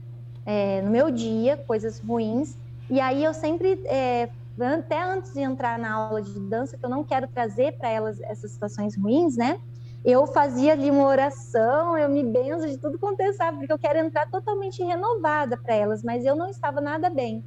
é, 0.46 0.82
no 0.82 0.92
meu 0.92 1.12
dia, 1.12 1.58
coisas 1.58 2.00
ruins. 2.00 2.58
E 2.90 3.00
aí 3.00 3.24
eu 3.24 3.34
sempre, 3.34 3.82
é, 3.86 4.30
até 4.60 5.02
antes 5.02 5.34
de 5.34 5.40
entrar 5.40 5.78
na 5.78 5.94
aula 5.94 6.22
de 6.22 6.40
dança, 6.40 6.78
que 6.78 6.86
eu 6.86 6.90
não 6.90 7.04
quero 7.04 7.28
trazer 7.28 7.78
para 7.78 7.90
elas 7.90 8.20
essas 8.22 8.52
situações 8.52 8.98
ruins, 8.98 9.38
né? 9.38 9.58
Eu 10.04 10.26
fazia 10.26 10.74
ali 10.74 10.90
uma 10.90 11.06
oração, 11.06 11.96
eu 11.96 12.10
me 12.10 12.24
benzo 12.24 12.68
de 12.68 12.78
tudo 12.78 12.98
quanto 12.98 13.22
é 13.22 13.32
porque 13.52 13.72
eu 13.72 13.78
quero 13.78 14.00
entrar 14.00 14.28
totalmente 14.30 14.84
renovada 14.84 15.56
para 15.58 15.76
elas, 15.76 16.04
mas 16.04 16.26
eu 16.26 16.36
não 16.36 16.50
estava 16.50 16.82
nada 16.82 17.10
bem. 17.10 17.44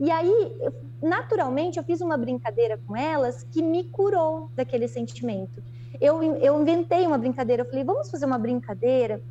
E 0.00 0.10
aí, 0.10 0.52
naturalmente, 1.02 1.78
eu 1.78 1.84
fiz 1.84 2.00
uma 2.00 2.16
brincadeira 2.16 2.78
com 2.86 2.96
elas 2.96 3.44
que 3.52 3.62
me 3.62 3.84
curou 3.90 4.50
daquele 4.56 4.88
sentimento. 4.88 5.62
Eu, 6.00 6.22
eu 6.22 6.60
inventei 6.60 7.06
uma 7.06 7.18
brincadeira, 7.18 7.62
eu 7.62 7.66
falei, 7.66 7.84
vamos 7.84 8.10
fazer 8.10 8.26
uma 8.26 8.38
brincadeira 8.38 9.22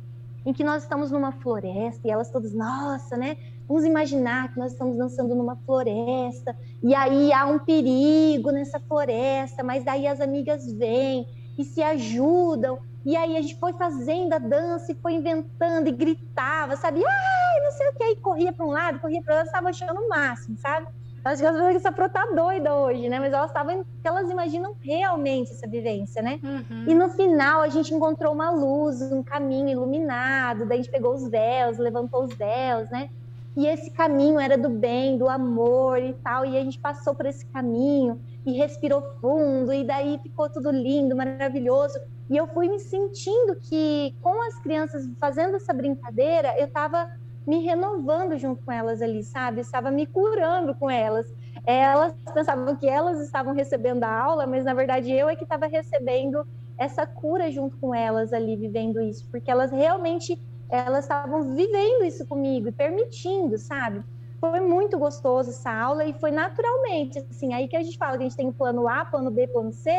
em 0.44 0.52
que 0.52 0.64
nós 0.64 0.82
estamos 0.82 1.10
numa 1.10 1.32
floresta 1.32 2.06
e 2.06 2.10
elas 2.10 2.30
todas, 2.30 2.52
nossa, 2.52 3.16
né? 3.16 3.36
Vamos 3.66 3.84
imaginar 3.84 4.52
que 4.52 4.58
nós 4.58 4.72
estamos 4.72 4.96
dançando 4.96 5.34
numa 5.34 5.56
floresta 5.56 6.56
e 6.82 6.94
aí 6.94 7.32
há 7.32 7.46
um 7.46 7.58
perigo 7.58 8.50
nessa 8.50 8.80
floresta, 8.80 9.62
mas 9.62 9.84
daí 9.84 10.06
as 10.06 10.20
amigas 10.20 10.70
vêm 10.72 11.26
e 11.58 11.64
se 11.64 11.82
ajudam. 11.82 12.78
E 13.04 13.16
aí 13.16 13.36
a 13.36 13.42
gente 13.42 13.56
foi 13.56 13.72
fazendo 13.72 14.32
a 14.32 14.38
dança 14.38 14.92
e 14.92 14.94
foi 14.94 15.14
inventando 15.14 15.88
e 15.88 15.92
gritava, 15.92 16.76
sabe? 16.76 17.02
Ai, 17.04 17.64
não 17.64 17.70
sei 17.72 17.88
o 17.88 17.94
que. 17.94 18.02
Aí 18.02 18.16
corria 18.16 18.52
para 18.52 18.66
um 18.66 18.70
lado, 18.70 19.00
corria 19.00 19.22
para 19.22 19.34
o 19.34 19.36
outro, 19.36 19.48
estava 19.48 19.68
achando 19.68 20.00
o 20.00 20.08
máximo, 20.08 20.56
sabe? 20.58 20.86
Acho 21.24 21.42
que 21.42 21.46
as 21.46 21.76
essa 21.76 21.92
pro 21.92 22.08
tá 22.08 22.26
doida 22.26 22.74
hoje, 22.74 23.08
né? 23.08 23.18
Mas 23.18 23.32
elas 23.32 23.50
estavam, 23.50 23.84
elas 24.02 24.30
imaginam 24.30 24.74
realmente 24.80 25.50
essa 25.50 25.66
vivência, 25.68 26.22
né? 26.22 26.40
Uhum. 26.42 26.84
E 26.86 26.94
no 26.94 27.08
final 27.10 27.60
a 27.60 27.68
gente 27.68 27.92
encontrou 27.92 28.32
uma 28.32 28.50
luz, 28.50 29.02
um 29.12 29.22
caminho 29.22 29.68
iluminado, 29.68 30.66
daí 30.66 30.78
a 30.78 30.82
gente 30.82 30.90
pegou 30.90 31.14
os 31.14 31.28
véus, 31.28 31.78
levantou 31.78 32.24
os 32.24 32.34
véus, 32.34 32.88
né? 32.90 33.10
E 33.56 33.66
esse 33.66 33.90
caminho 33.90 34.38
era 34.38 34.56
do 34.56 34.68
bem, 34.68 35.18
do 35.18 35.28
amor 35.28 35.98
e 35.98 36.12
tal. 36.22 36.46
E 36.46 36.56
a 36.56 36.62
gente 36.62 36.78
passou 36.78 37.12
por 37.14 37.26
esse 37.26 37.44
caminho 37.46 38.20
e 38.46 38.52
respirou 38.52 39.02
fundo, 39.20 39.72
e 39.72 39.84
daí 39.84 40.18
ficou 40.22 40.48
tudo 40.48 40.70
lindo, 40.70 41.16
maravilhoso. 41.16 41.98
E 42.30 42.36
eu 42.36 42.46
fui 42.46 42.68
me 42.68 42.78
sentindo 42.78 43.56
que, 43.56 44.14
com 44.22 44.40
as 44.42 44.58
crianças 44.60 45.08
fazendo 45.18 45.56
essa 45.56 45.72
brincadeira, 45.72 46.54
eu 46.56 46.66
estava 46.66 47.10
me 47.48 47.64
renovando 47.64 48.36
junto 48.36 48.62
com 48.62 48.70
elas 48.70 49.00
ali, 49.00 49.24
sabe? 49.24 49.62
Estava 49.62 49.90
me 49.90 50.06
curando 50.06 50.74
com 50.74 50.90
elas. 50.90 51.26
Elas 51.64 52.14
pensavam 52.34 52.76
que 52.76 52.86
elas 52.86 53.22
estavam 53.22 53.54
recebendo 53.54 54.04
a 54.04 54.10
aula, 54.10 54.46
mas 54.46 54.66
na 54.66 54.74
verdade 54.74 55.10
eu 55.10 55.30
é 55.30 55.34
que 55.34 55.44
estava 55.44 55.66
recebendo 55.66 56.46
essa 56.76 57.06
cura 57.06 57.50
junto 57.50 57.78
com 57.78 57.94
elas 57.94 58.34
ali, 58.34 58.54
vivendo 58.54 59.00
isso, 59.00 59.26
porque 59.30 59.50
elas 59.50 59.72
realmente 59.72 60.38
elas 60.68 61.04
estavam 61.06 61.54
vivendo 61.54 62.04
isso 62.04 62.26
comigo 62.26 62.68
e 62.68 62.72
permitindo, 62.72 63.56
sabe? 63.56 64.04
Foi 64.38 64.60
muito 64.60 64.98
gostoso 64.98 65.48
essa 65.48 65.72
aula 65.72 66.04
e 66.04 66.12
foi 66.12 66.30
naturalmente, 66.30 67.18
assim, 67.30 67.54
aí 67.54 67.66
que 67.66 67.76
a 67.76 67.82
gente 67.82 67.96
fala 67.96 68.18
que 68.18 68.24
a 68.24 68.28
gente 68.28 68.36
tem 68.36 68.48
o 68.48 68.52
plano 68.52 68.86
A, 68.86 69.06
plano 69.06 69.30
B, 69.30 69.48
plano 69.48 69.72
C, 69.72 69.90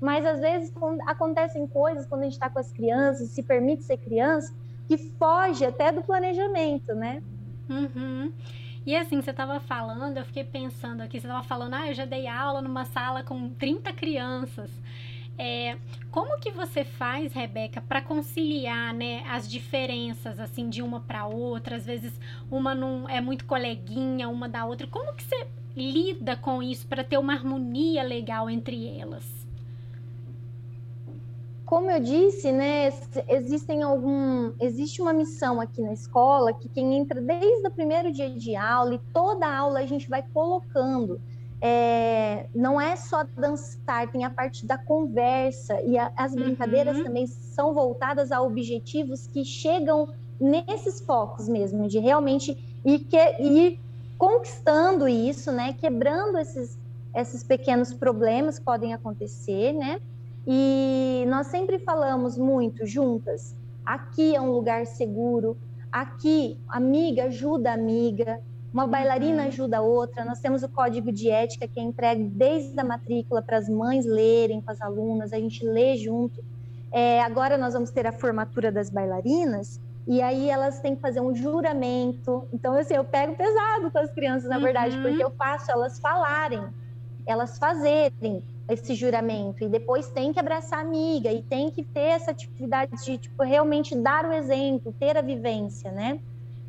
mas 0.00 0.26
às 0.26 0.40
vezes 0.40 0.72
acontecem 1.06 1.68
coisas 1.68 2.04
quando 2.04 2.22
a 2.22 2.24
gente 2.24 2.34
está 2.34 2.50
com 2.50 2.58
as 2.58 2.72
crianças, 2.72 3.30
se 3.30 3.44
permite 3.44 3.84
ser 3.84 3.96
criança, 3.96 4.52
que 4.86 4.96
foge 4.96 5.64
até 5.64 5.92
do 5.92 6.02
planejamento, 6.02 6.94
né? 6.94 7.22
Uhum. 7.68 8.32
E 8.86 8.94
assim, 8.94 9.20
você 9.20 9.30
estava 9.32 9.58
falando, 9.58 10.16
eu 10.16 10.24
fiquei 10.24 10.44
pensando 10.44 11.00
aqui, 11.00 11.18
você 11.18 11.26
estava 11.26 11.42
falando, 11.42 11.74
ah, 11.74 11.88
eu 11.88 11.94
já 11.94 12.04
dei 12.04 12.28
aula 12.28 12.62
numa 12.62 12.84
sala 12.84 13.24
com 13.24 13.50
30 13.50 13.92
crianças. 13.92 14.70
É, 15.38 15.76
como 16.10 16.38
que 16.38 16.50
você 16.50 16.82
faz, 16.84 17.32
Rebeca, 17.32 17.82
para 17.82 18.00
conciliar 18.00 18.94
né, 18.94 19.22
as 19.28 19.50
diferenças 19.50 20.40
assim 20.40 20.70
de 20.70 20.80
uma 20.82 21.00
para 21.00 21.26
outra? 21.26 21.76
Às 21.76 21.84
vezes 21.84 22.18
uma 22.50 22.74
não 22.74 23.08
é 23.08 23.20
muito 23.20 23.44
coleguinha 23.44 24.28
uma 24.28 24.48
da 24.48 24.64
outra. 24.64 24.86
Como 24.86 25.14
que 25.14 25.24
você 25.24 25.46
lida 25.76 26.36
com 26.36 26.62
isso 26.62 26.86
para 26.86 27.04
ter 27.04 27.18
uma 27.18 27.34
harmonia 27.34 28.02
legal 28.02 28.48
entre 28.48 28.88
elas? 28.98 29.45
Como 31.66 31.90
eu 31.90 31.98
disse, 31.98 32.52
né, 32.52 32.92
existem 33.28 33.82
algum, 33.82 34.52
existe 34.60 35.02
uma 35.02 35.12
missão 35.12 35.60
aqui 35.60 35.82
na 35.82 35.92
escola 35.92 36.54
que 36.54 36.68
quem 36.68 36.96
entra 36.96 37.20
desde 37.20 37.66
o 37.66 37.70
primeiro 37.72 38.12
dia 38.12 38.30
de 38.30 38.54
aula 38.54 38.94
e 38.94 39.00
toda 39.12 39.52
aula 39.52 39.80
a 39.80 39.86
gente 39.86 40.08
vai 40.08 40.24
colocando 40.32 41.20
é, 41.60 42.46
não 42.54 42.80
é 42.80 42.94
só 42.94 43.24
dançar, 43.36 44.08
tem 44.08 44.24
a 44.24 44.30
parte 44.30 44.64
da 44.64 44.78
conversa 44.78 45.80
e 45.82 45.98
a, 45.98 46.12
as 46.16 46.34
brincadeiras 46.34 46.98
uhum. 46.98 47.04
também 47.04 47.26
são 47.26 47.74
voltadas 47.74 48.30
a 48.30 48.40
objetivos 48.40 49.26
que 49.26 49.44
chegam 49.44 50.08
nesses 50.38 51.00
focos 51.00 51.48
mesmo, 51.48 51.88
de 51.88 51.98
realmente 51.98 52.56
ir, 52.84 53.00
que, 53.00 53.16
ir 53.42 53.80
conquistando 54.18 55.08
isso, 55.08 55.50
né? 55.50 55.72
Quebrando 55.72 56.38
esses, 56.38 56.78
esses 57.14 57.42
pequenos 57.42 57.92
problemas 57.92 58.58
que 58.58 58.64
podem 58.64 58.92
acontecer, 58.92 59.72
né? 59.72 60.00
E 60.46 61.24
nós 61.28 61.48
sempre 61.48 61.78
falamos 61.78 62.38
muito 62.38 62.86
juntas, 62.86 63.54
aqui 63.84 64.36
é 64.36 64.40
um 64.40 64.50
lugar 64.50 64.86
seguro, 64.86 65.56
aqui 65.90 66.56
amiga 66.68 67.24
ajuda 67.24 67.72
amiga, 67.72 68.40
uma 68.72 68.86
bailarina 68.86 69.42
uhum. 69.42 69.48
ajuda 69.48 69.78
a 69.78 69.80
outra. 69.80 70.24
Nós 70.24 70.38
temos 70.38 70.62
o 70.62 70.68
código 70.68 71.10
de 71.10 71.30
ética 71.30 71.66
que 71.66 71.80
é 71.80 71.82
entregue 71.82 72.24
desde 72.24 72.78
a 72.78 72.84
matrícula 72.84 73.40
para 73.42 73.56
as 73.56 73.68
mães 73.68 74.04
lerem 74.04 74.60
com 74.60 74.70
as 74.70 74.80
alunas, 74.80 75.32
a 75.32 75.38
gente 75.38 75.64
lê 75.64 75.96
junto. 75.96 76.44
É, 76.92 77.20
agora 77.22 77.56
nós 77.56 77.74
vamos 77.74 77.90
ter 77.90 78.06
a 78.06 78.12
formatura 78.12 78.70
das 78.70 78.90
bailarinas 78.90 79.80
e 80.06 80.22
aí 80.22 80.48
elas 80.48 80.78
têm 80.80 80.94
que 80.94 81.00
fazer 81.00 81.20
um 81.20 81.34
juramento. 81.34 82.46
Então, 82.52 82.74
assim, 82.74 82.94
eu 82.94 83.04
pego 83.04 83.34
pesado 83.34 83.90
com 83.90 83.98
as 83.98 84.12
crianças, 84.12 84.48
na 84.48 84.58
verdade, 84.58 84.96
uhum. 84.96 85.02
porque 85.02 85.24
eu 85.24 85.30
faço 85.30 85.70
elas 85.72 85.98
falarem, 85.98 86.62
elas 87.26 87.58
fazerem 87.58 88.42
esse 88.68 88.94
juramento 88.94 89.62
e 89.62 89.68
depois 89.68 90.08
tem 90.08 90.32
que 90.32 90.40
abraçar 90.40 90.80
a 90.80 90.82
amiga 90.82 91.32
e 91.32 91.42
tem 91.42 91.70
que 91.70 91.84
ter 91.84 92.00
essa 92.00 92.32
atividade 92.32 92.92
de 93.04 93.18
tipo 93.18 93.42
realmente 93.42 93.94
dar 93.94 94.24
o 94.24 94.32
exemplo, 94.32 94.92
ter 94.98 95.16
a 95.16 95.22
vivência, 95.22 95.92
né? 95.92 96.18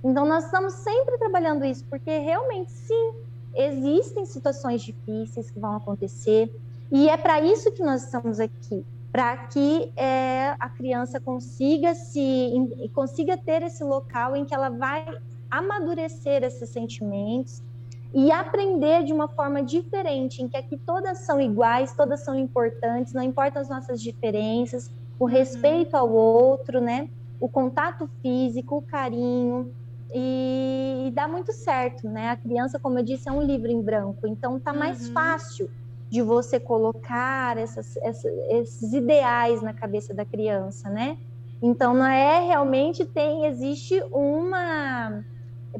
Então, 0.03 0.25
nós 0.25 0.45
estamos 0.45 0.73
sempre 0.73 1.17
trabalhando 1.17 1.65
isso, 1.65 1.83
porque 1.89 2.19
realmente, 2.19 2.71
sim, 2.71 3.13
existem 3.55 4.25
situações 4.25 4.81
difíceis 4.81 5.49
que 5.49 5.59
vão 5.59 5.75
acontecer. 5.75 6.51
E 6.91 7.09
é 7.09 7.17
para 7.17 7.41
isso 7.41 7.71
que 7.71 7.83
nós 7.83 8.03
estamos 8.03 8.39
aqui, 8.39 8.85
para 9.11 9.35
que 9.47 9.91
é, 9.95 10.55
a 10.59 10.69
criança 10.69 11.19
consiga 11.19 11.95
se 11.95 12.89
consiga 12.93 13.35
ter 13.35 13.63
esse 13.63 13.83
local 13.83 14.35
em 14.35 14.45
que 14.45 14.53
ela 14.53 14.69
vai 14.69 15.05
amadurecer 15.49 16.43
esses 16.43 16.69
sentimentos 16.69 17.61
e 18.13 18.31
aprender 18.31 19.03
de 19.03 19.13
uma 19.13 19.27
forma 19.27 19.61
diferente, 19.61 20.41
em 20.41 20.47
que 20.47 20.57
aqui 20.57 20.77
todas 20.77 21.19
são 21.19 21.39
iguais, 21.41 21.93
todas 21.93 22.23
são 22.23 22.35
importantes, 22.35 23.13
não 23.13 23.21
importam 23.21 23.61
as 23.61 23.69
nossas 23.69 24.01
diferenças, 24.01 24.89
o 25.19 25.25
uhum. 25.25 25.29
respeito 25.29 25.95
ao 25.95 26.11
outro, 26.11 26.79
né? 26.79 27.09
O 27.39 27.47
contato 27.47 28.09
físico, 28.21 28.77
o 28.77 28.81
carinho, 28.81 29.71
e, 30.13 31.05
e, 31.07 31.11
dá 31.11 31.27
muito 31.27 31.51
certo, 31.51 32.07
né? 32.07 32.29
A 32.29 32.37
criança, 32.37 32.79
como 32.79 32.97
eu 32.97 33.03
disse, 33.03 33.27
é 33.27 33.31
um 33.31 33.41
livro 33.41 33.69
em 33.69 33.81
branco, 33.81 34.25
então 34.25 34.59
tá 34.59 34.71
mais 34.71 35.07
uhum. 35.07 35.13
fácil 35.13 35.69
de 36.09 36.21
você 36.21 36.59
colocar 36.59 37.57
essas, 37.57 37.97
essas, 37.97 38.31
esses 38.49 38.93
ideais 38.93 39.61
na 39.61 39.73
cabeça 39.73 40.13
da 40.13 40.23
criança, 40.23 40.89
né? 40.89 41.17
Então 41.61 41.93
não 41.93 42.05
é 42.05 42.45
realmente 42.45 43.03
tem 43.03 43.45
existe 43.45 44.01
uma 44.11 45.23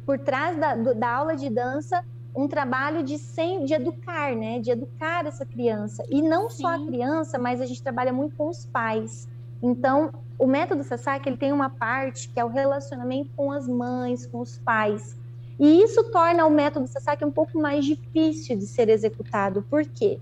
por 0.05 0.19
trás 0.19 0.59
da, 0.59 0.75
da 0.75 1.09
aula 1.09 1.35
de 1.35 1.49
dança 1.49 2.03
um 2.37 2.47
trabalho 2.47 3.01
de 3.01 3.17
sem, 3.17 3.65
de 3.65 3.73
educar, 3.73 4.35
né? 4.35 4.59
De 4.59 4.69
educar 4.69 5.25
essa 5.25 5.43
criança 5.43 6.05
e 6.07 6.21
não 6.21 6.47
Sim. 6.51 6.61
só 6.61 6.75
a 6.75 6.85
criança, 6.85 7.39
mas 7.39 7.59
a 7.59 7.65
gente 7.65 7.81
trabalha 7.81 8.13
muito 8.13 8.35
com 8.35 8.47
os 8.47 8.63
pais. 8.63 9.27
Então 9.61 10.11
o 10.37 10.45
método 10.45 10.83
Sasaki 10.83 11.27
ele 11.27 11.37
tem 11.37 11.51
uma 11.51 11.67
parte 11.67 12.29
que 12.29 12.39
é 12.39 12.45
o 12.45 12.47
relacionamento 12.47 13.31
com 13.35 13.51
as 13.51 13.67
mães, 13.67 14.27
com 14.27 14.39
os 14.39 14.59
pais. 14.59 15.17
E 15.59 15.81
isso 15.81 16.11
torna 16.11 16.45
o 16.45 16.51
método 16.51 16.85
Sasaki 16.85 17.25
um 17.25 17.31
pouco 17.31 17.59
mais 17.59 17.83
difícil 17.83 18.55
de 18.55 18.67
ser 18.67 18.87
executado. 18.87 19.63
Por 19.63 19.83
quê? 19.83 20.19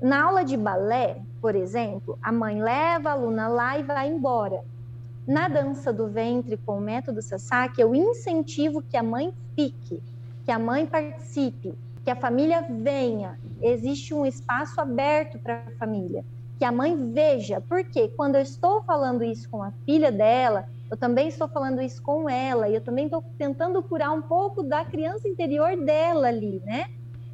Na 0.00 0.22
aula 0.22 0.44
de 0.44 0.56
balé, 0.56 1.20
por 1.40 1.56
exemplo, 1.56 2.16
a 2.22 2.30
mãe 2.30 2.62
leva 2.62 3.08
a 3.08 3.12
aluna 3.14 3.48
lá 3.48 3.76
e 3.76 3.82
vai 3.82 4.08
embora. 4.08 4.62
Na 5.26 5.48
dança 5.48 5.92
do 5.92 6.06
ventre 6.06 6.56
com 6.58 6.78
o 6.78 6.80
método 6.80 7.20
Sasaki, 7.20 7.80
eu 7.80 7.92
incentivo 7.92 8.80
que 8.80 8.96
a 8.96 9.02
mãe 9.02 9.34
fique, 9.56 10.00
que 10.46 10.50
a 10.50 10.58
mãe 10.58 10.86
participe, 10.86 11.74
que 12.02 12.10
a 12.10 12.16
família 12.16 12.64
venha. 12.70 13.38
Existe 13.60 14.14
um 14.14 14.24
espaço 14.24 14.80
aberto 14.80 15.38
para 15.38 15.64
a 15.66 15.78
família 15.78 16.24
que 16.58 16.64
a 16.64 16.72
mãe 16.72 17.12
veja, 17.12 17.60
porque 17.68 18.08
quando 18.08 18.36
eu 18.36 18.42
estou 18.42 18.82
falando 18.82 19.22
isso 19.22 19.48
com 19.48 19.62
a 19.62 19.72
filha 19.84 20.10
dela, 20.10 20.66
eu 20.90 20.96
também 20.96 21.28
estou 21.28 21.48
falando 21.48 21.82
isso 21.82 22.02
com 22.02 22.28
ela, 22.30 22.68
e 22.68 22.74
eu 22.74 22.80
também 22.80 23.06
estou 23.06 23.22
tentando 23.36 23.82
curar 23.82 24.12
um 24.12 24.22
pouco 24.22 24.62
da 24.62 24.84
criança 24.84 25.28
interior 25.28 25.76
dela 25.76 26.28
ali, 26.28 26.62
né? 26.64 26.88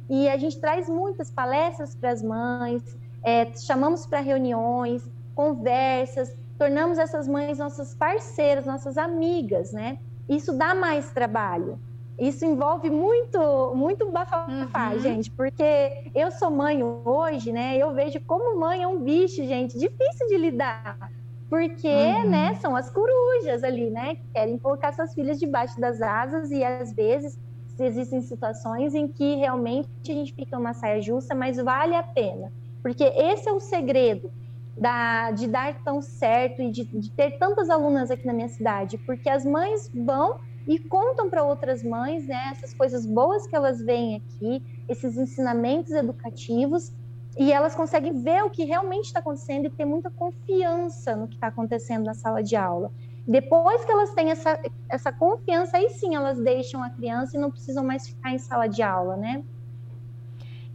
E 0.09 0.27
a 0.27 0.37
gente 0.37 0.59
traz 0.59 0.89
muitas 0.89 1.31
palestras 1.31 1.95
para 1.95 2.11
as 2.11 2.21
mães, 2.21 2.83
é, 3.23 3.53
chamamos 3.55 4.05
para 4.05 4.19
reuniões, 4.19 5.09
conversas, 5.33 6.35
tornamos 6.57 6.97
essas 6.97 7.27
mães 7.27 7.59
nossas 7.59 7.95
parceiras, 7.95 8.65
nossas 8.65 8.97
amigas, 8.97 9.71
né? 9.71 9.99
Isso 10.27 10.51
dá 10.51 10.75
mais 10.75 11.11
trabalho. 11.11 11.79
Isso 12.19 12.45
envolve 12.45 12.89
muito, 12.89 13.73
muito 13.75 14.09
bafafá, 14.11 14.91
uhum. 14.93 14.99
gente, 14.99 15.31
porque 15.31 16.11
eu 16.13 16.31
sou 16.31 16.51
mãe 16.51 16.83
hoje, 16.83 17.51
né? 17.51 17.75
Eu 17.77 17.93
vejo 17.93 18.19
como 18.21 18.59
mãe 18.59 18.83
é 18.83 18.87
um 18.87 18.99
bicho, 18.99 19.43
gente, 19.43 19.77
difícil 19.77 20.27
de 20.27 20.37
lidar. 20.37 21.11
Porque, 21.49 21.87
uhum. 21.87 22.29
né, 22.29 22.55
são 22.55 22.75
as 22.75 22.89
corujas 22.89 23.63
ali, 23.63 23.89
né? 23.89 24.15
Que 24.15 24.27
querem 24.33 24.57
colocar 24.57 24.93
suas 24.93 25.13
filhas 25.13 25.39
debaixo 25.39 25.79
das 25.79 26.01
asas 26.01 26.51
e 26.51 26.63
às 26.63 26.93
vezes 26.93 27.37
existem 27.79 28.21
situações 28.21 28.93
em 28.93 29.07
que 29.07 29.35
realmente 29.35 29.89
a 30.07 30.13
gente 30.13 30.33
fica 30.33 30.57
uma 30.57 30.73
saia 30.73 31.01
justa, 31.01 31.33
mas 31.33 31.57
vale 31.57 31.95
a 31.95 32.03
pena. 32.03 32.51
Porque 32.81 33.03
esse 33.03 33.49
é 33.49 33.51
o 33.51 33.59
segredo 33.59 34.31
da, 34.77 35.31
de 35.31 35.47
dar 35.47 35.75
tão 35.83 36.01
certo 36.01 36.61
e 36.61 36.69
de, 36.69 36.83
de 36.85 37.11
ter 37.11 37.37
tantas 37.37 37.69
alunas 37.69 38.11
aqui 38.11 38.25
na 38.25 38.33
minha 38.33 38.49
cidade, 38.49 38.97
porque 38.99 39.29
as 39.29 39.45
mães 39.45 39.91
vão 39.93 40.39
e 40.67 40.79
contam 40.79 41.29
para 41.29 41.43
outras 41.43 41.83
mães 41.83 42.25
né, 42.25 42.49
essas 42.51 42.73
coisas 42.73 43.05
boas 43.05 43.45
que 43.45 43.55
elas 43.55 43.81
veem 43.81 44.15
aqui, 44.15 44.63
esses 44.87 45.17
ensinamentos 45.17 45.91
educativos, 45.91 46.93
e 47.37 47.51
elas 47.51 47.73
conseguem 47.73 48.21
ver 48.21 48.43
o 48.43 48.49
que 48.49 48.63
realmente 48.63 49.05
está 49.05 49.19
acontecendo 49.19 49.65
e 49.65 49.69
ter 49.69 49.85
muita 49.85 50.09
confiança 50.11 51.15
no 51.15 51.27
que 51.27 51.35
está 51.35 51.47
acontecendo 51.47 52.05
na 52.05 52.13
sala 52.13 52.43
de 52.43 52.55
aula. 52.55 52.91
Depois 53.27 53.83
que 53.85 53.91
elas 53.91 54.13
têm 54.13 54.29
essa, 54.29 54.59
essa 54.89 55.11
confiança, 55.11 55.77
aí 55.77 55.89
sim 55.89 56.13
elas 56.13 56.39
deixam 56.39 56.83
a 56.83 56.89
criança 56.89 57.35
e 57.35 57.39
não 57.39 57.49
precisam 57.49 57.83
mais 57.83 58.07
ficar 58.07 58.31
em 58.31 58.37
sala 58.37 58.67
de 58.67 58.83
aula, 58.83 59.15
né? 59.15 59.43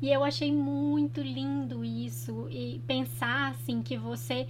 E 0.01 0.11
eu 0.11 0.25
achei 0.25 0.53
muito 0.53 1.21
lindo 1.21 1.85
isso 1.85 2.49
e 2.51 2.81
pensar 2.87 3.51
assim 3.51 3.83
que 3.83 3.97
você 3.97 4.47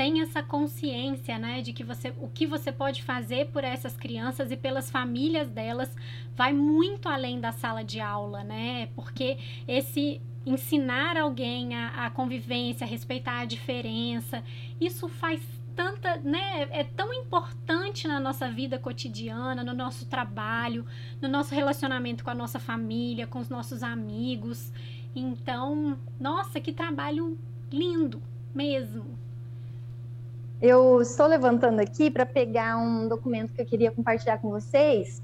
tem 0.00 0.22
essa 0.22 0.42
consciência, 0.42 1.38
né, 1.38 1.60
de 1.60 1.74
que 1.74 1.84
você, 1.84 2.14
o 2.18 2.26
que 2.26 2.46
você 2.46 2.72
pode 2.72 3.02
fazer 3.02 3.48
por 3.48 3.62
essas 3.62 3.98
crianças 3.98 4.50
e 4.50 4.56
pelas 4.56 4.90
famílias 4.90 5.50
delas 5.50 5.94
vai 6.34 6.54
muito 6.54 7.06
além 7.06 7.38
da 7.38 7.52
sala 7.52 7.84
de 7.84 8.00
aula, 8.00 8.42
né? 8.42 8.86
Porque 8.94 9.36
esse 9.68 10.22
ensinar 10.46 11.18
alguém 11.18 11.76
a, 11.76 12.06
a 12.06 12.10
convivência, 12.10 12.86
a 12.86 12.88
respeitar 12.88 13.40
a 13.40 13.44
diferença, 13.44 14.42
isso 14.80 15.06
faz 15.06 15.42
tanta, 15.76 16.16
né, 16.16 16.66
é 16.70 16.82
tão 16.82 17.12
importante 17.12 18.08
na 18.08 18.18
nossa 18.18 18.50
vida 18.50 18.78
cotidiana, 18.78 19.62
no 19.62 19.74
nosso 19.74 20.06
trabalho, 20.06 20.86
no 21.20 21.28
nosso 21.28 21.54
relacionamento 21.54 22.24
com 22.24 22.30
a 22.30 22.34
nossa 22.34 22.58
família, 22.58 23.26
com 23.26 23.38
os 23.38 23.50
nossos 23.50 23.82
amigos. 23.82 24.72
Então, 25.14 25.98
nossa, 26.18 26.58
que 26.58 26.72
trabalho 26.72 27.38
lindo 27.70 28.22
mesmo. 28.54 29.29
Eu 30.60 31.00
estou 31.00 31.26
levantando 31.26 31.80
aqui 31.80 32.10
para 32.10 32.26
pegar 32.26 32.76
um 32.76 33.08
documento 33.08 33.52
que 33.52 33.62
eu 33.62 33.66
queria 33.66 33.90
compartilhar 33.90 34.38
com 34.38 34.50
vocês, 34.50 35.22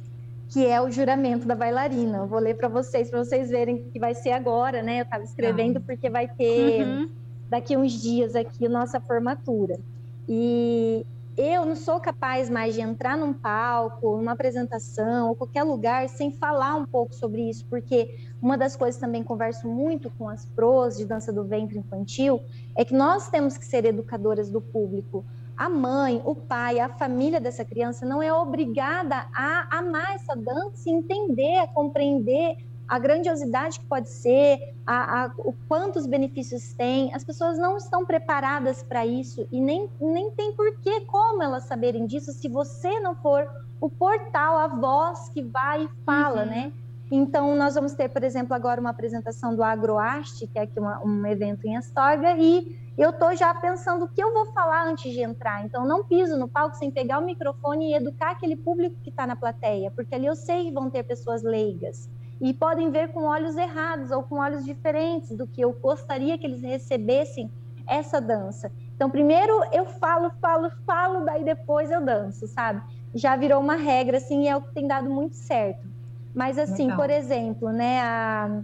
que 0.49 0.67
é 0.67 0.81
o 0.81 0.91
juramento 0.91 1.47
da 1.47 1.55
bailarina. 1.55 2.19
Eu 2.19 2.27
vou 2.27 2.39
ler 2.39 2.57
para 2.57 2.69
vocês, 2.69 3.11
para 3.11 3.23
vocês 3.23 3.51
verem 3.51 3.85
que 3.91 3.99
vai 3.99 4.15
ser 4.15 4.31
agora, 4.31 4.83
né? 4.83 5.01
Eu 5.01 5.05
estava 5.05 5.25
escrevendo 5.25 5.77
ah. 5.77 5.83
porque 5.85 6.09
vai 6.09 6.27
ter 6.27 6.87
uhum. 6.87 7.11
daqui 7.51 7.77
uns 7.77 7.93
dias 7.93 8.35
aqui 8.35 8.65
a 8.65 8.69
nossa 8.69 8.99
formatura. 8.99 9.79
E 10.27 11.05
eu 11.37 11.67
não 11.67 11.77
sou 11.77 12.01
capaz 12.01 12.49
mais 12.49 12.75
de 12.75 12.81
entrar 12.81 13.17
num 13.17 13.33
palco, 13.33 14.17
numa 14.17 14.33
apresentação, 14.33 15.29
ou 15.29 15.37
qualquer 15.37 15.63
lugar, 15.65 16.09
sem 16.09 16.33
falar 16.33 16.77
um 16.77 16.87
pouco 16.87 17.15
sobre 17.15 17.51
isso, 17.51 17.67
porque 17.69 18.17
uma 18.41 18.57
das 18.57 18.75
coisas 18.75 18.99
também 18.99 19.23
converso 19.23 19.69
muito 19.69 20.11
com 20.11 20.29
as 20.29 20.47
pros 20.47 20.97
de 20.97 21.05
dança 21.05 21.33
do 21.33 21.45
ventre 21.45 21.79
infantil 21.79 22.41
é 22.75 22.85
que 22.85 22.95
nós 22.95 23.29
temos 23.29 23.59
que 23.59 23.67
ser 23.67 23.85
educadoras 23.85 24.51
do 24.51 24.63
público. 24.63 25.25
A 25.57 25.69
mãe, 25.69 26.23
o 26.25 26.35
pai, 26.35 26.81
a 26.81 26.89
família 26.89 27.41
dessa 27.41 27.65
criança 27.65 28.07
não 28.07 28.23
é 28.23 28.33
obrigada 28.33 29.27
a 29.35 29.79
amar 29.79 30.15
essa 30.15 30.35
dança, 30.35 30.89
entender, 30.89 31.59
a 31.59 31.67
compreender 31.67 32.57
a 32.89 32.99
grandiosidade 32.99 33.81
que 33.81 33.87
pode 33.87 34.09
ser, 34.09 34.75
a, 34.87 35.25
a, 35.25 35.33
o 35.39 35.53
quantos 35.69 36.07
benefícios 36.07 36.73
tem. 36.75 37.13
As 37.15 37.25
pessoas 37.25 37.59
não 37.59 37.77
estão 37.77 38.05
preparadas 38.05 38.83
para 38.83 39.05
isso 39.05 39.47
e 39.51 39.61
nem, 39.61 39.91
nem 40.01 40.31
tem 40.31 40.53
porquê 40.53 41.01
como 41.03 41.43
elas 41.43 41.65
saberem 41.65 42.07
disso 42.07 42.33
se 42.33 42.49
você 42.49 43.01
não 43.01 43.15
for 43.17 43.49
o 43.81 43.91
portal, 43.91 44.59
a 44.59 44.69
voz 44.69 45.29
que 45.31 45.43
vai 45.43 45.85
e 45.85 45.89
fala, 46.05 46.43
uhum. 46.43 46.49
né? 46.49 46.73
Então, 47.11 47.55
nós 47.55 47.75
vamos 47.77 47.95
ter, 47.95 48.09
por 48.09 48.25
exemplo, 48.25 48.53
agora 48.53 48.81
uma 48.81 48.91
apresentação 48.91 49.55
do 49.55 49.63
Agroarte, 49.63 50.47
que 50.49 50.59
é 50.59 50.63
aqui 50.63 50.79
uma, 50.81 51.01
um 51.05 51.25
evento 51.27 51.65
em 51.65 51.77
Astorga, 51.77 52.37
e 52.37 52.77
eu 52.99 53.11
estou 53.11 53.37
já 53.37 53.55
pensando 53.55 54.07
o 54.07 54.09
que 54.09 54.21
eu 54.21 54.33
vou 54.33 54.47
falar 54.47 54.89
antes 54.89 55.13
de 55.13 55.21
entrar. 55.21 55.65
Então, 55.65 55.87
não 55.87 56.03
piso 56.03 56.37
no 56.37 56.49
palco 56.49 56.75
sem 56.75 56.91
pegar 56.91 57.21
o 57.21 57.25
microfone 57.25 57.91
e 57.91 57.95
educar 57.95 58.33
aquele 58.33 58.57
público 58.57 58.97
que 59.03 59.11
está 59.11 59.25
na 59.25 59.37
plateia, 59.37 59.91
porque 59.93 60.17
ali 60.17 60.27
eu 60.27 60.35
sei 60.35 60.65
que 60.65 60.73
vão 60.73 60.91
ter 60.91 61.05
pessoas 61.05 61.45
leigas 61.45 62.09
e 62.41 62.53
podem 62.53 62.91
ver 62.91 63.09
com 63.13 63.25
olhos 63.25 63.57
errados 63.57 64.11
ou 64.11 64.23
com 64.23 64.37
olhos 64.39 64.65
diferentes 64.65 65.37
do 65.37 65.47
que 65.47 65.61
eu 65.61 65.73
gostaria 65.73 66.37
que 66.37 66.47
eles 66.47 66.63
recebessem 66.63 67.51
essa 67.87 68.21
dança. 68.21 68.71
Então, 68.95 69.11
primeiro 69.11 69.53
eu 69.73 69.87
falo, 69.87 70.31
falo, 70.41 70.71
falo, 70.87 71.25
daí 71.25 71.45
depois 71.45 71.91
eu 71.91 72.05
danço, 72.05 72.47
sabe? 72.47 72.83
Já 73.15 73.37
virou 73.37 73.61
uma 73.61 73.77
regra, 73.77 74.19
assim, 74.19 74.45
e 74.45 74.49
é 74.49 74.57
o 74.57 74.63
que 74.63 74.73
tem 74.73 74.87
dado 74.87 75.09
muito 75.09 75.37
certo. 75.37 75.87
Mas, 76.35 76.59
assim, 76.59 76.85
Legal. 76.85 76.99
por 76.99 77.11
exemplo, 77.11 77.71
né, 77.71 78.01
a, 78.01 78.63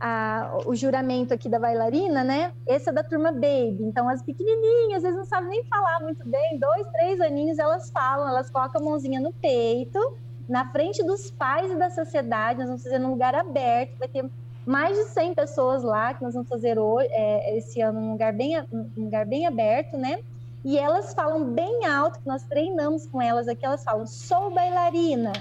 a, 0.00 0.58
o 0.66 0.74
juramento 0.74 1.34
aqui 1.34 1.48
da 1.48 1.58
bailarina, 1.58 2.22
né? 2.22 2.52
Esse 2.66 2.88
é 2.88 2.92
da 2.92 3.02
turma 3.02 3.32
Baby. 3.32 3.78
Então, 3.82 4.08
as 4.08 4.22
pequenininhas, 4.22 4.98
às 4.98 5.02
vezes 5.02 5.18
não 5.18 5.24
sabem 5.24 5.50
nem 5.50 5.64
falar 5.64 6.00
muito 6.00 6.24
bem, 6.28 6.58
dois, 6.58 6.86
três 6.92 7.20
aninhos, 7.20 7.58
elas 7.58 7.90
falam, 7.90 8.28
elas 8.28 8.50
colocam 8.50 8.80
a 8.80 8.84
mãozinha 8.84 9.20
no 9.20 9.32
peito, 9.32 9.98
na 10.50 10.70
frente 10.70 11.02
dos 11.02 11.30
pais 11.30 11.70
e 11.70 11.76
da 11.76 11.88
sociedade. 11.88 12.58
Nós 12.58 12.68
vamos 12.68 12.82
fazer 12.82 12.98
num 12.98 13.10
lugar 13.10 13.34
aberto, 13.34 13.96
vai 13.98 14.08
ter 14.08 14.28
mais 14.66 14.96
de 14.96 15.04
100 15.04 15.34
pessoas 15.34 15.82
lá, 15.82 16.12
que 16.12 16.22
nós 16.22 16.34
vamos 16.34 16.48
fazer 16.48 16.78
hoje, 16.78 17.08
é, 17.12 17.56
esse 17.56 17.80
ano 17.80 18.00
num 18.00 18.12
lugar, 18.12 18.32
bem, 18.32 18.62
num 18.70 19.04
lugar 19.04 19.24
bem 19.24 19.46
aberto, 19.46 19.96
né? 19.96 20.18
E 20.62 20.78
elas 20.78 21.14
falam 21.14 21.44
bem 21.44 21.86
alto, 21.86 22.18
que 22.18 22.28
nós 22.28 22.42
treinamos 22.42 23.06
com 23.06 23.22
elas 23.22 23.48
aqui, 23.48 23.64
elas 23.64 23.82
falam, 23.82 24.06
sou 24.06 24.50
bailarina, 24.50 25.32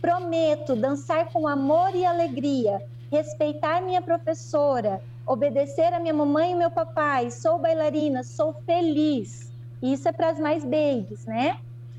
Prometo 0.00 0.76
dançar 0.76 1.30
com 1.32 1.48
amor 1.48 1.94
e 1.94 2.04
alegria, 2.04 2.80
respeitar 3.10 3.80
minha 3.80 4.02
professora, 4.02 5.02
obedecer 5.26 5.92
a 5.92 5.98
minha 5.98 6.14
mamãe 6.14 6.52
e 6.52 6.54
meu 6.54 6.70
papai, 6.70 7.30
sou 7.30 7.58
bailarina, 7.58 8.22
sou 8.22 8.52
feliz. 8.64 9.50
Isso 9.82 10.08
é 10.08 10.12
para 10.12 10.30
as 10.30 10.38
mais 10.38 10.64
babies, 10.64 11.24
né? 11.26 11.58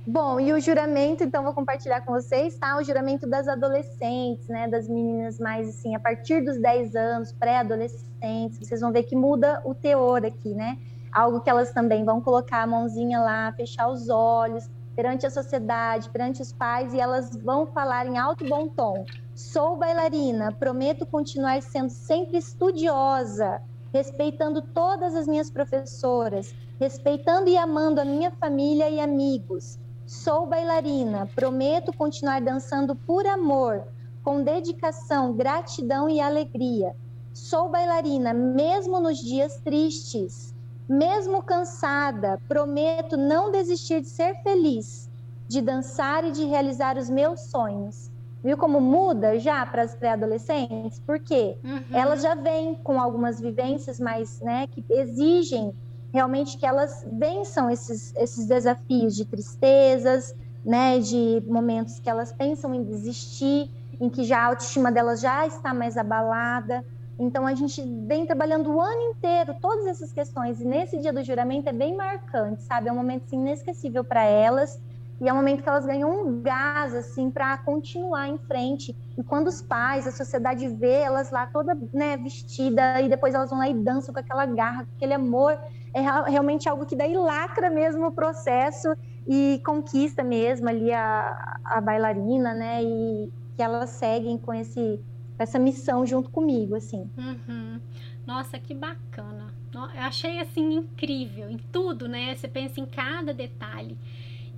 Bom, 0.09 0.39
e 0.39 0.53
o 0.53 0.59
juramento, 0.61 1.21
então 1.21 1.43
vou 1.43 1.53
compartilhar 1.53 1.99
com 1.99 2.13
vocês, 2.13 2.57
tá? 2.57 2.77
O 2.77 2.83
juramento 2.83 3.27
das 3.27 3.45
adolescentes, 3.45 4.47
né? 4.47 4.65
Das 4.65 4.87
meninas 4.87 5.37
mais 5.37 5.67
assim, 5.67 5.93
a 5.95 5.99
partir 5.99 6.39
dos 6.45 6.57
10 6.61 6.95
anos, 6.95 7.33
pré-adolescentes. 7.33 8.57
Vocês 8.57 8.79
vão 8.79 8.93
ver 8.93 9.03
que 9.03 9.17
muda 9.17 9.61
o 9.65 9.75
teor 9.75 10.25
aqui, 10.25 10.53
né? 10.53 10.77
Algo 11.11 11.41
que 11.41 11.49
elas 11.49 11.73
também 11.73 12.05
vão 12.05 12.21
colocar 12.21 12.63
a 12.63 12.67
mãozinha 12.67 13.19
lá, 13.19 13.51
fechar 13.51 13.89
os 13.89 14.07
olhos 14.07 14.69
perante 14.95 15.25
a 15.25 15.29
sociedade, 15.29 16.09
perante 16.09 16.41
os 16.41 16.53
pais, 16.53 16.93
e 16.93 17.01
elas 17.01 17.35
vão 17.43 17.67
falar 17.67 18.07
em 18.07 18.17
alto 18.17 18.45
bom 18.45 18.69
tom. 18.69 19.03
Sou 19.35 19.75
bailarina, 19.75 20.53
prometo 20.53 21.05
continuar 21.05 21.61
sendo 21.61 21.89
sempre 21.89 22.37
estudiosa, 22.37 23.61
respeitando 23.93 24.61
todas 24.61 25.13
as 25.15 25.27
minhas 25.27 25.51
professoras, 25.51 26.55
respeitando 26.79 27.49
e 27.49 27.57
amando 27.57 27.99
a 27.99 28.05
minha 28.05 28.31
família 28.31 28.89
e 28.89 29.01
amigos 29.01 29.77
Sou 30.07 30.47
bailarina, 30.47 31.29
prometo 31.35 31.91
continuar 31.91 32.39
dançando 32.39 32.95
por 32.95 33.27
amor, 33.27 33.85
com 34.23 34.41
dedicação, 34.41 35.33
gratidão 35.33 36.09
e 36.09 36.21
alegria. 36.21 36.95
Sou 37.33 37.67
bailarina 37.67 38.33
mesmo 38.33 39.01
nos 39.01 39.17
dias 39.17 39.57
tristes. 39.57 40.55
Mesmo 40.87 41.43
cansada, 41.43 42.39
prometo 42.47 43.17
não 43.17 43.51
desistir 43.51 43.99
de 43.99 44.07
ser 44.07 44.33
feliz, 44.43 45.09
de 45.45 45.61
dançar 45.61 46.23
e 46.23 46.31
de 46.31 46.45
realizar 46.45 46.97
os 46.97 47.09
meus 47.09 47.41
sonhos. 47.51 48.09
Viu 48.41 48.57
como 48.57 48.79
muda 48.79 49.37
já 49.37 49.65
para 49.65 49.81
as 49.81 49.93
pré-adolescentes? 49.93 51.01
Porque 51.05 51.57
uhum. 51.61 51.83
elas 51.91 52.21
já 52.21 52.33
vêm 52.33 52.75
com 52.75 52.97
algumas 52.97 53.41
vivências 53.41 53.99
mais, 53.99 54.39
né, 54.39 54.67
que 54.67 54.85
exigem 54.89 55.73
realmente 56.17 56.57
que 56.57 56.65
elas 56.65 57.05
vençam 57.11 57.69
esses, 57.69 58.11
esses 58.15 58.47
desafios 58.47 59.15
de 59.15 59.23
tristezas, 59.23 60.35
né, 60.65 60.97
de 60.97 61.43
momentos 61.45 61.99
que 61.99 62.09
elas 62.09 62.31
pensam 62.33 62.73
em 62.73 62.83
desistir, 62.83 63.69
em 64.01 64.09
que 64.09 64.23
já 64.23 64.39
a 64.39 64.45
autoestima 64.47 64.91
delas 64.91 65.21
já 65.21 65.45
está 65.45 65.75
mais 65.75 65.95
abalada. 65.95 66.83
Então 67.19 67.45
a 67.45 67.53
gente 67.53 67.83
vem 68.07 68.25
trabalhando 68.25 68.71
o 68.71 68.81
ano 68.81 69.01
inteiro 69.11 69.55
todas 69.61 69.85
essas 69.85 70.11
questões 70.11 70.59
e 70.59 70.65
nesse 70.65 70.97
dia 70.97 71.13
do 71.13 71.23
juramento 71.23 71.69
é 71.69 71.73
bem 71.73 71.95
marcante, 71.95 72.63
sabe? 72.63 72.89
É 72.89 72.91
um 72.91 72.95
momento 72.95 73.25
assim, 73.25 73.39
inesquecível 73.39 74.03
para 74.03 74.23
elas 74.23 74.79
e 75.21 75.27
é 75.29 75.33
um 75.33 75.35
momento 75.35 75.63
que 75.63 75.69
elas 75.69 75.85
ganham 75.85 76.09
um 76.11 76.41
gás 76.41 76.93
assim 76.93 77.29
para 77.29 77.57
continuar 77.59 78.27
em 78.27 78.37
frente. 78.39 78.95
E 79.17 79.23
quando 79.23 79.47
os 79.47 79.61
pais, 79.61 80.07
a 80.07 80.11
sociedade 80.11 80.67
vê 80.67 81.01
elas 81.01 81.31
lá 81.31 81.47
toda, 81.47 81.77
né, 81.93 82.17
vestida 82.17 83.01
e 83.01 83.09
depois 83.09 83.33
elas 83.33 83.49
vão 83.49 83.59
lá 83.59 83.67
e 83.67 83.73
dançam 83.73 84.13
com 84.13 84.19
aquela 84.19 84.45
garra, 84.45 84.85
com 84.85 84.95
aquele 84.95 85.13
amor, 85.13 85.57
é 85.93 86.01
realmente 86.29 86.67
algo 86.69 86.85
que 86.85 86.95
daí 86.95 87.15
lacra 87.15 87.69
mesmo 87.69 88.07
o 88.07 88.11
processo 88.11 88.93
e 89.27 89.61
conquista 89.65 90.23
mesmo 90.23 90.69
ali 90.69 90.91
a, 90.93 91.59
a 91.63 91.81
bailarina, 91.81 92.53
né? 92.53 92.83
E 92.83 93.31
que 93.55 93.61
elas 93.61 93.89
seguem 93.91 94.37
com 94.37 94.53
esse 94.53 94.99
essa 95.39 95.59
missão 95.59 96.03
junto 96.03 96.31
comigo, 96.31 96.75
assim. 96.75 97.09
Uhum. 97.15 97.79
Nossa, 98.25 98.57
que 98.57 98.73
bacana. 98.73 99.53
Eu 99.71 100.01
achei 100.01 100.39
assim 100.39 100.73
incrível 100.73 101.47
em 101.49 101.57
tudo, 101.71 102.07
né? 102.07 102.35
Você 102.35 102.47
pensa 102.47 102.79
em 102.79 102.85
cada 102.87 103.33
detalhe. 103.33 103.95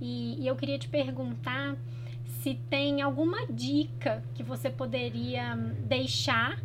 E, 0.00 0.42
e 0.42 0.46
eu 0.46 0.56
queria 0.56 0.78
te 0.78 0.88
perguntar 0.88 1.76
se 2.24 2.54
tem 2.70 3.02
alguma 3.02 3.46
dica 3.46 4.22
que 4.34 4.42
você 4.42 4.70
poderia 4.70 5.54
deixar 5.86 6.58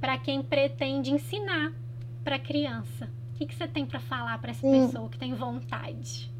para 0.00 0.16
quem 0.16 0.42
pretende 0.42 1.12
ensinar 1.12 1.72
para 2.24 2.38
criança 2.38 3.17
que, 3.38 3.46
que 3.46 3.54
você 3.54 3.68
tem 3.68 3.86
para 3.86 4.00
falar 4.00 4.36
para 4.38 4.50
essa 4.50 4.60
Sim. 4.60 4.86
pessoa 4.86 5.08
que 5.08 5.18
tem 5.18 5.32
vontade? 5.32 6.32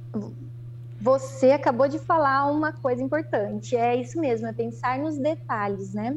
Você 1.01 1.53
acabou 1.53 1.86
de 1.86 1.99
falar 2.01 2.51
uma 2.51 2.72
coisa 2.72 3.01
importante, 3.01 3.76
é 3.76 3.94
isso 3.94 4.20
mesmo, 4.20 4.49
é 4.49 4.53
pensar 4.53 4.99
nos 4.99 5.16
detalhes, 5.16 5.94
né? 5.94 6.16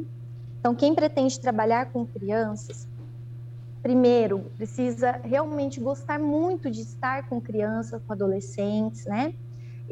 Então, 0.60 0.74
quem 0.74 0.96
pretende 0.96 1.40
trabalhar 1.40 1.92
com 1.92 2.04
crianças, 2.06 2.88
primeiro, 3.84 4.52
precisa 4.58 5.12
realmente 5.24 5.80
gostar 5.80 6.20
muito 6.20 6.72
de 6.72 6.82
estar 6.82 7.30
com 7.30 7.40
crianças, 7.40 8.02
com 8.04 8.14
adolescentes, 8.14 9.06
né? 9.06 9.36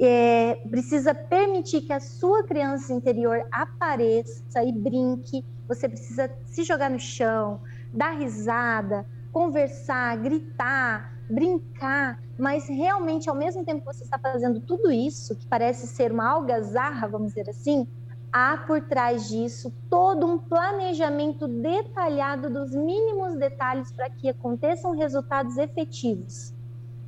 É, 0.02 0.56
precisa 0.72 1.14
permitir 1.14 1.82
que 1.82 1.94
a 1.94 2.00
sua 2.00 2.44
criança 2.44 2.94
interior 2.94 3.46
apareça 3.52 4.64
e 4.64 4.72
brinque. 4.72 5.46
Você 5.68 5.88
precisa 5.88 6.32
se 6.46 6.64
jogar 6.64 6.90
no 6.90 7.00
chão, 7.00 7.62
dar 7.94 8.18
risada, 8.18 9.06
conversar, 9.32 10.18
gritar, 10.18 11.14
brincar, 11.30 12.20
mas 12.38 12.68
realmente 12.68 13.30
ao 13.30 13.36
mesmo 13.36 13.64
tempo 13.64 13.82
que 13.82 13.94
você 13.94 14.04
está 14.04 14.18
fazendo 14.18 14.60
tudo 14.60 14.92
isso, 14.92 15.36
que 15.36 15.46
parece 15.46 15.88
ser 15.88 16.12
uma 16.12 16.30
algazarra, 16.30 17.08
vamos 17.08 17.30
dizer 17.30 17.50
assim, 17.50 17.88
há 18.32 18.58
por 18.58 18.82
trás 18.82 19.28
disso 19.28 19.74
todo 19.90 20.26
um 20.26 20.38
planejamento 20.38 21.48
detalhado 21.48 22.50
dos 22.50 22.72
mínimos 22.72 23.36
detalhes 23.36 23.92
para 23.92 24.10
que 24.10 24.30
aconteçam 24.30 24.92
resultados 24.92 25.58
efetivos. 25.58 26.54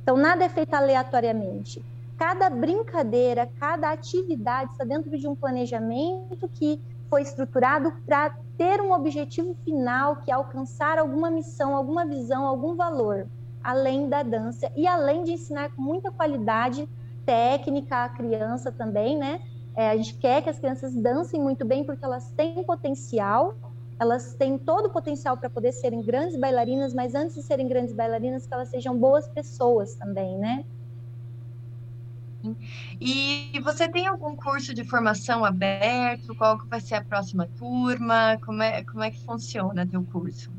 Então, 0.02 0.16
nada 0.16 0.44
é 0.44 0.48
feito 0.48 0.74
aleatoriamente. 0.74 1.84
Cada 2.18 2.50
brincadeira, 2.50 3.48
cada 3.58 3.90
atividade 3.90 4.72
está 4.72 4.84
dentro 4.84 5.16
de 5.16 5.26
um 5.26 5.34
planejamento 5.34 6.48
que 6.48 6.80
foi 7.08 7.22
estruturado 7.22 7.92
para 8.06 8.36
ter 8.62 8.80
um 8.80 8.92
objetivo 8.92 9.56
final 9.64 10.22
que 10.22 10.30
é 10.30 10.34
alcançar 10.34 10.96
alguma 10.96 11.28
missão, 11.28 11.74
alguma 11.74 12.06
visão, 12.06 12.46
algum 12.46 12.76
valor, 12.76 13.28
além 13.60 14.08
da 14.08 14.22
dança 14.22 14.70
e 14.76 14.86
além 14.86 15.24
de 15.24 15.32
ensinar 15.32 15.74
com 15.74 15.82
muita 15.82 16.12
qualidade 16.12 16.88
técnica 17.26 18.04
à 18.04 18.08
criança 18.08 18.70
também, 18.70 19.18
né? 19.18 19.40
É, 19.74 19.90
a 19.90 19.96
gente 19.96 20.14
quer 20.16 20.42
que 20.42 20.48
as 20.48 20.60
crianças 20.60 20.94
dancem 20.94 21.40
muito 21.42 21.64
bem 21.64 21.82
porque 21.82 22.04
elas 22.04 22.30
têm 22.36 22.62
potencial, 22.62 23.56
elas 23.98 24.34
têm 24.34 24.56
todo 24.56 24.86
o 24.86 24.92
potencial 24.92 25.36
para 25.36 25.50
poder 25.50 25.72
serem 25.72 26.00
grandes 26.00 26.38
bailarinas, 26.38 26.94
mas 26.94 27.16
antes 27.16 27.34
de 27.34 27.42
serem 27.42 27.66
grandes 27.66 27.92
bailarinas, 27.92 28.46
que 28.46 28.54
elas 28.54 28.68
sejam 28.68 28.96
boas 28.96 29.26
pessoas 29.26 29.96
também, 29.96 30.38
né? 30.38 30.64
E 33.00 33.60
você 33.62 33.88
tem 33.88 34.06
algum 34.06 34.34
curso 34.36 34.74
de 34.74 34.84
formação 34.84 35.44
aberto? 35.44 36.34
Qual 36.34 36.58
que 36.58 36.66
vai 36.66 36.80
ser 36.80 36.96
a 36.96 37.04
próxima 37.04 37.48
turma? 37.58 38.38
Como 38.44 38.62
é, 38.62 38.82
como 38.84 39.02
é 39.02 39.10
que 39.10 39.24
funciona 39.24 39.86
teu 39.86 40.02
curso? 40.04 40.50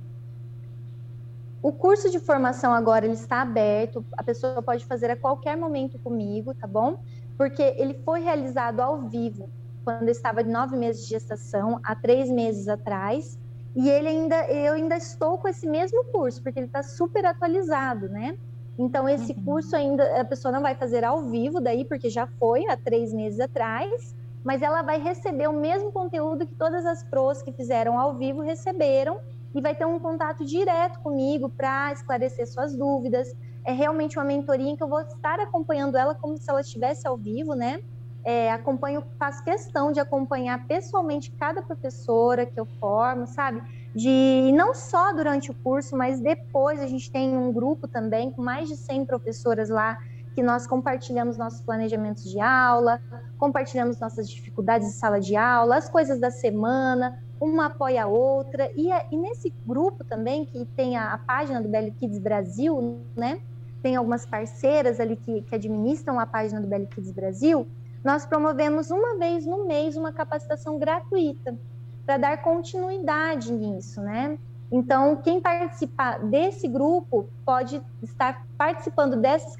O 1.62 1.72
curso 1.72 2.12
de 2.12 2.20
formação 2.20 2.74
agora 2.74 3.06
ele 3.06 3.14
está 3.14 3.42
aberto, 3.42 4.06
a 4.18 4.24
pessoa 4.24 4.62
pode 4.62 4.86
fazer 4.86 5.10
a 5.10 5.16
qualquer 5.16 5.56
momento 5.56 5.98
comigo, 6.00 6.54
tá 6.54 6.68
bom? 6.68 7.02
Porque 7.38 7.62
ele 7.78 7.94
foi 8.04 8.20
realizado 8.20 8.82
ao 8.82 9.08
vivo 9.08 9.50
quando 9.84 10.04
eu 10.04 10.12
estava 10.12 10.44
de 10.44 10.50
nove 10.50 10.76
meses 10.76 11.04
de 11.04 11.10
gestação, 11.10 11.80
há 11.84 11.96
três 11.96 12.30
meses 12.30 12.68
atrás, 12.68 13.38
e 13.76 13.90
ele 13.90 14.08
ainda, 14.08 14.46
eu 14.50 14.74
ainda 14.74 14.96
estou 14.96 15.38
com 15.38 15.48
esse 15.48 15.68
mesmo 15.68 16.06
curso, 16.06 16.42
porque 16.42 16.60
ele 16.60 16.68
está 16.68 16.84
super 16.84 17.26
atualizado, 17.26 18.08
né? 18.08 18.38
Então, 18.78 19.08
esse 19.08 19.34
uhum. 19.34 19.44
curso 19.44 19.76
ainda 19.76 20.20
a 20.20 20.26
pessoa 20.26 20.52
não 20.52 20.62
vai 20.62 20.76
fazer 20.76 21.04
ao 21.04 21.24
vivo, 21.24 21.62
daí, 21.62 21.86
porque 21.86 22.10
já 22.10 22.26
foi 22.26 22.66
há 22.68 22.76
três 22.76 23.14
meses 23.14 23.40
atrás, 23.40 24.16
mas 24.44 24.62
ela 24.62 24.82
vai 24.82 25.00
receber 25.00 25.48
o 25.48 25.54
mesmo 25.54 25.92
conteúdo 25.92 26.46
que 26.46 26.56
todas 26.56 26.86
as 26.86 27.04
pros 27.04 27.42
que 27.42 27.52
fizeram 27.52 28.00
ao 28.00 28.16
vivo 28.16 28.42
receberam 28.42 29.20
e 29.54 29.62
vai 29.62 29.76
ter 29.76 29.86
um 29.86 30.00
contato 30.00 30.44
direto 30.44 31.00
comigo 31.00 31.50
para 31.50 31.92
esclarecer 31.94 32.48
suas 32.48 32.76
dúvidas. 32.76 33.34
É 33.64 33.72
realmente 33.72 34.18
uma 34.18 34.26
mentoria 34.26 34.70
em 34.70 34.76
que 34.76 34.84
eu 34.84 34.90
vou 34.90 35.02
estar 35.02 35.40
acompanhando 35.40 35.96
ela 35.96 36.16
como 36.16 36.38
se 36.38 36.50
ela 36.50 36.62
estivesse 36.62 37.08
ao 37.08 37.16
vivo, 37.16 37.54
né? 37.54 37.80
É, 38.24 38.52
acompanho, 38.52 39.04
faço 39.20 39.44
questão 39.44 39.92
de 39.92 40.00
acompanhar 40.00 40.66
pessoalmente 40.66 41.30
cada 41.32 41.62
professora 41.62 42.46
que 42.46 42.58
eu 42.60 42.66
formo, 42.80 43.28
sabe? 43.28 43.62
de 43.96 44.52
não 44.56 44.74
só 44.74 45.14
durante 45.14 45.52
o 45.52 45.54
curso, 45.54 45.96
mas 45.96 46.20
depois 46.20 46.80
a 46.80 46.88
gente 46.88 47.12
tem 47.12 47.38
um 47.38 47.54
grupo 47.54 47.88
também 47.88 48.32
com 48.32 48.42
mais 48.42 48.68
de 48.68 48.76
100 48.76 49.06
professoras 49.06 49.70
lá 49.70 49.98
que 50.34 50.42
nós 50.42 50.66
compartilhamos 50.66 51.38
nossos 51.38 51.62
planejamentos 51.62 52.24
de 52.24 52.40
aula, 52.40 53.00
compartilhamos 53.38 54.00
nossas 54.00 54.28
dificuldades 54.28 54.88
de 54.88 54.94
sala 54.96 55.20
de 55.20 55.36
aula, 55.36 55.78
as 55.78 55.88
coisas 55.88 56.20
da 56.20 56.32
semana, 56.32 57.24
uma 57.40 57.68
apoia 57.68 58.06
a 58.06 58.08
outra. 58.08 58.72
E, 58.76 58.90
e 59.12 59.18
nesse 59.18 59.54
grupo 59.64 60.04
também, 60.04 60.44
que 60.44 60.66
tem 60.76 60.98
a, 60.98 61.14
a, 61.14 61.20
página 61.20 61.62
do 61.62 61.70
Belly 61.70 61.92
Kids 61.92 62.18
Brasil, 62.18 63.00
né? 63.16 63.42
Tem 63.84 63.96
algumas 63.96 64.26
parceiras 64.26 65.00
ali 65.00 65.16
que, 65.16 65.44
que 65.44 65.54
administram 65.54 66.20
a 66.20 66.26
página 66.26 66.60
do 66.60 66.68
Belly 66.68 66.88
Kids 66.88 67.12
Brasil. 67.12 67.68
Nós 68.04 68.26
promovemos 68.26 68.92
uma 68.92 69.18
vez 69.18 69.46
no 69.46 69.66
mês 69.66 69.96
uma 69.96 70.12
capacitação 70.12 70.78
gratuita 70.78 71.58
para 72.06 72.18
dar 72.18 72.42
continuidade 72.42 73.52
nisso, 73.52 74.02
né? 74.02 74.38
Então, 74.72 75.16
quem 75.18 75.40
participar 75.40 76.20
desse 76.20 76.68
grupo 76.68 77.30
pode 77.46 77.82
estar 78.02 78.46
participando 78.58 79.16
dessas 79.16 79.56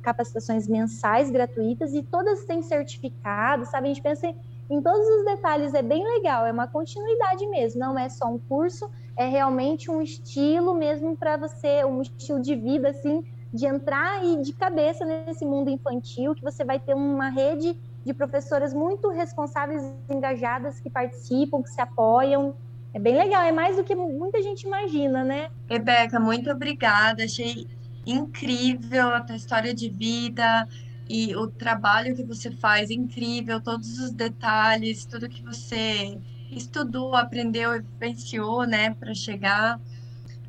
capacitações 0.00 0.68
mensais 0.68 1.30
gratuitas 1.30 1.92
e 1.92 2.02
todas 2.02 2.44
têm 2.44 2.62
certificado, 2.62 3.66
sabe? 3.66 3.86
A 3.86 3.88
gente 3.88 4.02
pensa 4.02 4.32
em 4.70 4.80
todos 4.80 5.06
os 5.06 5.24
detalhes. 5.24 5.74
É 5.74 5.82
bem 5.82 6.04
legal, 6.04 6.46
é 6.46 6.52
uma 6.52 6.68
continuidade 6.68 7.46
mesmo, 7.48 7.80
não 7.80 7.98
é 7.98 8.08
só 8.08 8.26
um 8.26 8.38
curso, 8.38 8.88
é 9.16 9.26
realmente 9.26 9.90
um 9.90 10.00
estilo 10.00 10.74
mesmo 10.74 11.16
para 11.16 11.36
você, 11.36 11.84
um 11.84 12.00
estilo 12.00 12.40
de 12.40 12.54
vida, 12.54 12.90
assim, 12.90 13.24
de 13.52 13.66
entrar 13.66 14.24
e 14.24 14.42
de 14.42 14.52
cabeça 14.52 15.04
nesse 15.04 15.44
mundo 15.44 15.70
infantil, 15.70 16.34
que 16.34 16.42
você 16.42 16.64
vai 16.64 16.78
ter 16.78 16.94
uma 16.94 17.28
rede 17.28 17.76
de 18.04 18.14
professoras 18.14 18.72
muito 18.72 19.08
responsáveis, 19.10 19.82
engajadas, 20.08 20.78
que 20.80 20.90
participam, 20.90 21.62
que 21.62 21.70
se 21.70 21.80
apoiam. 21.80 22.54
É 22.94 22.98
bem 22.98 23.16
legal, 23.16 23.42
é 23.42 23.52
mais 23.52 23.76
do 23.76 23.84
que 23.84 23.94
muita 23.94 24.42
gente 24.42 24.62
imagina, 24.62 25.24
né? 25.24 25.48
Rebeca, 25.68 26.18
muito 26.20 26.50
obrigada. 26.50 27.24
Achei 27.24 27.66
incrível 28.06 29.08
a 29.08 29.20
tua 29.20 29.36
história 29.36 29.74
de 29.74 29.88
vida 29.88 30.68
e 31.08 31.34
o 31.36 31.46
trabalho 31.46 32.14
que 32.14 32.22
você 32.22 32.50
faz, 32.50 32.90
incrível, 32.90 33.60
todos 33.60 33.98
os 33.98 34.12
detalhes, 34.12 35.04
tudo 35.04 35.28
que 35.28 35.42
você 35.42 36.18
estudou, 36.50 37.14
aprendeu 37.14 37.74
e 37.74 37.80
vivenciou, 37.80 38.64
né, 38.64 38.94
para 38.94 39.14
chegar 39.14 39.80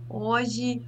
hoje. 0.09 0.81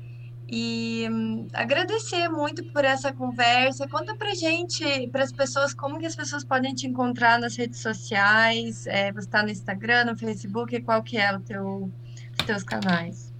E 0.51 1.07
hum, 1.11 1.47
agradecer 1.53 2.27
muito 2.27 2.63
por 2.73 2.83
essa 2.83 3.13
conversa. 3.13 3.87
Conta 3.87 4.15
pra 4.15 4.33
gente, 4.33 5.07
para 5.09 5.23
as 5.23 5.31
pessoas, 5.31 5.75
como 5.75 5.99
que 5.99 6.07
as 6.07 6.15
pessoas 6.15 6.43
podem 6.43 6.73
te 6.73 6.87
encontrar 6.87 7.39
nas 7.39 7.55
redes 7.55 7.79
sociais. 7.79 8.87
É, 8.87 9.11
você 9.11 9.27
está 9.27 9.43
no 9.43 9.49
Instagram, 9.49 10.05
no 10.05 10.17
Facebook, 10.17 10.81
qual 10.81 11.03
que 11.03 11.17
é 11.17 11.35
o 11.35 11.39
teu, 11.39 11.91
os 12.39 12.45
teus 12.45 12.63
canais? 12.63 13.31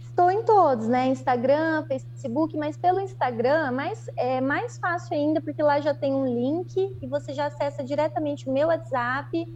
Estou 0.00 0.28
em 0.28 0.42
todos, 0.42 0.88
né? 0.88 1.06
Instagram, 1.06 1.84
Facebook, 1.84 2.56
mas 2.56 2.76
pelo 2.76 3.00
Instagram 3.00 3.70
mas 3.70 4.10
é 4.16 4.40
mais 4.40 4.76
fácil 4.76 5.14
ainda, 5.14 5.40
porque 5.40 5.62
lá 5.62 5.80
já 5.80 5.94
tem 5.94 6.12
um 6.12 6.26
link 6.26 6.98
e 7.00 7.06
você 7.06 7.32
já 7.32 7.46
acessa 7.46 7.82
diretamente 7.84 8.48
o 8.48 8.52
meu 8.52 8.68
WhatsApp 8.68 9.46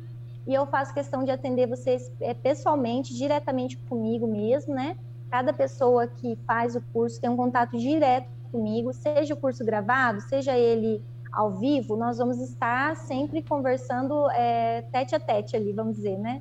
e 0.47 0.55
eu 0.55 0.65
faço 0.67 0.95
questão 0.95 1.25
de 1.25 1.31
atender 1.31 1.67
vocês 1.67 2.11
é, 2.21 2.33
pessoalmente, 2.33 3.15
diretamente 3.15 3.77
comigo 3.77 4.27
mesmo, 4.27 4.75
né? 4.75 4.97
Cada 5.35 5.53
pessoa 5.53 6.07
que 6.07 6.39
faz 6.47 6.76
o 6.76 6.80
curso 6.93 7.20
tem 7.20 7.28
um 7.28 7.37
contato 7.37 7.76
direto 7.76 8.28
comigo, 8.53 8.93
seja 8.93 9.35
o 9.35 9.37
curso 9.37 9.64
gravado, 9.64 10.20
seja 10.20 10.57
ele 10.57 11.03
ao 11.32 11.57
vivo, 11.57 11.97
nós 11.97 12.18
vamos 12.18 12.39
estar 12.39 12.95
sempre 12.95 13.43
conversando 13.43 14.30
é, 14.30 14.82
tete 14.93 15.12
a 15.12 15.18
tete 15.18 15.57
ali, 15.57 15.72
vamos 15.72 15.97
dizer, 15.97 16.16
né? 16.18 16.41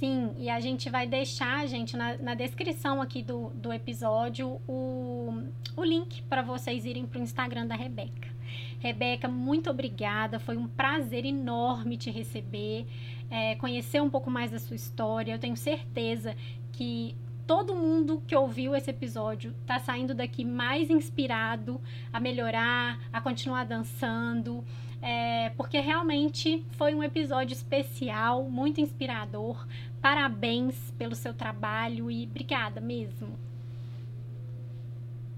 Sim, 0.00 0.34
e 0.36 0.50
a 0.50 0.58
gente 0.58 0.90
vai 0.90 1.06
deixar, 1.06 1.64
gente, 1.68 1.96
na, 1.96 2.16
na 2.16 2.34
descrição 2.34 3.00
aqui 3.00 3.22
do, 3.22 3.50
do 3.50 3.72
episódio 3.72 4.60
o, 4.66 5.44
o 5.76 5.84
link 5.84 6.22
para 6.22 6.42
vocês 6.42 6.84
irem 6.84 7.06
para 7.06 7.20
o 7.20 7.22
Instagram 7.22 7.68
da 7.68 7.76
Rebeca. 7.76 8.35
Rebeca, 8.78 9.28
muito 9.28 9.70
obrigada. 9.70 10.38
Foi 10.38 10.56
um 10.56 10.66
prazer 10.66 11.24
enorme 11.24 11.96
te 11.96 12.10
receber, 12.10 12.86
é, 13.30 13.54
conhecer 13.56 14.00
um 14.02 14.10
pouco 14.10 14.30
mais 14.30 14.50
da 14.50 14.58
sua 14.58 14.76
história. 14.76 15.32
Eu 15.32 15.38
tenho 15.38 15.56
certeza 15.56 16.36
que 16.72 17.16
todo 17.46 17.74
mundo 17.74 18.22
que 18.26 18.34
ouviu 18.34 18.74
esse 18.74 18.90
episódio 18.90 19.54
tá 19.64 19.78
saindo 19.78 20.14
daqui 20.14 20.44
mais 20.44 20.90
inspirado 20.90 21.80
a 22.12 22.18
melhorar, 22.18 22.98
a 23.12 23.20
continuar 23.20 23.64
dançando, 23.64 24.64
é, 25.00 25.50
porque 25.56 25.78
realmente 25.78 26.64
foi 26.72 26.94
um 26.94 27.02
episódio 27.02 27.54
especial, 27.54 28.44
muito 28.44 28.80
inspirador. 28.80 29.66
Parabéns 30.00 30.92
pelo 30.98 31.14
seu 31.14 31.32
trabalho 31.32 32.10
e 32.10 32.24
obrigada 32.24 32.80
mesmo. 32.80 33.45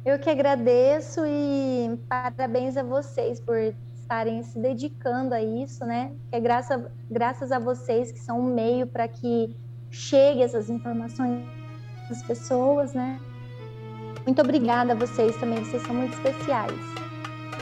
Eu 0.08 0.18
que 0.18 0.30
agradeço 0.30 1.20
e 1.26 2.00
parabéns 2.08 2.78
a 2.78 2.82
vocês 2.82 3.38
por 3.38 3.58
estarem 3.94 4.42
se 4.42 4.58
dedicando 4.58 5.34
a 5.34 5.42
isso, 5.42 5.84
né? 5.84 6.12
É 6.32 6.40
graças, 6.40 6.82
graças 7.10 7.52
a 7.52 7.58
vocês 7.58 8.10
que 8.10 8.18
são 8.18 8.40
um 8.40 8.54
meio 8.54 8.86
para 8.86 9.06
que 9.06 9.54
chegue 9.90 10.42
essas 10.42 10.70
informações 10.70 11.46
às 12.10 12.22
pessoas, 12.22 12.94
né? 12.94 13.20
Muito 14.24 14.40
obrigada 14.40 14.94
a 14.94 14.96
vocês 14.96 15.36
também, 15.36 15.62
vocês 15.62 15.82
são 15.82 15.94
muito 15.94 16.14
especiais. 16.14 16.72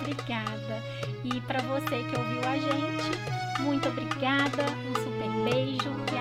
Obrigada. 0.00 0.80
E 1.24 1.40
para 1.40 1.60
você 1.62 2.04
que 2.04 2.16
ouviu 2.16 2.48
a 2.48 2.56
gente, 2.58 3.60
muito 3.60 3.88
obrigada, 3.88 4.62
um 4.88 4.94
super 5.02 5.50
beijo 5.50 5.90
e 6.12 6.16